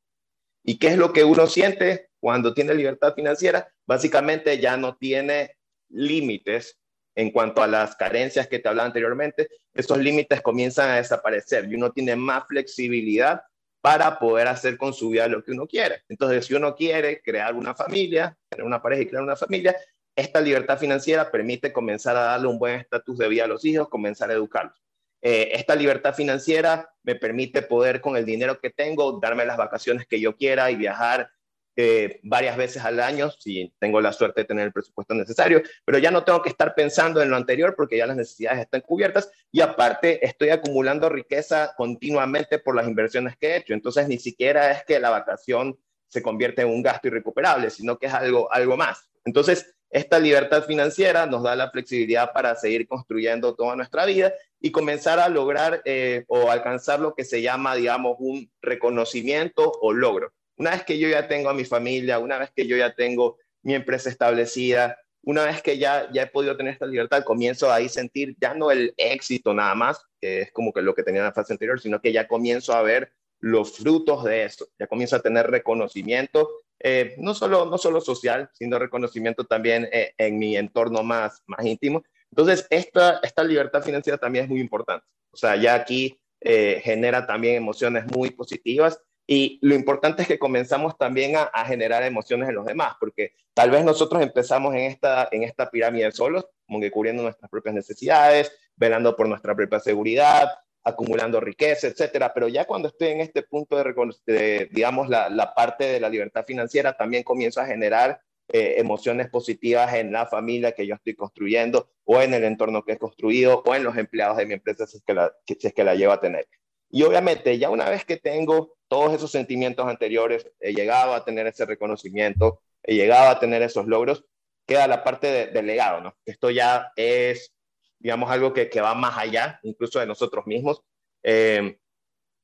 ¿Y 0.63 0.77
qué 0.77 0.87
es 0.87 0.97
lo 0.97 1.13
que 1.13 1.23
uno 1.23 1.47
siente 1.47 2.09
cuando 2.25 2.55
tiene 2.55 2.73
libertad 2.73 3.13
financiera? 3.13 3.71
Básicamente 3.85 4.57
ya 4.57 4.77
no 4.77 4.97
tiene 4.97 5.57
límites 5.89 6.75
en 7.13 7.29
cuanto 7.29 7.61
a 7.61 7.67
las 7.67 7.95
carencias 7.95 8.47
que 8.47 8.57
te 8.57 8.67
hablaba 8.67 8.87
anteriormente, 8.87 9.47
esos 9.75 9.99
límites 9.99 10.41
comienzan 10.41 10.89
a 10.89 10.95
desaparecer 10.95 11.65
y 11.69 11.75
uno 11.75 11.91
tiene 11.91 12.15
más 12.15 12.47
flexibilidad 12.47 13.43
para 13.79 14.17
poder 14.17 14.47
hacer 14.47 14.75
con 14.75 14.91
su 14.91 15.11
vida 15.11 15.27
lo 15.27 15.43
que 15.43 15.51
uno 15.51 15.67
quiere. 15.67 16.01
Entonces, 16.09 16.47
si 16.47 16.55
uno 16.55 16.75
quiere 16.75 17.21
crear 17.21 17.53
una 17.53 17.75
familia, 17.75 18.35
tener 18.49 18.65
una 18.65 18.81
pareja 18.81 19.03
y 19.03 19.05
crear 19.05 19.23
una 19.23 19.35
familia, 19.35 19.75
esta 20.15 20.41
libertad 20.41 20.79
financiera 20.79 21.29
permite 21.29 21.71
comenzar 21.71 22.17
a 22.17 22.21
darle 22.21 22.47
un 22.47 22.57
buen 22.57 22.79
estatus 22.79 23.19
de 23.19 23.29
vida 23.29 23.43
a 23.43 23.47
los 23.47 23.63
hijos, 23.65 23.87
comenzar 23.87 24.31
a 24.31 24.33
educarlos. 24.33 24.81
Eh, 25.21 25.51
esta 25.53 25.75
libertad 25.75 26.15
financiera 26.15 26.89
me 27.03 27.13
permite 27.13 27.61
poder 27.61 28.01
con 28.01 28.17
el 28.17 28.25
dinero 28.25 28.59
que 28.59 28.71
tengo 28.71 29.19
darme 29.19 29.45
las 29.45 29.57
vacaciones 29.57 30.07
que 30.07 30.19
yo 30.19 30.35
quiera 30.35 30.71
y 30.71 30.75
viajar 30.75 31.29
eh, 31.75 32.19
varias 32.23 32.55
veces 32.57 32.83
al 32.83 32.99
año, 32.99 33.29
si 33.31 33.73
tengo 33.79 33.99
la 33.99 34.13
suerte 34.13 34.41
de 34.41 34.45
tener 34.45 34.67
el 34.67 34.73
presupuesto 34.73 35.13
necesario, 35.13 35.61
pero 35.83 35.97
ya 35.97 36.11
no 36.11 36.23
tengo 36.23 36.41
que 36.41 36.49
estar 36.49 36.73
pensando 36.73 37.21
en 37.21 37.29
lo 37.29 37.35
anterior 37.35 37.75
porque 37.75 37.97
ya 37.97 38.07
las 38.07 38.17
necesidades 38.17 38.61
están 38.61 38.81
cubiertas 38.81 39.29
y 39.51 39.61
aparte 39.61 40.25
estoy 40.25 40.49
acumulando 40.49 41.09
riqueza 41.09 41.73
continuamente 41.75 42.59
por 42.59 42.75
las 42.75 42.87
inversiones 42.87 43.35
que 43.37 43.47
he 43.47 43.57
hecho. 43.57 43.73
Entonces 43.73 44.07
ni 44.07 44.17
siquiera 44.17 44.71
es 44.71 44.83
que 44.85 44.99
la 44.99 45.09
vacación 45.09 45.77
se 46.07 46.21
convierte 46.21 46.61
en 46.61 46.69
un 46.69 46.81
gasto 46.81 47.07
irrecuperable, 47.07 47.69
sino 47.69 47.97
que 47.97 48.05
es 48.05 48.13
algo, 48.13 48.51
algo 48.51 48.77
más. 48.77 49.09
Entonces, 49.25 49.75
esta 49.89 50.19
libertad 50.19 50.63
financiera 50.65 51.25
nos 51.25 51.43
da 51.43 51.55
la 51.55 51.71
flexibilidad 51.71 52.31
para 52.33 52.55
seguir 52.55 52.87
construyendo 52.87 53.55
toda 53.55 53.75
nuestra 53.75 54.05
vida 54.05 54.33
y 54.59 54.71
comenzar 54.71 55.19
a 55.19 55.29
lograr 55.29 55.81
eh, 55.85 56.25
o 56.27 56.51
alcanzar 56.51 56.99
lo 56.99 57.15
que 57.15 57.23
se 57.23 57.41
llama, 57.41 57.75
digamos, 57.75 58.15
un 58.19 58.51
reconocimiento 58.61 59.71
o 59.81 59.93
logro. 59.93 60.33
Una 60.57 60.71
vez 60.71 60.83
que 60.83 60.97
yo 60.97 61.09
ya 61.09 61.27
tengo 61.27 61.49
a 61.49 61.53
mi 61.53 61.65
familia, 61.65 62.19
una 62.19 62.37
vez 62.37 62.51
que 62.55 62.67
yo 62.67 62.77
ya 62.77 62.93
tengo 62.93 63.37
mi 63.63 63.73
empresa 63.75 64.09
establecida, 64.09 64.97
una 65.23 65.43
vez 65.43 65.61
que 65.61 65.77
ya, 65.77 66.09
ya 66.13 66.23
he 66.23 66.27
podido 66.27 66.55
tener 66.55 66.73
esta 66.73 66.85
libertad, 66.85 67.23
comienzo 67.23 67.71
ahí 67.71 67.87
a 67.87 67.89
sentir 67.89 68.35
ya 68.39 68.53
no 68.53 68.69
el 68.69 68.93
éxito 68.95 69.53
nada 69.53 69.73
más, 69.73 69.99
que 70.21 70.41
es 70.41 70.51
como 70.51 70.71
que 70.71 70.83
lo 70.83 70.93
que 70.93 71.03
tenía 71.03 71.21
en 71.21 71.25
la 71.25 71.33
fase 71.33 71.53
anterior, 71.53 71.79
sino 71.81 71.99
que 71.99 72.13
ya 72.13 72.27
comienzo 72.27 72.73
a 72.73 72.83
ver 72.83 73.11
los 73.39 73.77
frutos 73.77 74.23
de 74.23 74.45
eso, 74.45 74.67
ya 74.79 74.87
comienzo 74.87 75.15
a 75.15 75.21
tener 75.21 75.47
reconocimiento, 75.47 76.49
eh, 76.79 77.15
no, 77.17 77.33
solo, 77.33 77.65
no 77.65 77.77
solo 77.77 78.01
social, 78.01 78.49
sino 78.53 78.77
reconocimiento 78.77 79.45
también 79.45 79.89
eh, 79.91 80.13
en 80.17 80.37
mi 80.37 80.57
entorno 80.57 81.03
más, 81.03 81.41
más 81.47 81.65
íntimo. 81.65 82.03
Entonces, 82.29 82.67
esta, 82.69 83.19
esta 83.23 83.43
libertad 83.43 83.81
financiera 83.81 84.17
también 84.17 84.45
es 84.45 84.49
muy 84.49 84.59
importante. 84.59 85.05
O 85.31 85.37
sea, 85.37 85.55
ya 85.55 85.73
aquí 85.73 86.19
eh, 86.41 86.81
genera 86.83 87.25
también 87.25 87.55
emociones 87.55 88.05
muy 88.05 88.29
positivas 88.29 89.01
y 89.27 89.59
lo 89.61 89.73
importante 89.73 90.21
es 90.21 90.27
que 90.27 90.37
comenzamos 90.37 90.97
también 90.97 91.35
a, 91.35 91.65
generar 91.65 92.03
emociones 92.03 92.49
en 92.49 92.55
los 92.55 92.65
demás, 92.65 92.95
porque 92.99 93.33
tal 93.53 93.71
vez 93.71 93.83
nosotros 93.83 94.21
empezamos 94.21 94.75
en 94.75 94.81
esta, 94.81 95.27
en 95.31 95.43
esta 95.43 95.69
pirámide 95.71 96.11
solos, 96.11 96.45
como 96.67 96.79
que 96.79 96.91
cubriendo 96.91 97.23
nuestras 97.23 97.49
propias 97.49 97.73
necesidades, 97.73 98.51
velando 98.75 99.15
por 99.15 99.27
nuestra 99.27 99.55
propia 99.55 99.79
seguridad, 99.79 100.49
acumulando 100.83 101.39
riqueza, 101.39 101.87
etcétera. 101.87 102.33
Pero 102.33 102.47
ya 102.47 102.65
cuando 102.65 102.89
estoy 102.89 103.09
en 103.09 103.21
este 103.21 103.41
punto 103.41 103.75
de, 103.77 104.69
digamos, 104.71 105.09
la, 105.09 105.29
la, 105.29 105.55
parte 105.55 105.85
de 105.85 105.99
la 105.99 106.09
libertad 106.09 106.45
financiera, 106.45 106.95
también 106.95 107.23
comienzo 107.23 107.61
a 107.61 107.65
generar 107.65 108.21
eh, 108.49 108.75
emociones 108.77 109.27
positivas 109.29 109.91
en 109.95 110.11
la 110.11 110.27
familia 110.27 110.73
que 110.73 110.85
yo 110.85 110.93
estoy 110.93 111.15
construyendo, 111.15 111.89
o 112.03 112.21
en 112.21 112.35
el 112.35 112.43
entorno 112.43 112.83
que 112.83 112.93
he 112.93 112.97
construido, 112.99 113.63
o 113.65 113.73
en 113.73 113.83
los 113.83 113.97
empleados 113.97 114.37
de 114.37 114.45
mi 114.45 114.53
empresa, 114.53 114.85
si 114.85 114.97
es 114.97 115.03
que 115.03 115.15
la, 115.15 115.33
si 115.47 115.57
es 115.59 115.73
que 115.73 115.83
la 115.83 115.95
llevo 115.95 116.13
a 116.13 116.21
tener. 116.21 116.47
Y 116.95 117.03
obviamente, 117.03 117.57
ya 117.57 117.69
una 117.69 117.89
vez 117.89 118.05
que 118.05 118.15
tengo 118.15 118.77
todos 118.87 119.13
esos 119.13 119.29
sentimientos 119.29 119.85
anteriores, 119.85 120.49
he 120.61 120.73
llegado 120.73 121.13
a 121.13 121.25
tener 121.25 121.45
ese 121.45 121.65
reconocimiento, 121.65 122.61
he 122.83 122.95
llegado 122.95 123.27
a 123.27 123.37
tener 123.37 123.61
esos 123.63 123.85
logros, 123.85 124.23
queda 124.65 124.87
la 124.87 125.03
parte 125.03 125.47
del 125.47 125.65
legado, 125.65 125.99
¿no? 125.99 126.15
Esto 126.25 126.51
ya 126.51 126.93
es, 126.95 127.53
digamos, 127.99 128.31
algo 128.31 128.53
que, 128.53 128.69
que, 128.69 128.79
va 128.79 128.95
más 128.95 129.17
allá, 129.17 129.59
incluso 129.63 129.99
de 129.99 130.05
nosotros 130.05 130.47
mismos. 130.47 130.83
Eh, 131.21 131.77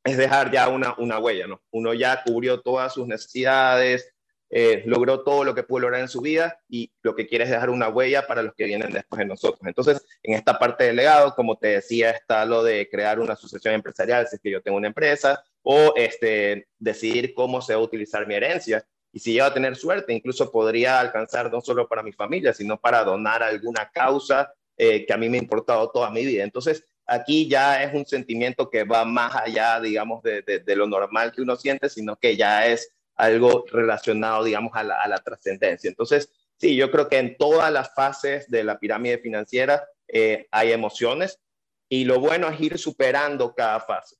es 0.03 0.17
dejar 0.17 0.51
ya 0.51 0.67
una, 0.67 0.95
una 0.97 1.17
huella, 1.17 1.47
¿no? 1.47 1.61
Uno 1.71 1.93
ya 1.93 2.21
cubrió 2.21 2.59
todas 2.59 2.93
sus 2.93 3.07
necesidades, 3.07 4.13
eh, 4.53 4.83
logró 4.85 5.23
todo 5.23 5.45
lo 5.45 5.55
que 5.55 5.63
pudo 5.63 5.79
lograr 5.79 6.01
en 6.01 6.09
su 6.09 6.19
vida 6.19 6.59
y 6.67 6.91
lo 7.03 7.15
que 7.15 7.25
quiere 7.25 7.45
es 7.45 7.49
dejar 7.49 7.69
una 7.69 7.87
huella 7.87 8.27
para 8.27 8.43
los 8.43 8.53
que 8.53 8.65
vienen 8.65 8.91
después 8.91 9.19
de 9.19 9.25
nosotros. 9.25 9.61
Entonces, 9.65 10.05
en 10.23 10.33
esta 10.33 10.59
parte 10.59 10.83
del 10.83 10.97
legado, 10.97 11.33
como 11.35 11.57
te 11.57 11.69
decía, 11.69 12.11
está 12.11 12.43
lo 12.45 12.61
de 12.61 12.89
crear 12.89 13.21
una 13.21 13.33
asociación 13.33 13.75
empresarial, 13.75 14.27
si 14.27 14.35
es 14.35 14.41
que 14.41 14.51
yo 14.51 14.61
tengo 14.61 14.77
una 14.77 14.87
empresa, 14.87 15.41
o 15.63 15.93
este, 15.95 16.67
decidir 16.77 17.33
cómo 17.33 17.61
se 17.61 17.73
va 17.73 17.79
a 17.79 17.83
utilizar 17.83 18.27
mi 18.27 18.35
herencia. 18.35 18.85
Y 19.13 19.19
si 19.19 19.33
yo 19.33 19.45
a 19.45 19.53
tener 19.53 19.77
suerte, 19.77 20.13
incluso 20.13 20.51
podría 20.51 20.99
alcanzar 20.99 21.49
no 21.49 21.61
solo 21.61 21.87
para 21.87 22.03
mi 22.03 22.11
familia, 22.11 22.53
sino 22.53 22.77
para 22.77 23.05
donar 23.05 23.43
alguna 23.43 23.89
causa 23.89 24.53
eh, 24.75 25.05
que 25.05 25.13
a 25.13 25.17
mí 25.17 25.29
me 25.29 25.37
ha 25.37 25.41
importado 25.41 25.89
toda 25.91 26.09
mi 26.11 26.25
vida. 26.25 26.43
Entonces, 26.43 26.85
aquí 27.05 27.47
ya 27.47 27.83
es 27.83 27.93
un 27.93 28.05
sentimiento 28.05 28.69
que 28.69 28.83
va 28.83 29.05
más 29.05 29.33
allá, 29.33 29.79
digamos, 29.79 30.21
de, 30.23 30.41
de 30.41 30.75
lo 30.75 30.87
normal 30.87 31.31
que 31.31 31.41
uno 31.41 31.55
siente, 31.55 31.87
sino 31.87 32.17
que 32.17 32.35
ya 32.35 32.67
es 32.67 32.91
algo 33.21 33.65
relacionado, 33.71 34.43
digamos, 34.43 34.71
a 34.73 34.83
la, 34.83 35.17
trascendencia. 35.23 35.89
Entonces, 35.89 36.31
sí, 36.57 36.75
yo 36.75 36.89
creo 36.89 37.07
que 37.07 37.19
en 37.19 37.37
todas 37.37 37.71
las 37.71 37.93
fases 37.93 38.49
de 38.49 38.63
la 38.63 38.79
pirámide 38.79 39.19
financiera 39.19 39.87
eh, 40.07 40.47
hay 40.51 40.71
emociones 40.71 41.39
y 41.87 42.05
lo 42.05 42.19
bueno 42.19 42.49
es 42.49 42.59
ir 42.59 42.79
superando 42.79 43.53
cada 43.53 43.79
fase, 43.79 44.15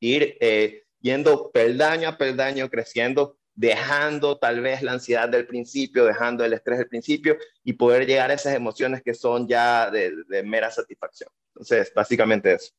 ir 0.00 0.36
eh, 0.40 0.82
yendo 1.00 1.52
peldaño 1.52 2.08
a 2.08 2.18
peldaño, 2.18 2.68
creciendo, 2.68 3.38
dejando 3.54 4.38
tal 4.38 4.60
vez 4.60 4.82
la 4.82 4.92
ansiedad 4.92 5.28
del 5.28 5.46
principio, 5.46 6.04
dejando 6.04 6.44
el 6.44 6.52
estrés 6.52 6.78
del 6.78 6.88
principio 6.88 7.36
y 7.62 7.74
poder 7.74 8.06
llegar 8.06 8.30
a 8.30 8.34
esas 8.34 8.54
emociones 8.54 9.02
que 9.02 9.14
son 9.14 9.46
ya 9.46 9.88
de, 9.90 10.12
de 10.26 10.42
mera 10.42 10.70
satisfacción. 10.70 11.30
Entonces, 11.54 11.92
básicamente 11.94 12.52
eso. 12.52 12.72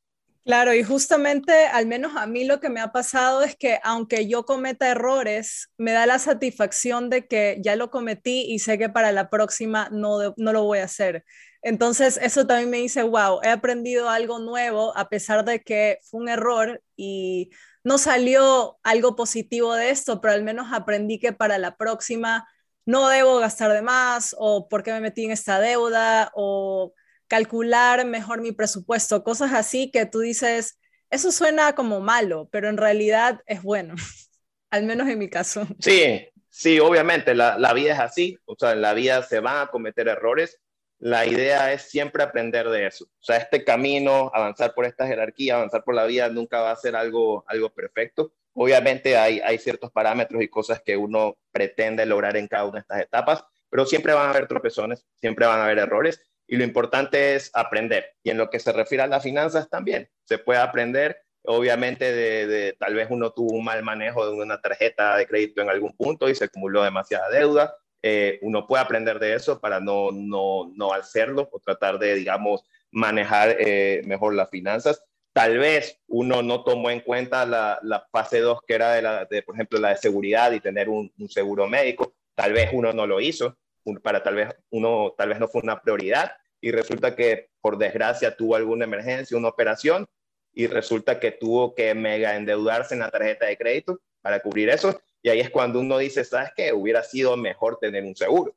Claro, 0.47 0.73
y 0.73 0.81
justamente, 0.81 1.51
al 1.67 1.87
menos 1.87 2.15
a 2.15 2.25
mí 2.25 2.45
lo 2.45 2.61
que 2.61 2.69
me 2.69 2.79
ha 2.79 2.93
pasado 2.93 3.43
es 3.43 3.57
que 3.57 3.79
aunque 3.83 4.29
yo 4.29 4.45
cometa 4.45 4.89
errores, 4.89 5.69
me 5.77 5.91
da 5.91 6.05
la 6.05 6.19
satisfacción 6.19 7.09
de 7.09 7.27
que 7.27 7.57
ya 7.61 7.75
lo 7.75 7.91
cometí 7.91 8.45
y 8.47 8.59
sé 8.59 8.77
que 8.77 8.87
para 8.87 9.11
la 9.11 9.29
próxima 9.29 9.89
no, 9.91 10.33
no 10.37 10.53
lo 10.53 10.63
voy 10.63 10.79
a 10.79 10.85
hacer. 10.85 11.25
Entonces, 11.61 12.17
eso 12.23 12.47
también 12.47 12.69
me 12.69 12.77
dice, 12.77 13.03
wow, 13.03 13.41
he 13.43 13.49
aprendido 13.49 14.09
algo 14.09 14.39
nuevo 14.39 14.95
a 14.97 15.09
pesar 15.09 15.43
de 15.43 15.59
que 15.63 15.99
fue 16.09 16.21
un 16.21 16.29
error 16.29 16.81
y 16.95 17.49
no 17.83 17.97
salió 17.97 18.79
algo 18.83 19.17
positivo 19.17 19.73
de 19.75 19.89
esto, 19.89 20.21
pero 20.21 20.33
al 20.33 20.43
menos 20.43 20.67
aprendí 20.71 21.19
que 21.19 21.33
para 21.33 21.57
la 21.57 21.75
próxima 21.75 22.47
no 22.85 23.09
debo 23.09 23.37
gastar 23.39 23.73
de 23.73 23.81
más 23.81 24.33
o 24.39 24.69
por 24.69 24.81
qué 24.83 24.93
me 24.93 25.01
metí 25.01 25.25
en 25.25 25.31
esta 25.31 25.59
deuda 25.59 26.31
o 26.35 26.93
calcular 27.27 28.05
mejor 28.05 28.41
mi 28.41 28.51
presupuesto, 28.51 29.23
cosas 29.23 29.53
así 29.53 29.91
que 29.91 30.05
tú 30.05 30.19
dices, 30.19 30.79
eso 31.09 31.31
suena 31.31 31.73
como 31.73 31.99
malo, 31.99 32.49
pero 32.51 32.69
en 32.69 32.77
realidad 32.77 33.41
es 33.45 33.61
bueno, 33.61 33.95
al 34.69 34.83
menos 34.83 35.07
en 35.07 35.19
mi 35.19 35.29
caso. 35.29 35.67
Sí, 35.79 36.27
sí, 36.49 36.79
obviamente, 36.79 37.35
la, 37.35 37.57
la, 37.57 37.73
vida 37.73 37.93
es 37.93 37.99
así, 37.99 38.37
o 38.45 38.55
sea, 38.57 38.71
en 38.71 38.81
la 38.81 38.93
vida 38.93 39.21
se 39.23 39.39
van 39.39 39.67
a 39.67 39.67
cometer 39.67 40.07
errores, 40.07 40.59
la 40.99 41.27
idea 41.27 41.71
es 41.73 41.83
siempre 41.83 42.23
aprender 42.23 42.69
de 42.69 42.87
eso, 42.87 43.05
o 43.05 43.23
sea, 43.23 43.37
este 43.37 43.63
camino, 43.63 44.31
avanzar 44.33 44.73
por 44.73 44.85
esta 44.85 45.05
jerarquía, 45.05 45.55
avanzar 45.55 45.83
por 45.83 45.93
la 45.93 46.05
vida, 46.05 46.29
nunca 46.29 46.61
va 46.61 46.71
a 46.71 46.75
ser 46.75 46.95
algo, 46.95 47.45
algo 47.47 47.69
perfecto. 47.69 48.33
Obviamente 48.53 49.15
hay, 49.15 49.39
hay 49.39 49.59
ciertos 49.59 49.91
parámetros 49.91 50.41
y 50.41 50.47
cosas 50.47 50.81
que 50.83 50.97
uno 50.97 51.37
pretende 51.51 52.03
lograr 52.07 52.35
en 52.37 52.47
cada 52.47 52.65
una 52.65 52.73
de 52.73 52.79
estas 52.79 53.01
etapas, 53.01 53.45
pero 53.69 53.85
siempre 53.85 54.13
van 54.13 54.25
a 54.25 54.29
haber 54.31 54.47
tropezones, 54.47 55.05
siempre 55.19 55.45
van 55.45 55.59
a 55.59 55.65
haber 55.65 55.77
errores 55.77 56.19
y 56.47 56.55
lo 56.55 56.63
importante 56.63 57.35
es 57.35 57.51
aprender. 57.53 58.15
Y 58.23 58.29
en 58.29 58.37
lo 58.37 58.49
que 58.49 58.59
se 58.59 58.71
refiere 58.71 59.03
a 59.03 59.07
las 59.07 59.23
finanzas 59.23 59.69
también, 59.69 60.09
se 60.23 60.37
puede 60.37 60.59
aprender, 60.59 61.21
obviamente, 61.43 62.13
de, 62.13 62.75
tal 62.79 62.95
vez 62.95 63.07
uno 63.09 63.31
tuvo 63.31 63.55
un 63.57 63.65
mal 63.65 63.83
manejo 63.83 64.25
de 64.25 64.33
una 64.33 64.61
tarjeta 64.61 65.17
de 65.17 65.27
crédito 65.27 65.61
en 65.61 65.69
algún 65.69 65.95
punto 65.95 66.29
y 66.29 66.35
se 66.35 66.45
acumuló 66.45 66.83
demasiada 66.83 67.29
deuda. 67.29 67.75
Eh, 68.01 68.39
uno 68.41 68.65
puede 68.65 68.83
aprender 68.83 69.19
de 69.19 69.33
eso 69.33 69.59
para 69.59 69.79
no, 69.79 70.11
no, 70.11 70.71
no 70.75 70.93
hacerlo 70.93 71.49
o 71.51 71.59
tratar 71.59 71.99
de, 71.99 72.15
digamos, 72.15 72.63
manejar 72.91 73.57
eh, 73.59 74.01
mejor 74.05 74.33
las 74.33 74.49
finanzas. 74.49 75.03
Tal 75.33 75.57
vez 75.57 75.99
uno 76.07 76.41
no 76.41 76.63
tomó 76.63 76.89
en 76.89 77.01
cuenta 77.01 77.45
la, 77.45 78.07
fase 78.11 78.39
2, 78.39 78.61
que 78.65 78.73
era 78.73 79.25
de, 79.25 79.43
por 79.43 79.55
ejemplo, 79.55 79.79
la 79.79 79.89
de 79.89 79.97
seguridad 79.97 80.51
y 80.51 80.61
tener 80.61 80.89
un 80.89 81.11
seguro 81.29 81.67
médico. 81.67 82.15
Tal 82.33 82.53
vez 82.53 82.69
uno 82.71 82.93
no 82.93 83.05
lo 83.05 83.19
hizo 83.19 83.57
para 84.01 84.23
tal 84.23 84.35
vez 84.35 84.49
uno, 84.69 85.13
tal 85.17 85.29
vez 85.29 85.39
no 85.39 85.47
fue 85.47 85.61
una 85.61 85.81
prioridad 85.81 86.31
y 86.61 86.71
resulta 86.71 87.15
que 87.15 87.49
por 87.61 87.77
desgracia 87.77 88.35
tuvo 88.35 88.55
alguna 88.55 88.85
emergencia, 88.85 89.37
una 89.37 89.49
operación 89.49 90.07
y 90.53 90.67
resulta 90.67 91.19
que 91.19 91.31
tuvo 91.31 91.75
que 91.75 91.93
mega 91.93 92.35
endeudarse 92.35 92.95
en 92.95 93.01
la 93.01 93.11
tarjeta 93.11 93.45
de 93.45 93.57
crédito 93.57 94.01
para 94.21 94.39
cubrir 94.39 94.69
eso. 94.69 94.99
Y 95.21 95.29
ahí 95.29 95.39
es 95.39 95.49
cuando 95.49 95.79
uno 95.79 95.97
dice, 95.97 96.23
¿sabes 96.23 96.49
qué? 96.55 96.73
Hubiera 96.73 97.03
sido 97.03 97.37
mejor 97.37 97.77
tener 97.79 98.03
un 98.03 98.15
seguro. 98.15 98.55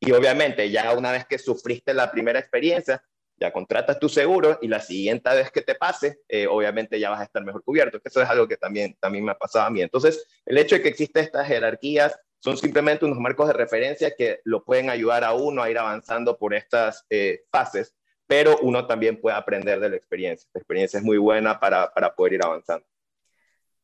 Y 0.00 0.12
obviamente 0.12 0.70
ya 0.70 0.92
una 0.92 1.12
vez 1.12 1.26
que 1.26 1.38
sufriste 1.38 1.92
la 1.94 2.10
primera 2.10 2.38
experiencia, 2.38 3.02
ya 3.38 3.52
contratas 3.52 3.98
tu 3.98 4.08
seguro 4.08 4.58
y 4.62 4.68
la 4.68 4.80
siguiente 4.80 5.28
vez 5.30 5.50
que 5.50 5.60
te 5.60 5.74
pase, 5.74 6.20
eh, 6.28 6.46
obviamente 6.46 6.98
ya 6.98 7.10
vas 7.10 7.20
a 7.20 7.24
estar 7.24 7.44
mejor 7.44 7.62
cubierto. 7.62 8.00
Eso 8.02 8.22
es 8.22 8.28
algo 8.28 8.48
que 8.48 8.56
también, 8.56 8.96
también 8.98 9.24
me 9.24 9.32
ha 9.32 9.38
pasado 9.38 9.66
a 9.66 9.70
mí. 9.70 9.82
Entonces, 9.82 10.26
el 10.46 10.56
hecho 10.56 10.76
de 10.76 10.82
que 10.82 10.88
existen 10.88 11.24
estas 11.24 11.46
jerarquías 11.46 12.18
son 12.40 12.56
simplemente 12.56 13.04
unos 13.04 13.18
marcos 13.18 13.48
de 13.48 13.54
referencia 13.54 14.14
que 14.16 14.40
lo 14.44 14.64
pueden 14.64 14.90
ayudar 14.90 15.24
a 15.24 15.32
uno 15.32 15.62
a 15.62 15.70
ir 15.70 15.78
avanzando 15.78 16.38
por 16.38 16.54
estas 16.54 17.04
eh, 17.10 17.44
fases, 17.50 17.94
pero 18.26 18.58
uno 18.62 18.86
también 18.86 19.20
puede 19.20 19.36
aprender 19.36 19.80
de 19.80 19.90
la 19.90 19.96
experiencia. 19.96 20.48
La 20.52 20.60
experiencia 20.60 20.98
es 20.98 21.04
muy 21.04 21.18
buena 21.18 21.58
para, 21.58 21.92
para 21.92 22.14
poder 22.14 22.34
ir 22.34 22.44
avanzando. 22.44 22.86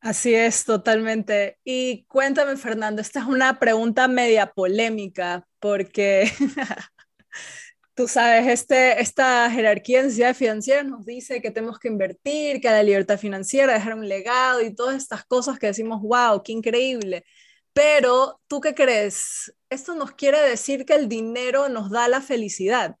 Así 0.03 0.35
es, 0.35 0.65
totalmente. 0.65 1.59
Y 1.63 2.03
cuéntame, 2.09 2.57
Fernando, 2.57 3.01
esta 3.01 3.21
es 3.21 3.25
una 3.25 3.57
pregunta 3.57 4.09
media 4.09 4.51
polémica, 4.51 5.47
porque 5.59 6.29
tú 7.95 8.09
sabes, 8.09 8.47
este, 8.47 9.01
esta 9.01 9.49
jerarquía 9.49 9.99
de 9.99 10.03
necesidades 10.05 10.37
financieras 10.37 10.85
nos 10.85 11.05
dice 11.05 11.41
que 11.41 11.51
tenemos 11.51 11.79
que 11.79 11.87
invertir, 11.87 12.59
que 12.59 12.69
la 12.69 12.83
libertad 12.83 13.17
financiera, 13.17 13.73
dejar 13.73 13.93
un 13.93 14.09
legado 14.09 14.61
y 14.61 14.75
todas 14.75 14.97
estas 14.97 15.23
cosas 15.23 15.57
que 15.57 15.67
decimos, 15.67 16.01
wow, 16.01 16.43
qué 16.43 16.51
increíble. 16.51 17.23
Pero, 17.73 18.39
¿tú 18.47 18.61
qué 18.61 18.75
crees? 18.75 19.53
¿Esto 19.69 19.95
nos 19.95 20.11
quiere 20.11 20.39
decir 20.39 20.85
que 20.85 20.93
el 20.93 21.09
dinero 21.09 21.69
nos 21.69 21.89
da 21.89 22.07
la 22.07 22.21
felicidad? 22.21 22.97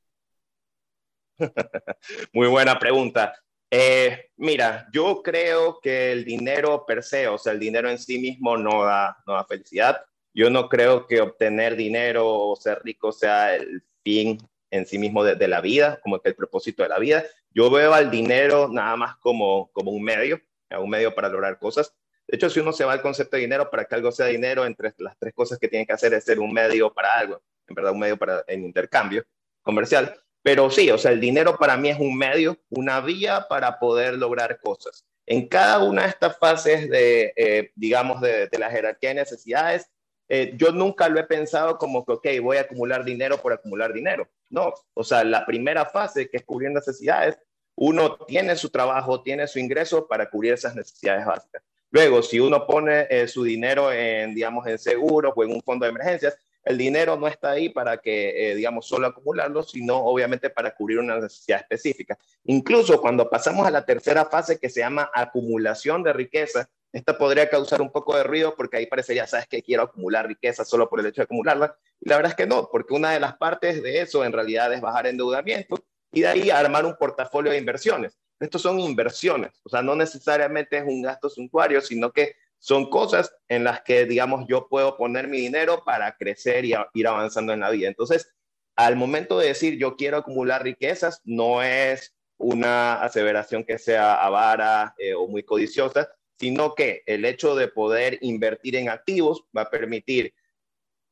Muy 2.33 2.47
buena 2.47 2.79
pregunta. 2.79 3.33
Eh, 3.69 4.29
mira, 4.37 4.87
yo 4.91 5.21
creo 5.23 5.79
que 5.81 6.11
el 6.11 6.25
dinero 6.25 6.85
per 6.85 7.03
se, 7.03 7.27
o 7.27 7.37
sea, 7.37 7.53
el 7.53 7.59
dinero 7.59 7.89
en 7.89 7.97
sí 7.97 8.19
mismo 8.19 8.57
no 8.57 8.83
da, 8.83 9.17
no 9.25 9.33
da 9.33 9.45
felicidad. 9.45 10.03
Yo 10.33 10.49
no 10.49 10.69
creo 10.69 11.07
que 11.07 11.21
obtener 11.21 11.75
dinero 11.75 12.27
o 12.27 12.55
ser 12.55 12.81
rico 12.83 13.11
sea 13.11 13.55
el 13.55 13.83
fin 14.03 14.37
en 14.71 14.87
sí 14.87 14.97
mismo 14.97 15.23
de, 15.23 15.47
la 15.47 15.61
vida, 15.61 15.99
como 16.01 16.19
que 16.19 16.29
el 16.29 16.35
propósito 16.35 16.81
de 16.81 16.89
la 16.89 16.97
vida. 16.99 17.23
Yo 17.51 17.69
veo 17.69 17.93
al 17.93 18.09
dinero 18.09 18.67
nada 18.67 18.95
más 18.95 19.17
como, 19.17 19.71
como 19.71 19.91
un 19.91 20.03
medio, 20.03 20.41
un 20.71 20.89
medio 20.89 21.13
para 21.13 21.29
lograr 21.29 21.59
cosas. 21.59 21.95
De 22.27 22.37
hecho, 22.37 22.49
si 22.49 22.59
uno 22.59 22.71
se 22.71 22.85
va 22.85 22.93
al 22.93 23.01
concepto 23.01 23.35
de 23.35 23.41
dinero, 23.41 23.69
para 23.69 23.85
que 23.85 23.95
algo 23.95 24.11
sea 24.11 24.27
dinero, 24.27 24.65
entre 24.65 24.93
las 24.97 25.17
tres 25.17 25.33
cosas 25.33 25.59
que 25.59 25.67
tiene 25.67 25.85
que 25.85 25.93
hacer 25.93 26.13
es 26.13 26.23
ser 26.23 26.39
un 26.39 26.53
medio 26.53 26.93
para 26.93 27.13
algo, 27.13 27.41
en 27.67 27.75
verdad 27.75 27.91
un 27.91 27.99
medio 27.99 28.17
para 28.17 28.43
el 28.47 28.61
intercambio 28.61 29.25
comercial. 29.61 30.15
Pero 30.41 30.69
sí, 30.69 30.91
o 30.91 30.97
sea, 30.97 31.11
el 31.11 31.21
dinero 31.21 31.57
para 31.57 31.77
mí 31.77 31.89
es 31.89 31.99
un 31.99 32.17
medio, 32.17 32.57
una 32.69 32.99
vía 32.99 33.47
para 33.49 33.79
poder 33.79 34.15
lograr 34.15 34.59
cosas. 34.59 35.05
En 35.25 35.47
cada 35.47 35.81
una 35.81 36.03
de 36.03 36.09
estas 36.09 36.37
fases 36.37 36.89
de, 36.89 37.33
eh, 37.37 37.71
digamos, 37.75 38.19
de, 38.19 38.49
la 38.57 38.69
jerarquía 38.69 39.09
de 39.09 39.15
necesidades, 39.15 39.89
eh, 40.27 40.53
yo 40.57 40.71
nunca 40.71 41.07
lo 41.07 41.19
he 41.19 41.23
pensado 41.23 41.77
como 41.77 42.05
que, 42.05 42.13
ok, 42.13 42.27
voy 42.41 42.57
a 42.57 42.61
acumular 42.61 43.05
dinero 43.05 43.37
por 43.37 43.53
acumular 43.53 43.93
dinero. 43.93 44.29
No, 44.49 44.73
o 44.93 45.03
sea, 45.03 45.23
la 45.23 45.45
primera 45.45 45.85
fase, 45.85 46.29
que 46.29 46.37
es 46.37 46.43
cubrir 46.43 46.71
necesidades, 46.71 47.39
uno 47.75 48.17
tiene 48.27 48.55
su 48.55 48.69
trabajo, 48.69 49.23
tiene 49.23 49.47
su 49.47 49.59
ingreso 49.59 50.07
para 50.07 50.29
cubrir 50.29 50.53
esas 50.53 50.75
necesidades 50.75 51.25
básicas. 51.25 51.63
Luego, 51.93 52.23
si 52.23 52.39
uno 52.39 52.65
pone 52.65 53.05
eh, 53.07 53.27
su 53.27 53.43
dinero 53.43 53.91
en, 53.91 54.33
digamos, 54.33 54.65
en 54.65 54.79
seguros 54.79 55.31
o 55.35 55.43
en 55.43 55.51
un 55.51 55.61
fondo 55.61 55.85
de 55.85 55.91
emergencias, 55.91 56.35
el 56.63 56.75
dinero 56.75 57.15
no 57.17 57.27
está 57.27 57.51
ahí 57.51 57.69
para 57.69 57.99
que, 57.99 58.49
eh, 58.49 58.55
digamos, 58.55 58.87
solo 58.87 59.05
acumularlo, 59.05 59.61
sino 59.61 59.97
obviamente 59.97 60.49
para 60.49 60.73
cubrir 60.73 60.97
una 60.97 61.19
necesidad 61.19 61.59
específica. 61.59 62.17
Incluso 62.45 62.99
cuando 62.99 63.29
pasamos 63.29 63.67
a 63.67 63.69
la 63.69 63.85
tercera 63.85 64.25
fase 64.25 64.57
que 64.57 64.71
se 64.71 64.79
llama 64.79 65.11
acumulación 65.13 66.01
de 66.01 66.13
riqueza, 66.13 66.67
esta 66.91 67.15
podría 67.15 67.47
causar 67.47 67.79
un 67.79 67.91
poco 67.91 68.17
de 68.17 68.23
ruido 68.23 68.55
porque 68.55 68.77
ahí 68.77 68.87
parecería, 68.87 69.27
sabes 69.27 69.45
que 69.45 69.61
quiero 69.61 69.83
acumular 69.83 70.27
riqueza 70.27 70.65
solo 70.65 70.89
por 70.89 70.99
el 70.99 71.05
hecho 71.05 71.21
de 71.21 71.25
acumularla. 71.25 71.77
Y 72.01 72.09
la 72.09 72.15
verdad 72.15 72.31
es 72.31 72.35
que 72.35 72.47
no, 72.47 72.69
porque 72.71 72.95
una 72.95 73.11
de 73.11 73.19
las 73.19 73.37
partes 73.37 73.83
de 73.83 74.01
eso 74.01 74.25
en 74.25 74.33
realidad 74.33 74.73
es 74.73 74.81
bajar 74.81 75.05
endeudamiento 75.05 75.75
y 76.11 76.21
de 76.21 76.27
ahí 76.27 76.49
armar 76.49 76.87
un 76.87 76.95
portafolio 76.95 77.51
de 77.51 77.59
inversiones. 77.59 78.17
Estos 78.39 78.61
son 78.61 78.79
inversiones, 78.79 79.51
o 79.63 79.69
sea, 79.69 79.81
no 79.81 79.95
necesariamente 79.95 80.77
es 80.77 80.83
un 80.83 81.01
gasto 81.01 81.29
suntuario, 81.29 81.81
sino 81.81 82.11
que 82.11 82.35
son 82.59 82.89
cosas 82.89 83.35
en 83.49 83.63
las 83.63 83.81
que, 83.81 84.05
digamos, 84.05 84.45
yo 84.47 84.67
puedo 84.69 84.95
poner 84.95 85.27
mi 85.27 85.37
dinero 85.39 85.83
para 85.85 86.15
crecer 86.15 86.65
y 86.65 86.73
ir 86.93 87.07
avanzando 87.07 87.51
en 87.51 87.59
la 87.59 87.69
vida. 87.69 87.89
Entonces, 87.89 88.33
al 88.75 88.95
momento 88.95 89.37
de 89.37 89.47
decir 89.47 89.77
yo 89.77 89.95
quiero 89.95 90.17
acumular 90.17 90.63
riquezas, 90.63 91.21
no 91.25 91.61
es 91.61 92.15
una 92.37 93.01
aseveración 93.01 93.63
que 93.63 93.77
sea 93.77 94.15
avara 94.15 94.95
eh, 94.97 95.13
o 95.13 95.27
muy 95.27 95.43
codiciosa, 95.43 96.09
sino 96.39 96.73
que 96.73 97.03
el 97.05 97.25
hecho 97.25 97.55
de 97.55 97.67
poder 97.67 98.17
invertir 98.21 98.75
en 98.75 98.89
activos 98.89 99.43
va 99.55 99.63
a 99.63 99.69
permitir, 99.69 100.33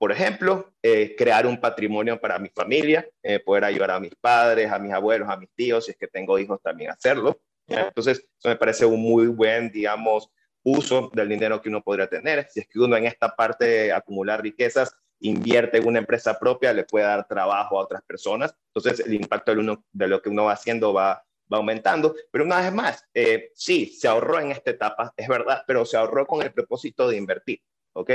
por 0.01 0.11
ejemplo, 0.11 0.73
eh, 0.81 1.15
crear 1.15 1.45
un 1.45 1.61
patrimonio 1.61 2.19
para 2.19 2.39
mi 2.39 2.49
familia, 2.49 3.07
eh, 3.21 3.39
poder 3.39 3.65
ayudar 3.65 3.91
a 3.91 3.99
mis 3.99 4.15
padres, 4.15 4.71
a 4.71 4.79
mis 4.79 4.91
abuelos, 4.91 5.29
a 5.29 5.37
mis 5.37 5.51
tíos, 5.53 5.85
si 5.85 5.91
es 5.91 5.97
que 5.97 6.07
tengo 6.07 6.39
hijos 6.39 6.59
también 6.59 6.89
hacerlo. 6.89 7.39
Entonces, 7.67 8.17
eso 8.17 8.49
me 8.49 8.55
parece 8.55 8.83
un 8.83 8.99
muy 8.99 9.27
buen, 9.27 9.71
digamos, 9.71 10.31
uso 10.63 11.11
del 11.13 11.29
dinero 11.29 11.61
que 11.61 11.69
uno 11.69 11.83
podría 11.83 12.07
tener. 12.07 12.47
Si 12.49 12.61
es 12.61 12.67
que 12.67 12.79
uno 12.79 12.97
en 12.97 13.05
esta 13.05 13.35
parte 13.35 13.65
de 13.65 13.93
acumular 13.93 14.41
riquezas 14.41 14.91
invierte 15.19 15.77
en 15.77 15.87
una 15.87 15.99
empresa 15.99 16.39
propia, 16.39 16.73
le 16.73 16.83
puede 16.83 17.05
dar 17.05 17.27
trabajo 17.27 17.77
a 17.77 17.83
otras 17.83 18.01
personas. 18.01 18.55
Entonces, 18.73 19.05
el 19.05 19.13
impacto 19.13 19.53
de, 19.53 19.59
uno, 19.59 19.85
de 19.91 20.07
lo 20.07 20.19
que 20.19 20.29
uno 20.29 20.45
va 20.45 20.53
haciendo 20.53 20.93
va, 20.93 21.23
va 21.53 21.57
aumentando. 21.57 22.15
Pero 22.31 22.43
una 22.43 22.59
vez 22.59 22.73
más, 22.73 23.07
eh, 23.13 23.51
sí, 23.53 23.85
se 23.85 24.07
ahorró 24.07 24.39
en 24.39 24.49
esta 24.49 24.71
etapa, 24.71 25.13
es 25.15 25.27
verdad, 25.27 25.63
pero 25.67 25.85
se 25.85 25.95
ahorró 25.95 26.25
con 26.25 26.41
el 26.41 26.51
propósito 26.51 27.07
de 27.07 27.17
invertir. 27.17 27.61
¿Ok? 27.93 28.09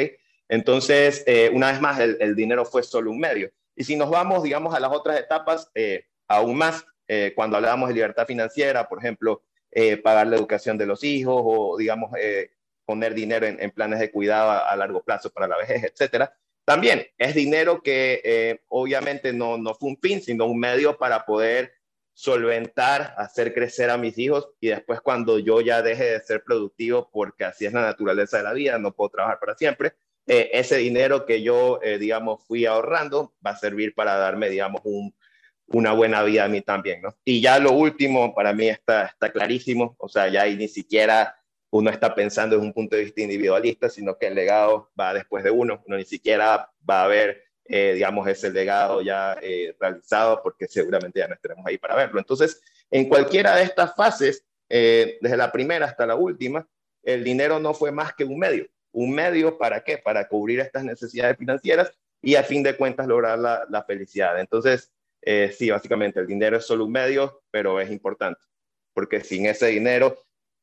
Entonces, 0.49 1.24
eh, 1.26 1.51
una 1.53 1.72
vez 1.72 1.80
más, 1.80 1.99
el, 2.01 2.36
dinero 2.36 2.64
fue 2.64 2.82
solo 2.82 3.11
un 3.11 3.18
medio. 3.18 3.51
Y 3.74 3.84
si 3.84 3.97
nos 3.97 4.11
vamos, 4.11 4.42
digamos, 4.42 4.74
a 4.74 4.80
las 4.80 4.92
otras 4.92 5.18
etapas, 5.18 5.70
eh, 5.74 6.05
aún 6.28 6.57
más, 6.57 6.84
cuando 7.36 7.57
hablábamos 7.57 7.88
de 7.88 7.94
libertad 7.94 8.26
financiera, 8.26 8.88
por 8.88 8.99
ejemplo, 8.99 9.42
pagar 10.03 10.26
la 10.26 10.36
educación 10.36 10.76
de 10.76 10.86
los 10.86 11.05
hijos 11.05 11.40
o, 11.44 11.76
digamos, 11.78 12.11
poner 12.84 13.14
dinero 13.14 13.47
en, 13.47 13.70
planes 13.70 14.01
de 14.01 14.11
cuidado 14.11 14.51
a, 14.51 14.70
a, 14.70 14.76
largo 14.76 15.05
plazo 15.05 15.30
para 15.30 15.47
la 15.47 15.57
vejez, 15.57 15.84
etcétera, 15.84 16.34
también 16.66 17.07
es 17.16 17.36
dinero 17.36 17.80
que 17.80 18.20
eh, 18.24 18.61
obviamente 18.66 19.32
no, 19.32 19.57
no 19.57 19.72
fue 19.74 19.90
un 19.90 19.99
fin, 19.99 20.20
sino 20.20 20.47
un 20.47 20.59
medio 20.59 20.99
para 20.99 21.24
poder 21.24 21.72
solventar, 22.12 23.14
hacer 23.18 23.55
crecer 23.55 23.88
a 23.88 23.97
mis 23.97 24.18
hijos 24.18 24.49
y 24.59 24.68
después 24.68 25.01
cuando 25.01 25.38
yo 25.38 25.61
ya 25.61 25.80
deje 25.80 26.03
de 26.03 26.20
ser 26.22 26.42
productivo, 26.42 27.09
porque 27.12 27.44
así 27.44 27.66
es 27.66 27.72
la 27.72 27.82
naturaleza 27.82 28.38
de 28.38 28.42
la 28.42 28.53
vida, 28.53 28.80
no 28.80 28.92
puedo 28.92 29.11
trabajar 29.11 29.38
para 29.38 29.55
siempre, 29.55 29.92
eh, 30.27 30.51
ese 30.53 30.77
dinero 30.77 31.27
que 31.27 31.43
yo, 31.43 31.81
eh, 31.83 31.99
digamos, 31.99 32.45
fui 32.47 32.66
ahorrando 32.66 33.35
va 33.45 33.53
a 33.53 33.57
servir 33.57 33.95
para 33.95 34.16
darme, 34.16 34.49
digamos, 34.49 34.81
un, 34.85 35.14
una 35.68 35.93
buena 35.93 36.22
vida 36.22 36.45
a 36.45 36.49
mí 36.49 36.62
también, 36.62 37.03
¿no? 37.03 37.16
Y 37.24 37.41
ya 37.41 37.59
lo 37.59 37.72
último, 37.72 38.35
para 38.35 38.53
mí 38.53 38.68
está, 38.68 39.07
está 39.07 39.33
clarísimo, 39.33 39.97
o 39.99 40.09
sea, 40.09 40.29
ya 40.29 40.43
ahí 40.43 40.57
ni 40.57 40.68
siquiera 40.68 41.37
uno 41.70 41.91
está 41.91 42.14
pensando 42.14 42.57
desde 42.57 42.66
un 42.66 42.72
punto 42.72 42.97
de 42.97 43.05
vista 43.05 43.20
individualista, 43.20 43.89
sino 43.89 44.16
que 44.16 44.29
el 44.29 44.35
legado 44.35 44.91
va 44.99 45.14
después 45.14 45.45
de 45.45 45.51
uno. 45.51 45.83
Uno 45.87 45.97
ni 45.97 46.05
siquiera 46.05 46.70
va 46.89 47.05
a 47.05 47.07
ver, 47.07 47.43
eh, 47.64 47.93
digamos, 47.95 48.27
ese 48.29 48.51
legado 48.51 49.03
ya 49.03 49.37
eh, 49.43 49.74
realizado 49.79 50.43
porque 50.43 50.66
seguramente 50.68 51.20
ya 51.20 51.29
no 51.29 51.35
estaremos 51.35 51.66
ahí 51.66 51.79
para 51.79 51.97
verlo. 51.97 52.18
Entonces, 52.18 52.61
en 52.91 53.09
cualquiera 53.09 53.57
de 53.57 53.64
estas 53.64 53.95
fases, 53.95 54.45
eh, 54.68 55.18
desde 55.20 55.37
la 55.37 55.53
primera 55.53 55.87
hasta 55.87 56.07
la 56.07 56.14
última, 56.14 56.66
el 57.03 57.22
dinero 57.22 57.59
no 57.59 57.74
fue 57.74 57.93
más 57.93 58.14
que 58.14 58.24
un 58.24 58.39
medio. 58.39 58.66
¿Un 58.97 59.12
medio 59.12 59.59
para 59.59 59.84
qué? 59.84 59.99
Para 59.99 60.26
cubrir 60.26 60.61
estas 60.61 60.82
necesidades 60.82 61.36
financieras 61.36 61.92
y 62.22 62.34
a 62.34 62.42
fin 62.42 62.62
de 62.62 62.76
cuentas 62.76 63.07
lograr 63.07 63.38
la, 63.38 63.66
la 63.68 63.84
felicidad. 63.84 64.40
Entonces, 64.40 64.90
sí, 65.57 65.70
básicamente 65.70 66.20
el 66.20 66.26
dinero 66.26 66.57
es 66.57 66.66
solo 66.66 66.86
un 66.86 66.92
medio, 66.92 67.42
pero 67.51 67.80
es 67.80 67.90
importante, 67.90 68.40
porque 68.94 69.22
sin 69.22 69.47
ese 69.47 69.66
dinero 69.66 70.16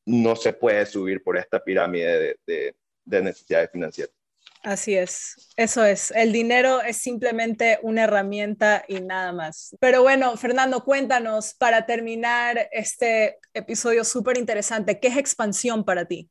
no 0.06 0.36
se 0.36 0.52
puede 0.52 0.84
subir 0.86 1.22
por 1.22 1.36
esta 1.36 1.62
pirámide 1.62 2.36
de, 2.46 2.74
necesidades 3.06 3.70
financieras. 3.70 4.14
Así 4.62 4.96
es, 4.96 5.52
eso 5.56 5.84
es. 5.84 6.10
El 6.10 6.32
dinero 6.32 6.80
es 6.80 6.96
simplemente 6.96 7.78
una 7.82 8.04
herramienta 8.04 8.84
y 8.88 9.00
nada 9.00 9.32
más. 9.32 9.76
Pero 9.78 10.02
bueno, 10.02 10.36
Fernando, 10.38 10.82
cuéntanos 10.84 11.54
para 11.54 11.84
terminar 11.84 12.68
este 12.72 13.38
episodio 13.52 14.04
súper 14.04 14.38
interesante, 14.38 14.98
¿qué 14.98 15.08
es 15.08 15.16
expansión 15.18 15.84
para 15.84 16.06
ti? 16.06 16.30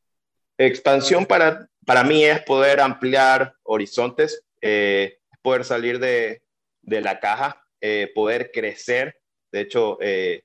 Expansión 0.57 1.25
para, 1.25 1.69
para 1.85 2.03
mí 2.03 2.23
es 2.23 2.41
poder 2.41 2.79
ampliar 2.79 3.55
horizontes, 3.63 4.45
eh, 4.61 5.19
poder 5.41 5.63
salir 5.63 5.99
de, 5.99 6.41
la 6.81 7.19
caja, 7.19 7.63
eh, 7.81 8.11
poder 8.13 8.51
crecer. 8.51 9.17
De 9.51 9.61
hecho, 9.61 9.97
eh, 10.01 10.43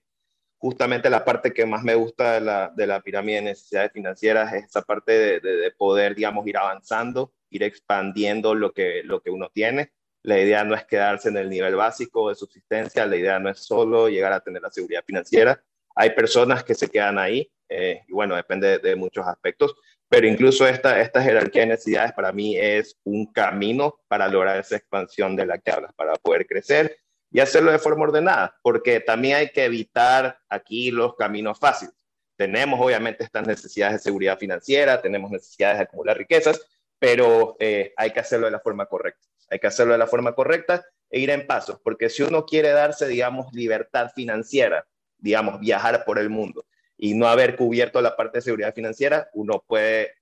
justamente 0.58 1.10
la 1.10 1.24
parte 1.24 1.52
que 1.52 1.66
más 1.66 1.82
me 1.82 1.94
gusta 1.94 2.34
de 2.34 2.40
la, 2.40 2.72
de 2.74 2.86
la 2.86 3.00
pirámide 3.00 3.36
de 3.36 3.42
necesidades 3.42 3.92
financieras 3.92 4.52
es 4.52 4.64
esa 4.64 4.82
parte 4.82 5.12
de, 5.12 5.40
de, 5.40 5.70
poder, 5.72 6.14
digamos, 6.14 6.46
ir 6.46 6.56
avanzando, 6.56 7.32
ir 7.50 7.62
expandiendo 7.62 8.54
lo 8.54 8.72
que, 8.72 9.02
lo 9.04 9.20
que 9.22 9.30
uno 9.30 9.50
tiene. 9.52 9.92
La 10.22 10.38
idea 10.40 10.64
no 10.64 10.74
es 10.74 10.84
quedarse 10.84 11.28
en 11.28 11.36
el 11.36 11.48
nivel 11.48 11.76
básico 11.76 12.28
de 12.28 12.34
subsistencia, 12.34 13.06
la 13.06 13.16
idea 13.16 13.38
no 13.38 13.48
es 13.48 13.60
solo 13.60 14.08
llegar 14.08 14.32
a 14.32 14.40
tener 14.40 14.60
la 14.60 14.70
seguridad 14.70 15.04
financiera. 15.06 15.62
Hay 15.94 16.10
personas 16.10 16.64
que 16.64 16.74
se 16.74 16.88
quedan 16.88 17.18
ahí, 17.18 17.50
eh, 17.68 18.02
y 18.06 18.12
bueno, 18.12 18.34
depende 18.34 18.78
de, 18.78 18.96
muchos 18.96 19.26
aspectos, 19.26 19.74
pero 20.08 20.26
incluso 20.26 20.66
esta, 20.66 21.00
esta 21.00 21.22
jerarquía 21.22 21.62
de 21.62 21.68
necesidades 21.68 22.12
para 22.12 22.32
mí 22.32 22.56
es 22.56 22.96
un 23.04 23.30
camino 23.30 24.00
para 24.08 24.28
lograr 24.28 24.58
esa 24.58 24.76
expansión 24.76 25.36
de 25.36 25.46
la 25.46 25.58
que 25.58 25.70
hablas, 25.70 25.92
para 25.94 26.14
poder 26.14 26.46
crecer 26.46 26.96
y 27.30 27.40
hacerlo 27.40 27.70
de 27.70 27.78
forma 27.78 28.04
ordenada, 28.04 28.56
porque 28.62 29.00
también 29.00 29.36
hay 29.36 29.50
que 29.50 29.64
evitar 29.64 30.38
aquí 30.48 30.90
los 30.90 31.14
caminos 31.14 31.58
fáciles. 31.58 31.94
Tenemos 32.36 32.80
obviamente 32.80 33.24
estas 33.24 33.46
necesidades 33.46 33.94
de 33.94 33.98
seguridad 33.98 34.38
financiera, 34.38 35.02
tenemos 35.02 35.30
necesidades 35.30 35.78
de 35.78 35.84
acumular 35.84 36.16
riquezas, 36.16 36.58
pero 36.98 37.56
eh, 37.58 37.92
hay 37.96 38.12
que 38.12 38.20
hacerlo 38.20 38.46
de 38.46 38.52
la 38.52 38.60
forma 38.60 38.86
correcta. 38.86 39.26
Hay 39.50 39.58
que 39.58 39.66
hacerlo 39.66 39.92
de 39.92 39.98
la 39.98 40.06
forma 40.06 40.34
correcta 40.34 40.84
e 41.10 41.20
ir 41.20 41.30
en 41.30 41.46
pasos, 41.46 41.80
porque 41.82 42.08
si 42.08 42.22
uno 42.22 42.46
quiere 42.46 42.70
darse, 42.70 43.06
digamos, 43.08 43.52
libertad 43.52 44.10
financiera, 44.14 44.86
digamos, 45.18 45.60
viajar 45.60 46.04
por 46.04 46.18
el 46.18 46.30
mundo 46.30 46.64
y 46.98 47.14
no 47.14 47.28
haber 47.28 47.56
cubierto 47.56 48.02
la 48.02 48.16
parte 48.16 48.38
de 48.38 48.42
seguridad 48.42 48.74
financiera, 48.74 49.30
uno 49.32 49.64
puede 49.66 50.16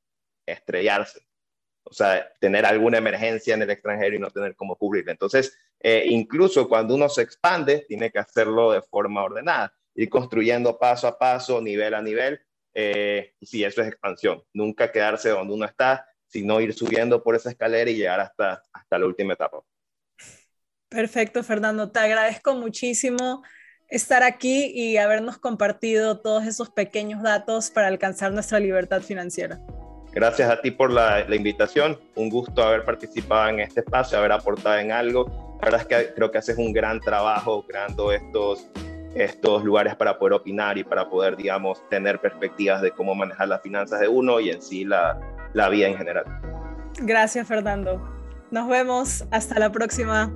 estrellarse 0.47 1.27
o 1.89 1.93
sea, 1.93 2.33
tener 2.41 2.67
alguna 2.67 2.99
emergencia 2.99 3.55
en 3.55 3.63
el 3.63 3.71
extranjero 3.71 4.17
y 4.17 4.19
no 4.19 4.31
tener 4.31 4.57
cómo 4.57 4.77
cubrirla. 4.77 5.13
Entonces, 5.13 5.57
eh, 5.81 6.05
incluso 6.09 6.69
cuando 6.69 6.95
uno 6.95 7.09
se 7.09 7.23
expande, 7.23 7.85
tiene 7.87 8.11
que 8.11 8.19
hacerlo 8.19 8.73
de 8.73 8.83
forma 8.83 9.23
ordenada, 9.23 9.73
ir 9.95 10.11
construyendo 10.11 10.79
paso 10.79 11.07
a 11.07 11.17
paso, 11.17 11.61
nivel 11.61 11.95
a 11.95 12.03
nivel, 12.03 12.41
eh, 12.75 13.35
y 13.39 13.47
sí, 13.47 13.63
eso 13.63 13.83
es 13.83 13.89
expansión, 13.89 14.43
nunca 14.53 14.91
quedarse 14.91 15.31
donde 15.31 15.55
uno 15.55 15.65
está, 15.65 16.07
sino 16.27 16.61
ir 16.61 16.75
subiendo 16.75 17.23
por 17.23 17.37
esa 17.37 17.51
escalera 17.51 17.89
y 17.89 17.97
llegar 17.97 18.19
hasta, 18.19 18.63
hasta 18.73 18.99
la 18.99 19.07
última 19.07 19.35
etapa. 19.35 19.63
Perfecto, 20.89 21.43
Fernando, 21.45 21.91
te 21.91 22.01
agradezco 22.01 22.55
muchísimo 22.55 23.43
estar 23.89 24.23
aquí 24.23 24.73
y 24.75 24.97
habernos 24.97 25.39
compartido 25.39 26.19
todos 26.19 26.45
esos 26.45 26.71
pequeños 26.71 27.23
datos 27.23 27.71
para 27.71 27.89
alcanzar 27.89 28.33
nuestra 28.33 28.59
libertad 28.59 29.03
financiera. 29.03 29.61
Gracias 30.13 30.49
a 30.49 30.61
ti 30.61 30.71
por 30.71 30.91
la, 30.91 31.27
invitación. 31.35 31.99
Un 32.15 32.31
gusto 32.31 32.63
haber 32.63 32.85
participado 32.85 33.51
en 33.51 33.61
este 33.61 33.81
espacio, 33.81 34.17
haber 34.17 34.33
aportado 34.33 34.79
en 34.79 34.91
algo. 34.91 35.27
La 35.61 35.67
verdad 35.67 35.81
es 35.83 35.87
que 35.87 36.15
creo 36.15 36.31
que 36.31 36.39
haces 36.39 36.57
un 36.57 36.73
gran 36.73 37.01
trabajo 37.01 37.65
creando 37.67 38.11
estos, 38.13 38.67
estos 39.15 39.63
lugares 39.63 39.95
para 39.95 40.19
poder 40.19 40.33
opinar 40.33 40.79
y 40.79 40.85
para 40.85 41.09
poder, 41.11 41.37
digamos, 41.37 41.87
tener 41.91 42.19
perspectivas 42.19 42.81
de 42.81 42.93
cómo 42.93 43.15
manejar 43.15 43.49
las 43.49 43.61
finanzas 43.61 44.01
de 44.01 44.09
uno 44.09 44.41
y 44.41 44.51
en 44.51 44.63
sí 44.63 44.87
la, 44.87 45.21
la 45.53 45.69
vida 45.69 45.89
en 45.89 45.99
general. 45.99 46.25
Gracias, 46.99 47.47
Fernando. 47.47 48.01
Nos 48.51 48.69
vemos. 48.69 49.25
Hasta 49.31 49.59
la 49.59 49.71
próxima. 49.71 50.35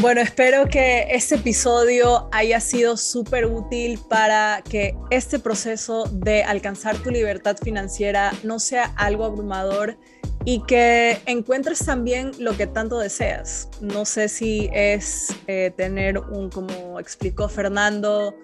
Bueno, 0.00 0.22
espero 0.22 0.66
que 0.66 1.08
este 1.10 1.34
episodio 1.34 2.30
haya 2.32 2.58
sido 2.60 2.96
súper 2.96 3.44
útil 3.44 4.00
para 4.08 4.62
que 4.66 4.96
este 5.10 5.38
proceso 5.38 6.04
de 6.10 6.42
alcanzar 6.42 6.96
tu 6.96 7.10
libertad 7.10 7.58
financiera 7.62 8.32
no 8.42 8.60
sea 8.60 8.94
algo 8.96 9.26
abrumador 9.26 9.98
y 10.46 10.62
que 10.62 11.20
encuentres 11.26 11.84
también 11.84 12.30
lo 12.38 12.56
que 12.56 12.66
tanto 12.66 12.98
deseas. 12.98 13.68
No 13.82 14.06
sé 14.06 14.30
si 14.30 14.70
es 14.72 15.34
eh, 15.46 15.70
tener 15.76 16.16
un, 16.16 16.48
como 16.48 16.98
explicó 16.98 17.50
Fernando, 17.50 18.34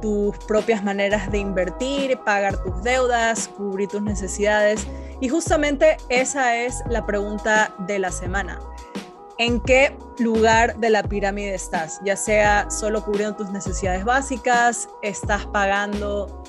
tus 0.00 0.38
propias 0.46 0.84
maneras 0.84 1.28
de 1.32 1.38
invertir, 1.38 2.18
pagar 2.18 2.62
tus 2.62 2.84
deudas, 2.84 3.48
cubrir 3.48 3.88
tus 3.88 4.02
necesidades. 4.02 4.86
Y 5.20 5.28
justamente 5.28 5.96
esa 6.08 6.56
es 6.56 6.76
la 6.88 7.04
pregunta 7.04 7.74
de 7.88 7.98
la 7.98 8.12
semana 8.12 8.60
en 9.40 9.58
qué 9.58 9.96
lugar 10.18 10.76
de 10.76 10.90
la 10.90 11.02
pirámide 11.02 11.54
estás, 11.54 11.98
ya 12.04 12.14
sea 12.14 12.70
solo 12.70 13.02
cubriendo 13.02 13.36
tus 13.36 13.50
necesidades 13.50 14.04
básicas, 14.04 14.86
estás 15.00 15.46
pagando 15.46 16.44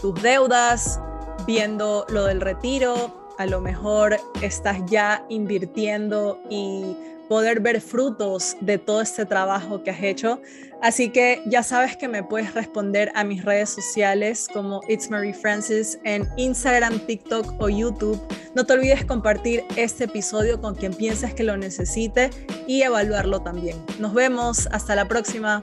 tus 0.00 0.14
deudas, 0.22 0.98
viendo 1.46 2.06
lo 2.08 2.24
del 2.24 2.40
retiro, 2.40 3.28
a 3.36 3.44
lo 3.44 3.60
mejor 3.60 4.16
estás 4.40 4.78
ya 4.86 5.26
invirtiendo 5.28 6.40
y 6.48 6.96
poder 7.28 7.60
ver 7.60 7.80
frutos 7.80 8.56
de 8.60 8.78
todo 8.78 9.00
este 9.00 9.26
trabajo 9.26 9.82
que 9.82 9.90
has 9.90 10.02
hecho. 10.02 10.40
Así 10.82 11.08
que 11.08 11.42
ya 11.46 11.62
sabes 11.62 11.96
que 11.96 12.08
me 12.08 12.22
puedes 12.22 12.54
responder 12.54 13.10
a 13.14 13.24
mis 13.24 13.44
redes 13.44 13.70
sociales 13.70 14.48
como 14.52 14.82
It's 14.88 15.10
Mary 15.10 15.32
Francis 15.32 15.98
en 16.04 16.28
Instagram, 16.36 16.98
TikTok 17.06 17.54
o 17.60 17.68
YouTube. 17.68 18.20
No 18.54 18.66
te 18.66 18.74
olvides 18.74 19.04
compartir 19.04 19.64
este 19.76 20.04
episodio 20.04 20.60
con 20.60 20.74
quien 20.74 20.92
pienses 20.92 21.34
que 21.34 21.42
lo 21.42 21.56
necesite 21.56 22.30
y 22.66 22.82
evaluarlo 22.82 23.40
también. 23.40 23.76
Nos 23.98 24.12
vemos, 24.12 24.68
hasta 24.72 24.94
la 24.94 25.08
próxima. 25.08 25.62